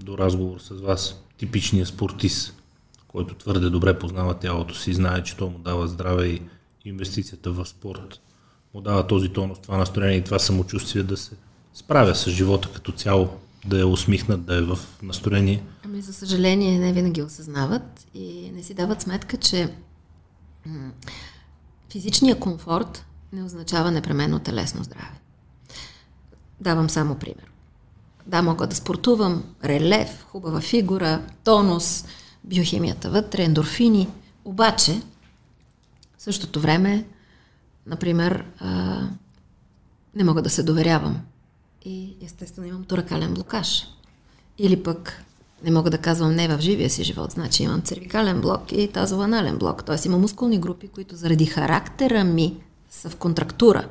до 0.00 0.18
разговор 0.18 0.58
с 0.58 0.80
вас, 0.80 1.24
типичният 1.36 1.88
спортист, 1.88 2.62
който 3.08 3.34
твърде 3.34 3.70
добре 3.70 3.98
познава 3.98 4.34
тялото 4.34 4.74
си, 4.74 4.94
знае, 4.94 5.22
че 5.22 5.36
то 5.36 5.50
му 5.50 5.58
дава 5.58 5.88
здраве 5.88 6.26
и 6.26 6.42
инвестицията 6.84 7.52
в 7.52 7.66
спорт 7.66 8.20
му 8.74 8.80
дава 8.80 9.06
този 9.06 9.28
тонус, 9.28 9.58
това 9.58 9.76
настроение 9.76 10.16
и 10.16 10.24
това 10.24 10.38
самочувствие 10.38 11.02
да 11.02 11.16
се 11.16 11.36
справя 11.74 12.14
с 12.14 12.30
живота 12.30 12.72
като 12.72 12.92
цяло, 12.92 13.28
да 13.66 13.80
е 13.80 13.84
усмихнат, 13.84 14.44
да 14.44 14.56
е 14.56 14.62
в 14.62 14.78
настроение. 15.02 15.62
Ами, 15.84 16.02
за 16.02 16.12
съжаление, 16.12 16.78
не 16.78 16.92
винаги 16.92 17.22
осъзнават 17.22 18.06
и 18.14 18.50
не 18.54 18.62
си 18.62 18.74
дават 18.74 19.02
сметка, 19.02 19.36
че 19.36 19.74
физичният 21.90 22.38
комфорт 22.38 23.04
не 23.32 23.42
означава 23.42 23.90
непременно 23.90 24.38
телесно 24.38 24.84
здраве. 24.84 25.20
Давам 26.60 26.90
само 26.90 27.14
пример. 27.14 27.50
Да, 28.26 28.42
мога 28.42 28.66
да 28.66 28.76
спортувам, 28.76 29.44
релев, 29.64 30.24
хубава 30.28 30.60
фигура, 30.60 31.22
тонус, 31.44 32.04
биохимията 32.44 33.10
вътре, 33.10 33.42
ендорфини, 33.42 34.08
обаче 34.44 35.00
в 36.24 36.32
същото 36.32 36.60
време, 36.60 37.04
например, 37.86 38.44
а, 38.58 39.00
не 40.14 40.24
мога 40.24 40.42
да 40.42 40.50
се 40.50 40.62
доверявам 40.62 41.20
и 41.84 42.16
естествено 42.22 42.66
имам 42.66 42.84
торакален 42.84 43.34
блокаж. 43.34 43.86
Или 44.58 44.82
пък 44.82 45.24
не 45.64 45.70
мога 45.70 45.90
да 45.90 45.98
казвам 45.98 46.34
не 46.34 46.48
в 46.48 46.60
живия 46.60 46.90
си 46.90 47.04
живот, 47.04 47.30
значи 47.30 47.62
имам 47.62 47.82
цервикален 47.82 48.40
блок 48.40 48.72
и 48.72 48.88
тазованален 48.88 49.58
блок. 49.58 49.84
Т.е. 49.84 49.96
има 50.06 50.18
мускулни 50.18 50.58
групи, 50.58 50.88
които 50.88 51.16
заради 51.16 51.46
характера 51.46 52.24
ми 52.24 52.56
са 52.90 53.10
в 53.10 53.16
контрактура. 53.16 53.88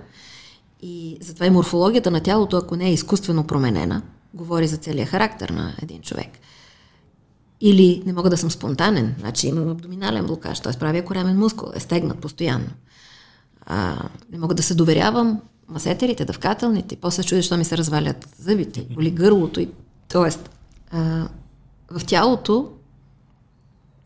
И 0.81 1.17
затова 1.21 1.45
и 1.45 1.49
морфологията 1.49 2.11
на 2.11 2.19
тялото, 2.23 2.57
ако 2.57 2.75
не 2.75 2.89
е 2.89 2.93
изкуствено 2.93 3.47
променена, 3.47 4.01
говори 4.33 4.67
за 4.67 4.77
целият 4.77 5.09
характер 5.09 5.49
на 5.49 5.75
един 5.81 6.01
човек. 6.01 6.29
Или 7.65 8.03
не 8.05 8.13
мога 8.13 8.29
да 8.29 8.37
съм 8.37 8.51
спонтанен, 8.51 9.15
значи 9.19 9.47
имам 9.47 9.69
абдоминален 9.69 10.25
блокаж, 10.25 10.59
т.е. 10.59 10.73
правя 10.79 11.05
коремен 11.05 11.39
мускул, 11.39 11.71
е 11.75 11.79
стегнат 11.79 12.19
постоянно. 12.19 12.69
А, 13.65 14.09
не 14.31 14.37
мога 14.37 14.55
да 14.55 14.63
се 14.63 14.75
доверявам 14.75 15.41
масетерите, 15.67 16.25
дъвкателните, 16.25 16.95
после 16.95 17.23
чудиш, 17.23 17.45
що 17.45 17.57
ми 17.57 17.65
се 17.65 17.77
развалят 17.77 18.27
зъбите, 18.39 18.87
боли 18.93 19.11
гърлото. 19.11 19.59
И, 19.59 19.69
тоест, 20.07 20.49
в 21.91 22.05
тялото 22.07 22.71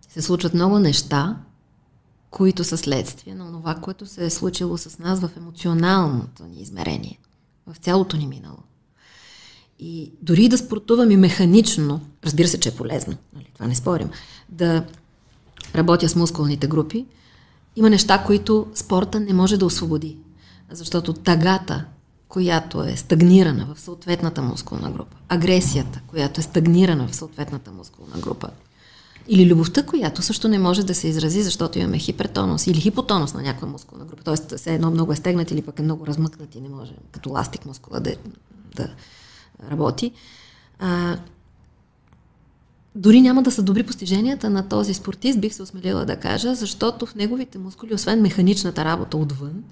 се 0.10 0.22
случват 0.22 0.54
много 0.54 0.80
неща, 0.80 1.38
които 2.32 2.64
са 2.64 2.78
следствие 2.78 3.36
на 3.36 3.52
това, 3.52 3.76
което 3.76 4.06
се 4.06 4.26
е 4.26 4.30
случило 4.30 4.78
с 4.78 5.00
нас 5.00 5.20
в 5.20 5.30
емоционалното 5.38 6.44
ни 6.44 6.62
измерение, 6.62 7.20
в 7.68 7.78
цялото 7.78 8.18
ни 8.18 8.28
минало. 8.28 8.58
И 9.80 10.12
дори 10.22 10.50
да 10.50 10.58
спортувам 10.58 11.12
и 11.12 11.18
механично, 11.18 12.02
разбира 12.26 12.48
се, 12.48 12.60
че 12.60 12.70
е 12.70 12.76
полезно, 12.76 13.16
нали, 13.36 13.46
това 13.54 13.68
не 13.68 13.76
спорим, 13.76 14.10
да 14.50 14.86
работя 15.76 16.10
с 16.10 16.16
мускулните 16.16 16.68
групи, 16.68 17.06
има 17.76 17.90
неща, 17.90 18.24
които 18.24 18.68
спорта 18.74 19.20
не 19.20 19.34
може 19.34 19.58
да 19.58 19.66
освободи. 19.66 20.18
Защото 20.72 21.14
тагата, 21.14 21.86
която 22.28 22.84
е 22.84 22.96
стагнирана 22.96 23.68
в 23.76 23.80
съответната 23.80 24.42
мускулна 24.42 24.92
група, 24.92 25.18
агресията, 25.30 26.02
която 26.08 26.40
е 26.40 26.44
стагнирана 26.44 27.08
в 27.08 27.16
съответната 27.16 27.72
мускулна 27.72 28.18
група, 28.18 28.50
Или 29.30 29.48
любовта, 29.48 29.84
която 29.84 30.22
също 30.22 30.48
не 30.48 30.60
може 30.60 30.84
да 30.86 30.96
се 30.96 31.08
изрази, 31.08 31.44
защото 31.44 31.80
имаме 31.80 32.00
хипертонус 32.00 32.68
или 32.68 32.82
хипотонус 32.82 33.34
на 33.34 33.42
някаква 33.42 33.68
мускулна 33.68 34.06
група. 34.06 34.24
Тоест, 34.24 34.58
все 34.58 34.74
едно 34.76 34.92
много 34.92 35.12
е 35.12 35.16
стегнат 35.16 35.52
или 35.52 35.62
пък 35.62 35.80
е 35.80 35.84
много 35.84 36.08
размъкнат 36.08 36.56
и 36.56 36.62
не 36.62 36.70
може 36.70 36.94
като 37.12 37.30
ластик 37.30 37.66
мускула 37.66 38.00
да, 38.00 38.16
да 38.76 38.88
работи. 39.72 40.12
А, 40.80 41.18
дори 42.96 43.22
няма 43.22 43.44
да 43.44 43.52
са 43.52 43.64
добри 43.64 43.84
постиженията 43.84 44.50
на 44.50 44.70
този 44.70 44.94
спортист, 44.94 45.40
бих 45.40 45.54
се 45.54 45.64
осмелила 45.64 46.06
да 46.06 46.16
кажа, 46.16 46.56
защото 46.56 47.06
в 47.06 47.16
неговите 47.16 47.58
мускули, 47.58 47.94
освен 47.94 48.22
механичната 48.22 48.86
работа 48.86 49.18
отвън, 49.18 49.64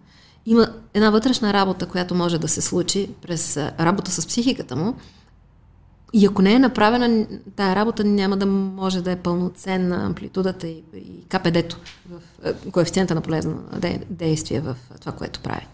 има 0.46 0.68
една 0.94 1.10
вътрешна 1.10 1.54
работа, 1.54 1.86
която 1.86 2.16
може 2.16 2.40
да 2.40 2.48
се 2.48 2.62
случи 2.62 3.10
през 3.22 3.58
работа 3.58 4.12
с 4.12 4.28
психиката 4.28 4.76
му. 4.76 4.96
И 6.14 6.26
ако 6.26 6.42
не 6.42 6.54
е 6.54 6.60
направена, 6.60 7.28
тая 7.56 7.76
работа 7.76 8.04
няма 8.04 8.38
да 8.38 8.46
може 8.46 9.02
да 9.02 9.12
е 9.12 9.16
пълноценна 9.16 10.06
амплитудата 10.06 10.68
и, 10.68 10.84
и 10.96 11.26
КПД-то, 11.30 11.78
в 12.10 12.22
коефициента 12.72 13.16
на 13.16 13.22
полезно 13.22 13.64
действие 14.10 14.60
в 14.60 14.76
това, 15.00 15.12
което 15.12 15.40
прави. 15.40 15.68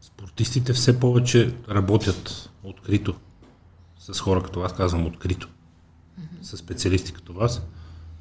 Спортистите 0.00 0.72
все 0.72 1.00
повече 1.00 1.54
работят 1.70 2.50
открито 2.64 3.14
с 4.12 4.20
хора 4.20 4.42
като 4.42 4.60
вас, 4.60 4.72
казвам 4.72 5.06
открито 5.06 5.48
с 6.42 6.56
специалисти 6.56 7.12
като 7.12 7.32
вас. 7.32 7.62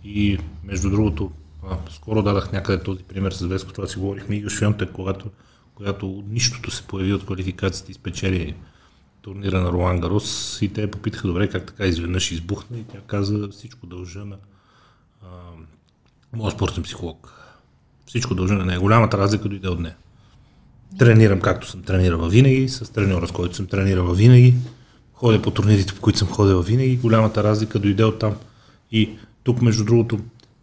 И 0.04 0.38
между 0.64 0.90
другото, 0.90 1.32
а, 1.70 1.78
скоро 1.92 2.22
дадах 2.22 2.52
някъде 2.52 2.84
този 2.84 3.04
пример 3.04 3.32
с 3.32 3.46
Веско, 3.46 3.74
това 3.74 3.88
си 3.88 4.00
говорихме 4.00 4.36
и 4.36 4.50
Швионте, 4.50 4.88
когато, 4.94 5.30
от 6.02 6.28
нищото 6.30 6.72
се 6.72 6.84
появи 6.84 7.14
от 7.14 7.26
квалификацията 7.26 7.92
и 7.92 7.96
спечели 7.96 8.56
турнира 9.22 9.62
на 9.62 9.72
Ролан 9.72 10.00
Гарос 10.00 10.60
и 10.62 10.74
те 10.74 10.92
попитаха 10.92 11.28
добре 11.28 11.50
как 11.50 11.66
така 11.66 11.86
изведнъж 11.86 12.32
избухна 12.32 12.78
и 12.78 12.84
тя 12.84 13.00
каза 13.08 13.50
всичко 13.52 13.88
дължа 13.88 14.26
на 14.26 14.38
а, 15.22 15.28
моят 16.34 16.56
спортен 16.56 16.84
психолог. 16.84 17.34
Всичко 18.06 18.36
дължа 18.36 18.54
на 18.54 18.66
нея. 18.66 18.80
Голямата 18.80 19.18
разлика 19.18 19.50
дойде 19.50 19.68
от 19.68 19.80
нея. 19.80 19.96
Тренирам 21.00 21.40
както 21.40 21.70
съм 21.70 21.84
тренирал 21.84 22.30
винаги, 22.30 22.70
с 22.70 22.94
треньора, 22.94 23.28
с 23.28 23.32
който 23.32 23.56
съм 23.56 23.68
тренирал 23.68 24.14
винаги 24.14 24.56
ходя 25.20 25.41
по 25.41 25.51
турнирите, 25.51 25.93
по 25.93 26.01
които 26.01 26.20
съм 26.20 26.28
ходил 26.28 26.61
винаги. 26.61 26.97
Голямата 26.97 27.43
разлика 27.43 27.80
дойде 27.80 28.03
от 28.03 28.20
там. 28.20 28.36
И 28.91 29.17
тук, 29.43 29.61
между 29.61 29.86
другото, 29.86 30.20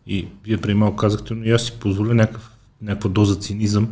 и 0.07 0.28
вие 0.44 0.59
преди 0.59 0.74
малко 0.74 0.96
казахте, 0.96 1.34
но 1.34 1.44
и 1.44 1.50
аз 1.50 1.62
си 1.62 1.72
позволя 1.72 2.14
някакъв, 2.14 2.50
някаква 2.82 3.11
доза 3.11 3.36
цинизъм 3.36 3.88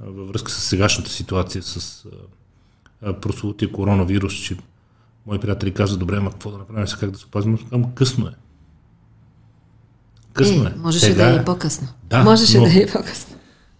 а, 0.00 0.04
във 0.06 0.28
връзка 0.28 0.50
с 0.50 0.60
сегашната 0.60 1.10
ситуация 1.10 1.62
с 1.62 2.04
прословутия 3.22 3.72
коронавирус, 3.72 4.34
че 4.34 4.56
мои 5.26 5.38
приятели 5.38 5.74
казват, 5.74 6.00
добре, 6.00 6.16
ама 6.16 6.30
какво 6.30 6.50
да 6.50 6.58
направим 6.58 6.88
сега, 6.88 7.00
как 7.00 7.10
да 7.10 7.18
се 7.18 7.26
опазим? 7.26 7.58
Казвам, 7.58 7.92
късно 7.94 8.26
е. 8.26 8.32
Късно 10.32 10.64
е. 10.64 10.66
е. 10.66 10.72
Можеше 10.76 11.06
сега, 11.06 11.24
да 11.24 11.38
е 11.38 11.42
и 11.42 11.44
по-късно. 11.44 11.88
Да, 12.04 12.24
можеше 12.24 12.58
но, 12.58 12.64
да 12.64 12.82
е 12.82 12.86
по-късно. 12.86 13.33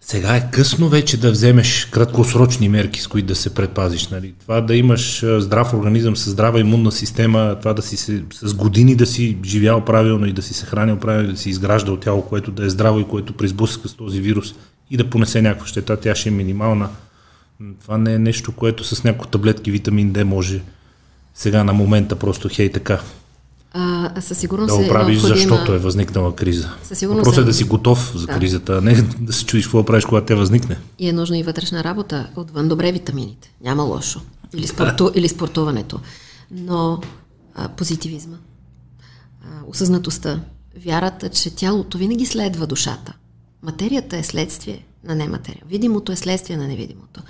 Сега 0.07 0.35
е 0.35 0.51
късно 0.51 0.89
вече 0.89 1.17
да 1.17 1.31
вземеш 1.31 1.85
краткосрочни 1.85 2.69
мерки, 2.69 3.01
с 3.01 3.07
които 3.07 3.27
да 3.27 3.35
се 3.35 3.53
предпазиш. 3.53 4.07
Нали? 4.07 4.33
Това 4.41 4.61
да 4.61 4.75
имаш 4.75 5.25
здрав 5.37 5.73
организъм 5.73 6.15
с 6.15 6.29
здрава 6.29 6.59
имунна 6.59 6.91
система, 6.91 7.55
това 7.59 7.73
да 7.73 7.81
си 7.81 7.97
се, 7.97 8.23
с 8.33 8.53
години 8.53 8.95
да 8.95 9.05
си 9.05 9.37
живял 9.45 9.85
правилно 9.85 10.25
и 10.25 10.33
да 10.33 10.41
си 10.41 10.53
се 10.53 10.65
хранил 10.65 10.99
правилно, 10.99 11.31
да 11.31 11.37
си 11.37 11.49
изграждал 11.49 11.97
тяло, 11.97 12.21
което 12.21 12.51
да 12.51 12.65
е 12.65 12.69
здраво 12.69 12.99
и 12.99 13.07
което 13.07 13.33
призблъска 13.33 13.89
с 13.89 13.93
този 13.93 14.21
вирус 14.21 14.55
и 14.91 14.97
да 14.97 15.09
понесе 15.09 15.41
някаква 15.41 15.67
щета, 15.67 15.97
тя 15.97 16.15
ще 16.15 16.29
е 16.29 16.31
минимална. 16.31 16.89
Това 17.81 17.97
не 17.97 18.13
е 18.13 18.19
нещо, 18.19 18.51
което 18.51 18.83
с 18.83 19.03
някои 19.03 19.31
таблетки 19.31 19.71
витамин 19.71 20.13
D 20.13 20.23
може 20.23 20.61
сега 21.33 21.63
на 21.63 21.73
момента 21.73 22.15
просто 22.15 22.49
хей 22.51 22.71
така 22.71 22.99
а, 23.77 24.21
със 24.21 24.37
сигурност 24.37 24.79
да 24.79 24.85
оправиш, 24.85 25.17
е 25.17 25.27
защото 25.27 25.73
е 25.73 25.77
възникнала 25.77 26.35
криза. 26.35 26.69
Със 26.83 26.99
сигурност 26.99 27.23
Просто 27.23 27.41
е 27.41 27.43
да 27.43 27.53
си 27.53 27.63
готов 27.63 28.11
за 28.15 28.27
да. 28.27 28.33
кризата, 28.33 28.77
а 28.77 28.81
не 28.81 29.01
да 29.19 29.33
се 29.33 29.45
чудиш 29.45 29.65
какво 29.65 29.85
правиш, 29.85 30.05
когато 30.05 30.25
те 30.25 30.35
възникне. 30.35 30.79
И 30.99 31.09
е 31.09 31.13
нужна 31.13 31.37
и 31.37 31.43
вътрешна 31.43 31.83
работа. 31.83 32.29
Отвън 32.35 32.67
добре 32.67 32.91
витамините. 32.91 33.53
Няма 33.61 33.83
лошо. 33.83 34.21
Или, 34.53 34.67
спорту, 34.67 35.11
или 35.15 35.29
спортуването. 35.29 35.99
Но 36.51 37.01
а, 37.55 37.69
позитивизма, 37.69 38.37
а, 39.43 39.47
осъзнатостта, 39.67 40.39
вярата, 40.85 41.29
че 41.29 41.55
тялото 41.55 41.97
винаги 41.97 42.25
следва 42.25 42.67
душата. 42.67 43.13
Материята 43.63 44.17
е 44.17 44.23
следствие 44.23 44.85
на 45.03 45.15
нематерия. 45.15 45.63
Видимото 45.69 46.11
е 46.11 46.15
следствие 46.15 46.57
на 46.57 46.67
невидимото. 46.67 47.21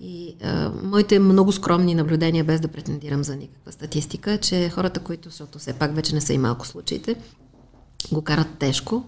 И 0.00 0.36
а, 0.42 0.72
моите 0.82 1.18
много 1.18 1.52
скромни 1.52 1.94
наблюдения, 1.94 2.44
без 2.44 2.60
да 2.60 2.68
претендирам 2.68 3.24
за 3.24 3.36
никаква 3.36 3.72
статистика, 3.72 4.38
че 4.38 4.70
хората, 4.70 5.00
които, 5.00 5.28
защото 5.28 5.58
все 5.58 5.72
пак 5.72 5.94
вече 5.94 6.14
не 6.14 6.20
са 6.20 6.32
и 6.32 6.38
малко 6.38 6.66
случаите, 6.66 7.16
го 8.12 8.22
карат 8.22 8.58
тежко, 8.58 9.04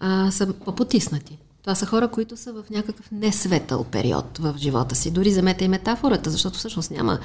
а, 0.00 0.30
са 0.30 0.52
по-потиснати. 0.52 1.38
Това 1.62 1.74
са 1.74 1.86
хора, 1.86 2.08
които 2.08 2.36
са 2.36 2.52
в 2.52 2.64
някакъв 2.70 3.10
несветъл 3.12 3.84
период 3.84 4.38
в 4.38 4.54
живота 4.58 4.94
си. 4.94 5.10
Дори 5.10 5.30
замете 5.30 5.64
и 5.64 5.68
метафората, 5.68 6.30
защото 6.30 6.58
всъщност 6.58 6.90
няма... 6.90 7.18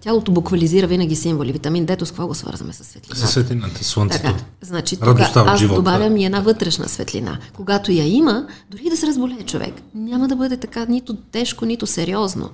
Тялото 0.00 0.32
буквализира 0.32 0.86
винаги 0.86 1.16
символи. 1.16 1.52
Витамин 1.52 1.84
Д, 1.84 1.96
с 2.06 2.10
какво 2.10 2.26
го 2.26 2.34
свързваме 2.34 2.72
с 2.72 2.84
светлината? 2.84 3.26
С 3.26 3.30
светлината, 3.30 3.84
слънцето. 3.84 4.22
Така, 4.22 4.38
значи, 4.62 4.96
тога, 4.96 5.30
аз 5.34 5.60
живота. 5.60 5.78
добавям 5.78 6.16
и 6.16 6.24
една 6.24 6.40
вътрешна 6.40 6.88
светлина. 6.88 7.38
Когато 7.52 7.92
я 7.92 8.04
има, 8.04 8.46
дори 8.70 8.90
да 8.90 8.96
се 8.96 9.06
разболее 9.06 9.42
човек, 9.42 9.74
няма 9.94 10.28
да 10.28 10.36
бъде 10.36 10.56
така 10.56 10.84
нито 10.84 11.16
тежко, 11.16 11.64
нито 11.64 11.86
сериозно. 11.86 12.50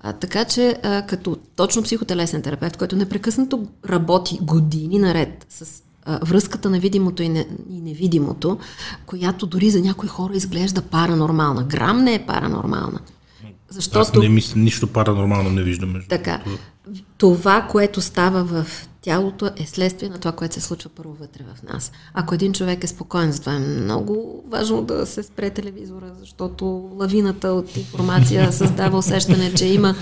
А, 0.00 0.12
така 0.12 0.44
че, 0.44 0.76
а, 0.82 1.02
като 1.06 1.36
точно 1.56 1.82
психотелесен 1.82 2.42
терапевт, 2.42 2.76
който 2.76 2.96
непрекъснато 2.96 3.66
работи 3.88 4.38
години 4.42 4.98
наред 4.98 5.46
с 5.50 5.83
връзката 6.06 6.70
на 6.70 6.80
видимото 6.80 7.22
и, 7.22 7.28
не, 7.28 7.46
и 7.70 7.80
невидимото, 7.80 8.58
която 9.06 9.46
дори 9.46 9.70
за 9.70 9.80
някои 9.80 10.08
хора 10.08 10.34
изглежда 10.34 10.82
паранормална. 10.82 11.62
Грам 11.62 12.04
не 12.04 12.14
е 12.14 12.26
паранормална. 12.26 13.00
Защото... 13.68 13.98
Аз 13.98 14.14
не 14.14 14.28
мисля, 14.28 14.60
нищо 14.60 14.86
паранормално 14.86 15.50
не 15.50 15.62
виждам. 15.62 15.92
Между 15.92 16.08
така. 16.08 16.40
Това, 17.18 17.66
което 17.70 18.00
става 18.00 18.44
в 18.44 18.88
тялото 19.02 19.50
е 19.56 19.66
следствие 19.66 20.08
на 20.08 20.18
това, 20.18 20.32
което 20.32 20.54
се 20.54 20.60
случва 20.60 20.90
първо 20.96 21.14
вътре 21.20 21.44
в 21.54 21.62
нас. 21.62 21.92
Ако 22.14 22.34
един 22.34 22.52
човек 22.52 22.84
е 22.84 22.86
спокоен, 22.86 23.32
затова 23.32 23.54
е 23.54 23.58
много 23.58 24.44
важно 24.48 24.82
да 24.82 25.06
се 25.06 25.22
спре 25.22 25.50
телевизора, 25.50 26.12
защото 26.20 26.90
лавината 26.94 27.48
от 27.48 27.76
информация 27.76 28.52
създава 28.52 28.98
усещане, 28.98 29.54
че 29.54 29.66
има 29.66 29.94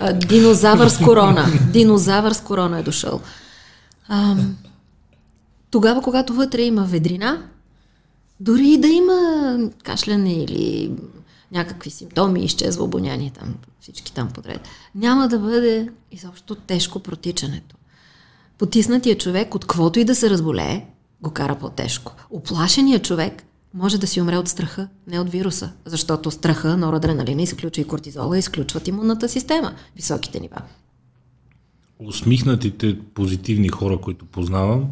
а, 0.00 0.12
динозавър 0.12 0.88
с 0.88 0.98
корона. 0.98 1.46
Динозавър 1.72 2.32
с 2.32 2.40
корона 2.40 2.78
е 2.78 2.82
дошъл. 2.82 3.20
А, 4.08 4.36
тогава, 5.76 6.02
когато 6.02 6.34
вътре 6.34 6.62
има 6.62 6.84
ведрина, 6.84 7.42
дори 8.40 8.68
и 8.68 8.78
да 8.78 8.88
има 8.88 9.58
кашляне 9.84 10.32
или 10.32 10.92
някакви 11.52 11.90
симптоми, 11.90 12.44
изчезва 12.44 12.84
обоняние 12.84 13.30
там, 13.30 13.54
всички 13.80 14.12
там 14.12 14.28
подред, 14.28 14.60
няма 14.94 15.28
да 15.28 15.38
бъде 15.38 15.88
изобщо 16.12 16.54
тежко 16.54 17.00
протичането. 17.00 17.76
Потиснатия 18.58 19.18
човек, 19.18 19.54
от 19.54 19.64
каквото 19.64 19.98
и 19.98 20.04
да 20.04 20.14
се 20.14 20.30
разболее, 20.30 20.86
го 21.22 21.30
кара 21.30 21.58
по-тежко. 21.58 22.12
Оплашеният 22.30 23.04
човек 23.04 23.42
може 23.74 23.98
да 23.98 24.06
си 24.06 24.20
умре 24.20 24.36
от 24.36 24.48
страха, 24.48 24.88
не 25.06 25.20
от 25.20 25.30
вируса, 25.30 25.72
защото 25.84 26.30
страха, 26.30 26.76
норадреналина 26.76 27.42
изключва 27.42 27.82
и 27.82 27.86
кортизола, 27.86 28.38
изключват 28.38 28.88
имунната 28.88 29.28
система, 29.28 29.74
високите 29.96 30.40
нива. 30.40 30.62
Усмихнатите 31.98 32.98
позитивни 33.14 33.68
хора, 33.68 34.00
които 34.00 34.24
познавам, 34.24 34.88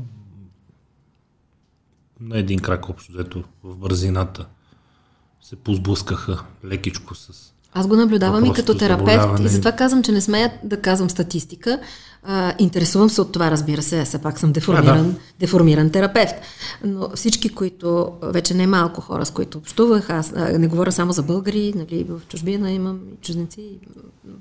на 2.21 2.39
един 2.39 2.59
крак 2.59 2.89
общо, 2.89 3.13
взето 3.13 3.45
в 3.65 3.77
бързината 3.77 4.47
се 5.43 5.57
позблъскаха 5.57 6.45
лекичко 6.65 7.15
с 7.15 7.55
аз 7.75 7.87
го 7.87 7.97
наблюдавам 7.97 8.45
и 8.45 8.53
като 8.53 8.77
терапевт 8.77 9.41
и 9.41 9.49
затова 9.49 9.73
казвам, 9.73 10.03
че 10.03 10.13
не 10.13 10.21
смея 10.21 10.53
да 10.65 10.81
казвам 10.81 11.11
статистика. 11.11 11.81
А, 12.23 12.55
интересувам 12.59 13.11
се 13.11 13.21
от 13.21 13.33
това, 13.33 13.51
разбира 13.51 13.83
се, 13.83 14.05
все 14.05 14.19
пак 14.19 14.39
съм 14.39 14.53
деформиран, 14.53 14.99
а, 14.99 15.03
да. 15.03 15.15
деформиран 15.41 15.91
терапевт. 15.91 16.35
Но 16.85 17.09
всички, 17.15 17.49
които, 17.49 18.13
вече 18.23 18.55
не 18.55 18.67
малко 18.67 19.01
хора, 19.01 19.27
с 19.27 19.31
които 19.31 19.59
общувах, 19.59 20.11
аз 20.11 20.33
а, 20.37 20.59
не 20.59 20.67
говоря 20.69 20.93
само 20.93 21.13
за 21.13 21.23
българи, 21.23 21.73
нали, 21.77 22.05
в 22.05 22.21
чужбина 22.29 22.71
имам 22.71 23.01
и 23.13 23.25
чужденци, 23.25 23.61
и 23.61 23.79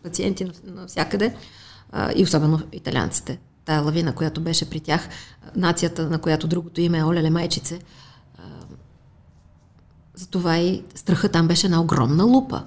пациенти 0.04 0.48
навсякъде, 0.66 1.36
а, 1.92 2.12
и 2.16 2.24
особено 2.24 2.62
италианците 2.72 3.40
тая 3.66 3.82
лавина, 3.82 4.16
която 4.16 4.42
беше 4.42 4.70
при 4.70 4.80
тях, 4.80 5.10
нацията, 5.56 6.10
на 6.10 6.20
която 6.20 6.48
другото 6.48 6.82
име 6.82 6.98
е 6.98 7.04
Олеле 7.04 7.30
Майчице. 7.30 7.80
Затова 10.16 10.58
и 10.58 10.84
страха 10.96 11.30
там 11.30 11.48
беше 11.48 11.70
на 11.70 11.82
огромна 11.82 12.24
лупа. 12.24 12.64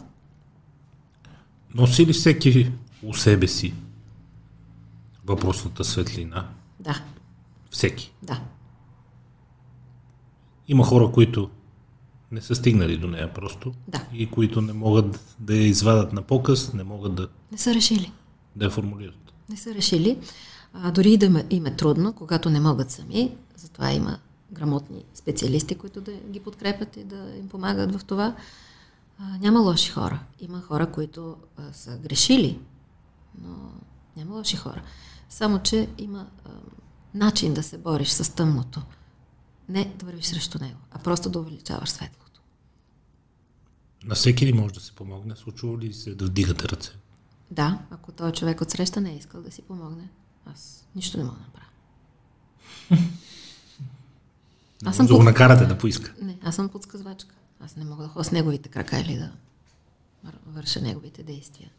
Носи 1.75 2.07
ли 2.07 2.13
всеки 2.13 2.73
у 3.03 3.15
себе 3.15 3.49
си 3.49 3.75
въпросната 5.27 5.85
светлина? 5.85 6.49
Да. 6.81 7.03
Всеки? 7.71 8.13
Да. 8.23 8.41
Има 10.69 10.85
хора, 10.85 11.13
които 11.13 11.51
не 12.33 12.41
са 12.41 12.55
стигнали 12.55 12.97
до 12.97 13.07
нея 13.07 13.35
просто 13.35 13.73
да. 13.89 14.05
и 14.13 14.31
които 14.31 14.61
не 14.61 14.73
могат 14.73 15.35
да 15.39 15.55
я 15.55 15.67
извадат 15.67 16.13
на 16.13 16.23
показ, 16.23 16.73
не 16.73 16.85
могат 16.85 17.15
да... 17.15 17.29
Не 17.53 17.59
са 17.59 17.75
решили. 17.75 18.13
Да 18.57 18.65
я 18.65 18.71
формулират. 18.71 19.33
Не 19.49 19.57
са 19.57 19.75
решили. 19.75 20.19
А, 20.83 20.91
дори 20.91 21.13
и 21.13 21.19
да 21.19 21.45
им 21.51 21.67
е 21.67 21.77
трудно, 21.77 22.13
когато 22.13 22.51
не 22.51 22.61
могат 22.61 22.91
сами, 22.91 23.37
Затова 23.57 23.93
има 23.93 24.19
грамотни 24.53 25.05
специалисти, 25.15 25.75
които 25.75 26.01
да 26.01 26.13
ги 26.13 26.41
подкрепят 26.41 26.97
и 26.97 27.05
да 27.05 27.37
им 27.37 27.49
помагат 27.49 28.01
в 28.01 28.05
това. 28.05 28.37
А, 29.19 29.39
няма 29.39 29.61
лоши 29.61 29.91
хора. 29.91 30.21
Има 30.41 30.61
хора, 30.61 30.93
които 30.93 31.37
а, 31.57 31.73
са 31.73 31.99
грешили, 31.99 32.61
но 33.43 33.57
няма 34.17 34.35
лоши 34.35 34.57
хора. 34.57 34.83
Само, 35.29 35.59
че 35.59 35.89
има 35.99 36.27
а, 36.45 36.51
начин 37.15 37.55
да 37.55 37.63
се 37.63 37.79
бориш 37.79 38.09
с 38.09 38.35
тъмното. 38.35 38.83
Не 39.69 39.95
да 39.99 40.07
вървиш 40.07 40.27
срещу 40.27 40.59
него, 40.59 40.79
а 40.91 40.99
просто 40.99 41.31
да 41.31 41.39
увеличаваш 41.39 41.91
светлото. 41.91 42.41
На 44.05 44.15
всеки 44.15 44.47
ли 44.47 44.53
може 44.53 44.75
да 44.75 44.81
се 44.81 44.93
помогне? 44.93 45.37
Случва 45.37 45.79
ли 45.79 45.93
се 45.93 46.15
да 46.15 46.25
вдигате 46.25 46.69
ръце? 46.69 46.91
Да, 47.51 47.79
ако 47.91 48.13
този 48.13 48.33
човек 48.33 48.61
от 48.61 48.71
среща 48.71 49.01
не 49.01 49.13
е 49.13 49.17
искал 49.17 49.43
да 49.43 49.51
си 49.51 49.63
помогне, 49.63 50.09
аз 50.47 50.87
нищо 50.95 51.19
не 51.19 51.25
мога 51.25 51.37
да 51.37 51.43
направя. 51.43 51.67
Аз 54.85 54.97
съм 54.97 55.07
да 55.07 55.17
го 55.17 55.23
накарате 55.23 55.67
да 55.67 55.79
поиска. 55.79 56.15
Не, 56.23 56.39
аз 56.43 56.55
съм 56.55 56.69
подсказвачка. 56.69 57.35
Аз 57.61 57.77
не 57.77 57.85
мога 57.85 58.03
да 58.03 58.09
ходя 58.09 58.25
с 58.25 58.33
неговите 58.33 58.69
крака 58.69 58.99
или 59.01 59.17
да 59.17 59.33
върша 60.47 60.81
неговите 60.81 61.23
действия. 61.23 61.71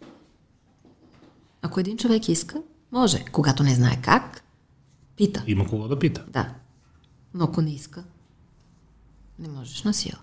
Ако 1.62 1.80
един 1.80 1.98
човек 1.98 2.30
иска, 2.30 2.62
може. 2.92 3.26
Когато 3.26 3.64
не 3.64 3.76
знае 3.76 4.02
как, 4.02 4.44
пита. 5.16 5.44
Има 5.48 5.68
кого 5.68 5.88
да 5.88 6.00
пита. 6.00 6.26
Да. 6.28 6.56
Но 7.34 7.44
ако 7.46 7.62
не 7.62 7.74
иска, 7.74 8.04
не 9.40 9.48
можеш 9.48 9.84
на 9.84 9.94
сила. 9.94 10.20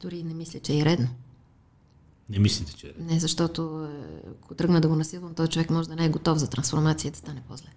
Дори 0.00 0.22
не 0.22 0.34
мисля, 0.34 0.60
че 0.60 0.78
е 0.78 0.84
редно. 0.84 1.08
Не 2.32 2.38
мислите, 2.38 2.76
че 2.76 2.86
е? 2.86 2.92
Не, 2.98 3.20
защото 3.20 3.88
е, 3.90 4.28
ако 4.42 4.54
тръгна 4.54 4.80
да 4.80 4.88
го 4.88 4.96
насилвам, 4.96 5.34
този 5.34 5.50
човек 5.50 5.70
може 5.70 5.88
да 5.88 5.96
не 5.96 6.04
е 6.04 6.08
готов 6.08 6.38
за 6.38 6.50
трансформация 6.50 7.08
и 7.08 7.12
да 7.12 7.18
стане 7.18 7.42
по-зле. 7.48 7.68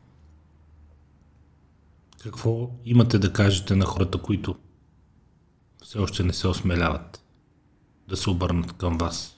Какво 2.23 2.69
имате 2.85 3.19
да 3.19 3.33
кажете 3.33 3.75
на 3.75 3.85
хората, 3.85 4.17
които 4.17 4.55
все 5.83 5.97
още 5.97 6.23
не 6.23 6.33
се 6.33 6.47
осмеляват 6.47 7.23
да 8.07 8.17
се 8.17 8.29
обърнат 8.29 8.73
към 8.73 8.97
вас? 8.97 9.37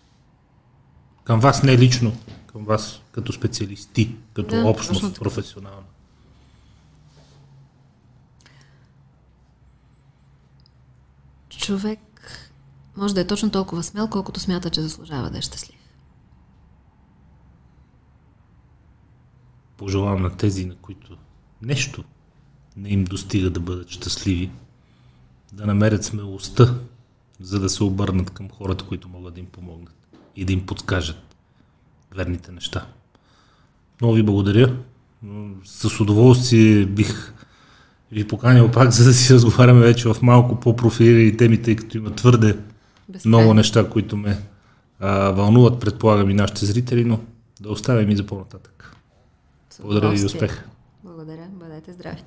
Към 1.23 1.39
вас 1.39 1.63
не 1.63 1.77
лично, 1.77 2.17
към 2.47 2.65
вас 2.65 3.01
като 3.11 3.33
специалисти, 3.33 4.15
като 4.33 4.55
да, 4.55 4.67
общност 4.67 5.19
професионална. 5.19 5.83
Човек 11.49 11.99
може 12.97 13.13
да 13.13 13.21
е 13.21 13.27
точно 13.27 13.51
толкова 13.51 13.83
смел, 13.83 14.07
колкото 14.07 14.39
смята, 14.39 14.69
че 14.69 14.81
заслужава 14.81 15.29
да 15.29 15.37
е 15.37 15.41
щастлив. 15.41 15.79
Пожелавам 19.77 20.21
на 20.21 20.37
тези, 20.37 20.65
на 20.65 20.75
които 20.75 21.17
нещо 21.61 22.03
не 22.77 22.89
им 22.89 23.03
достига 23.03 23.49
да 23.49 23.59
бъдат 23.59 23.89
щастливи, 23.89 24.51
да 25.53 25.65
намерят 25.65 26.03
смелостта, 26.03 26.75
за 27.39 27.59
да 27.59 27.69
се 27.69 27.83
обърнат 27.83 28.29
към 28.29 28.49
хората, 28.49 28.85
които 28.85 29.09
могат 29.09 29.33
да 29.33 29.39
им 29.39 29.45
помогнат 29.45 29.95
и 30.35 30.45
да 30.45 30.53
им 30.53 30.65
подскажат 30.65 31.35
верните 32.15 32.51
неща. 32.51 32.87
Много 34.01 34.13
ви 34.13 34.23
благодаря. 34.23 34.77
С 35.63 35.99
удоволствие 35.99 36.85
бих 36.85 37.33
ви 38.11 38.27
поканил 38.27 38.71
пак, 38.71 38.91
за 38.91 39.05
да 39.05 39.13
си 39.13 39.33
разговаряме 39.33 39.79
вече 39.79 40.13
в 40.13 40.21
малко 40.21 40.59
по-профилирани 40.59 41.37
теми, 41.37 41.61
тъй 41.61 41.75
като 41.75 41.97
има 41.97 42.15
твърде 42.15 42.57
Безкрай. 43.09 43.29
много 43.29 43.53
неща, 43.53 43.89
които 43.89 44.17
ме 44.17 44.37
а, 44.99 45.31
вълнуват, 45.31 45.79
предполагам 45.79 46.29
и 46.29 46.33
нашите 46.33 46.65
зрители, 46.65 47.05
но 47.05 47.19
да 47.61 47.69
оставим 47.69 48.09
и 48.09 48.15
за 48.15 48.25
по-нататък. 48.25 48.95
Благодаря 49.81 50.09
ви 50.09 50.21
и 50.21 50.25
успех. 50.25 50.65
Благодаря, 51.03 51.47
бъдете 51.51 51.93
здрави. 51.93 52.23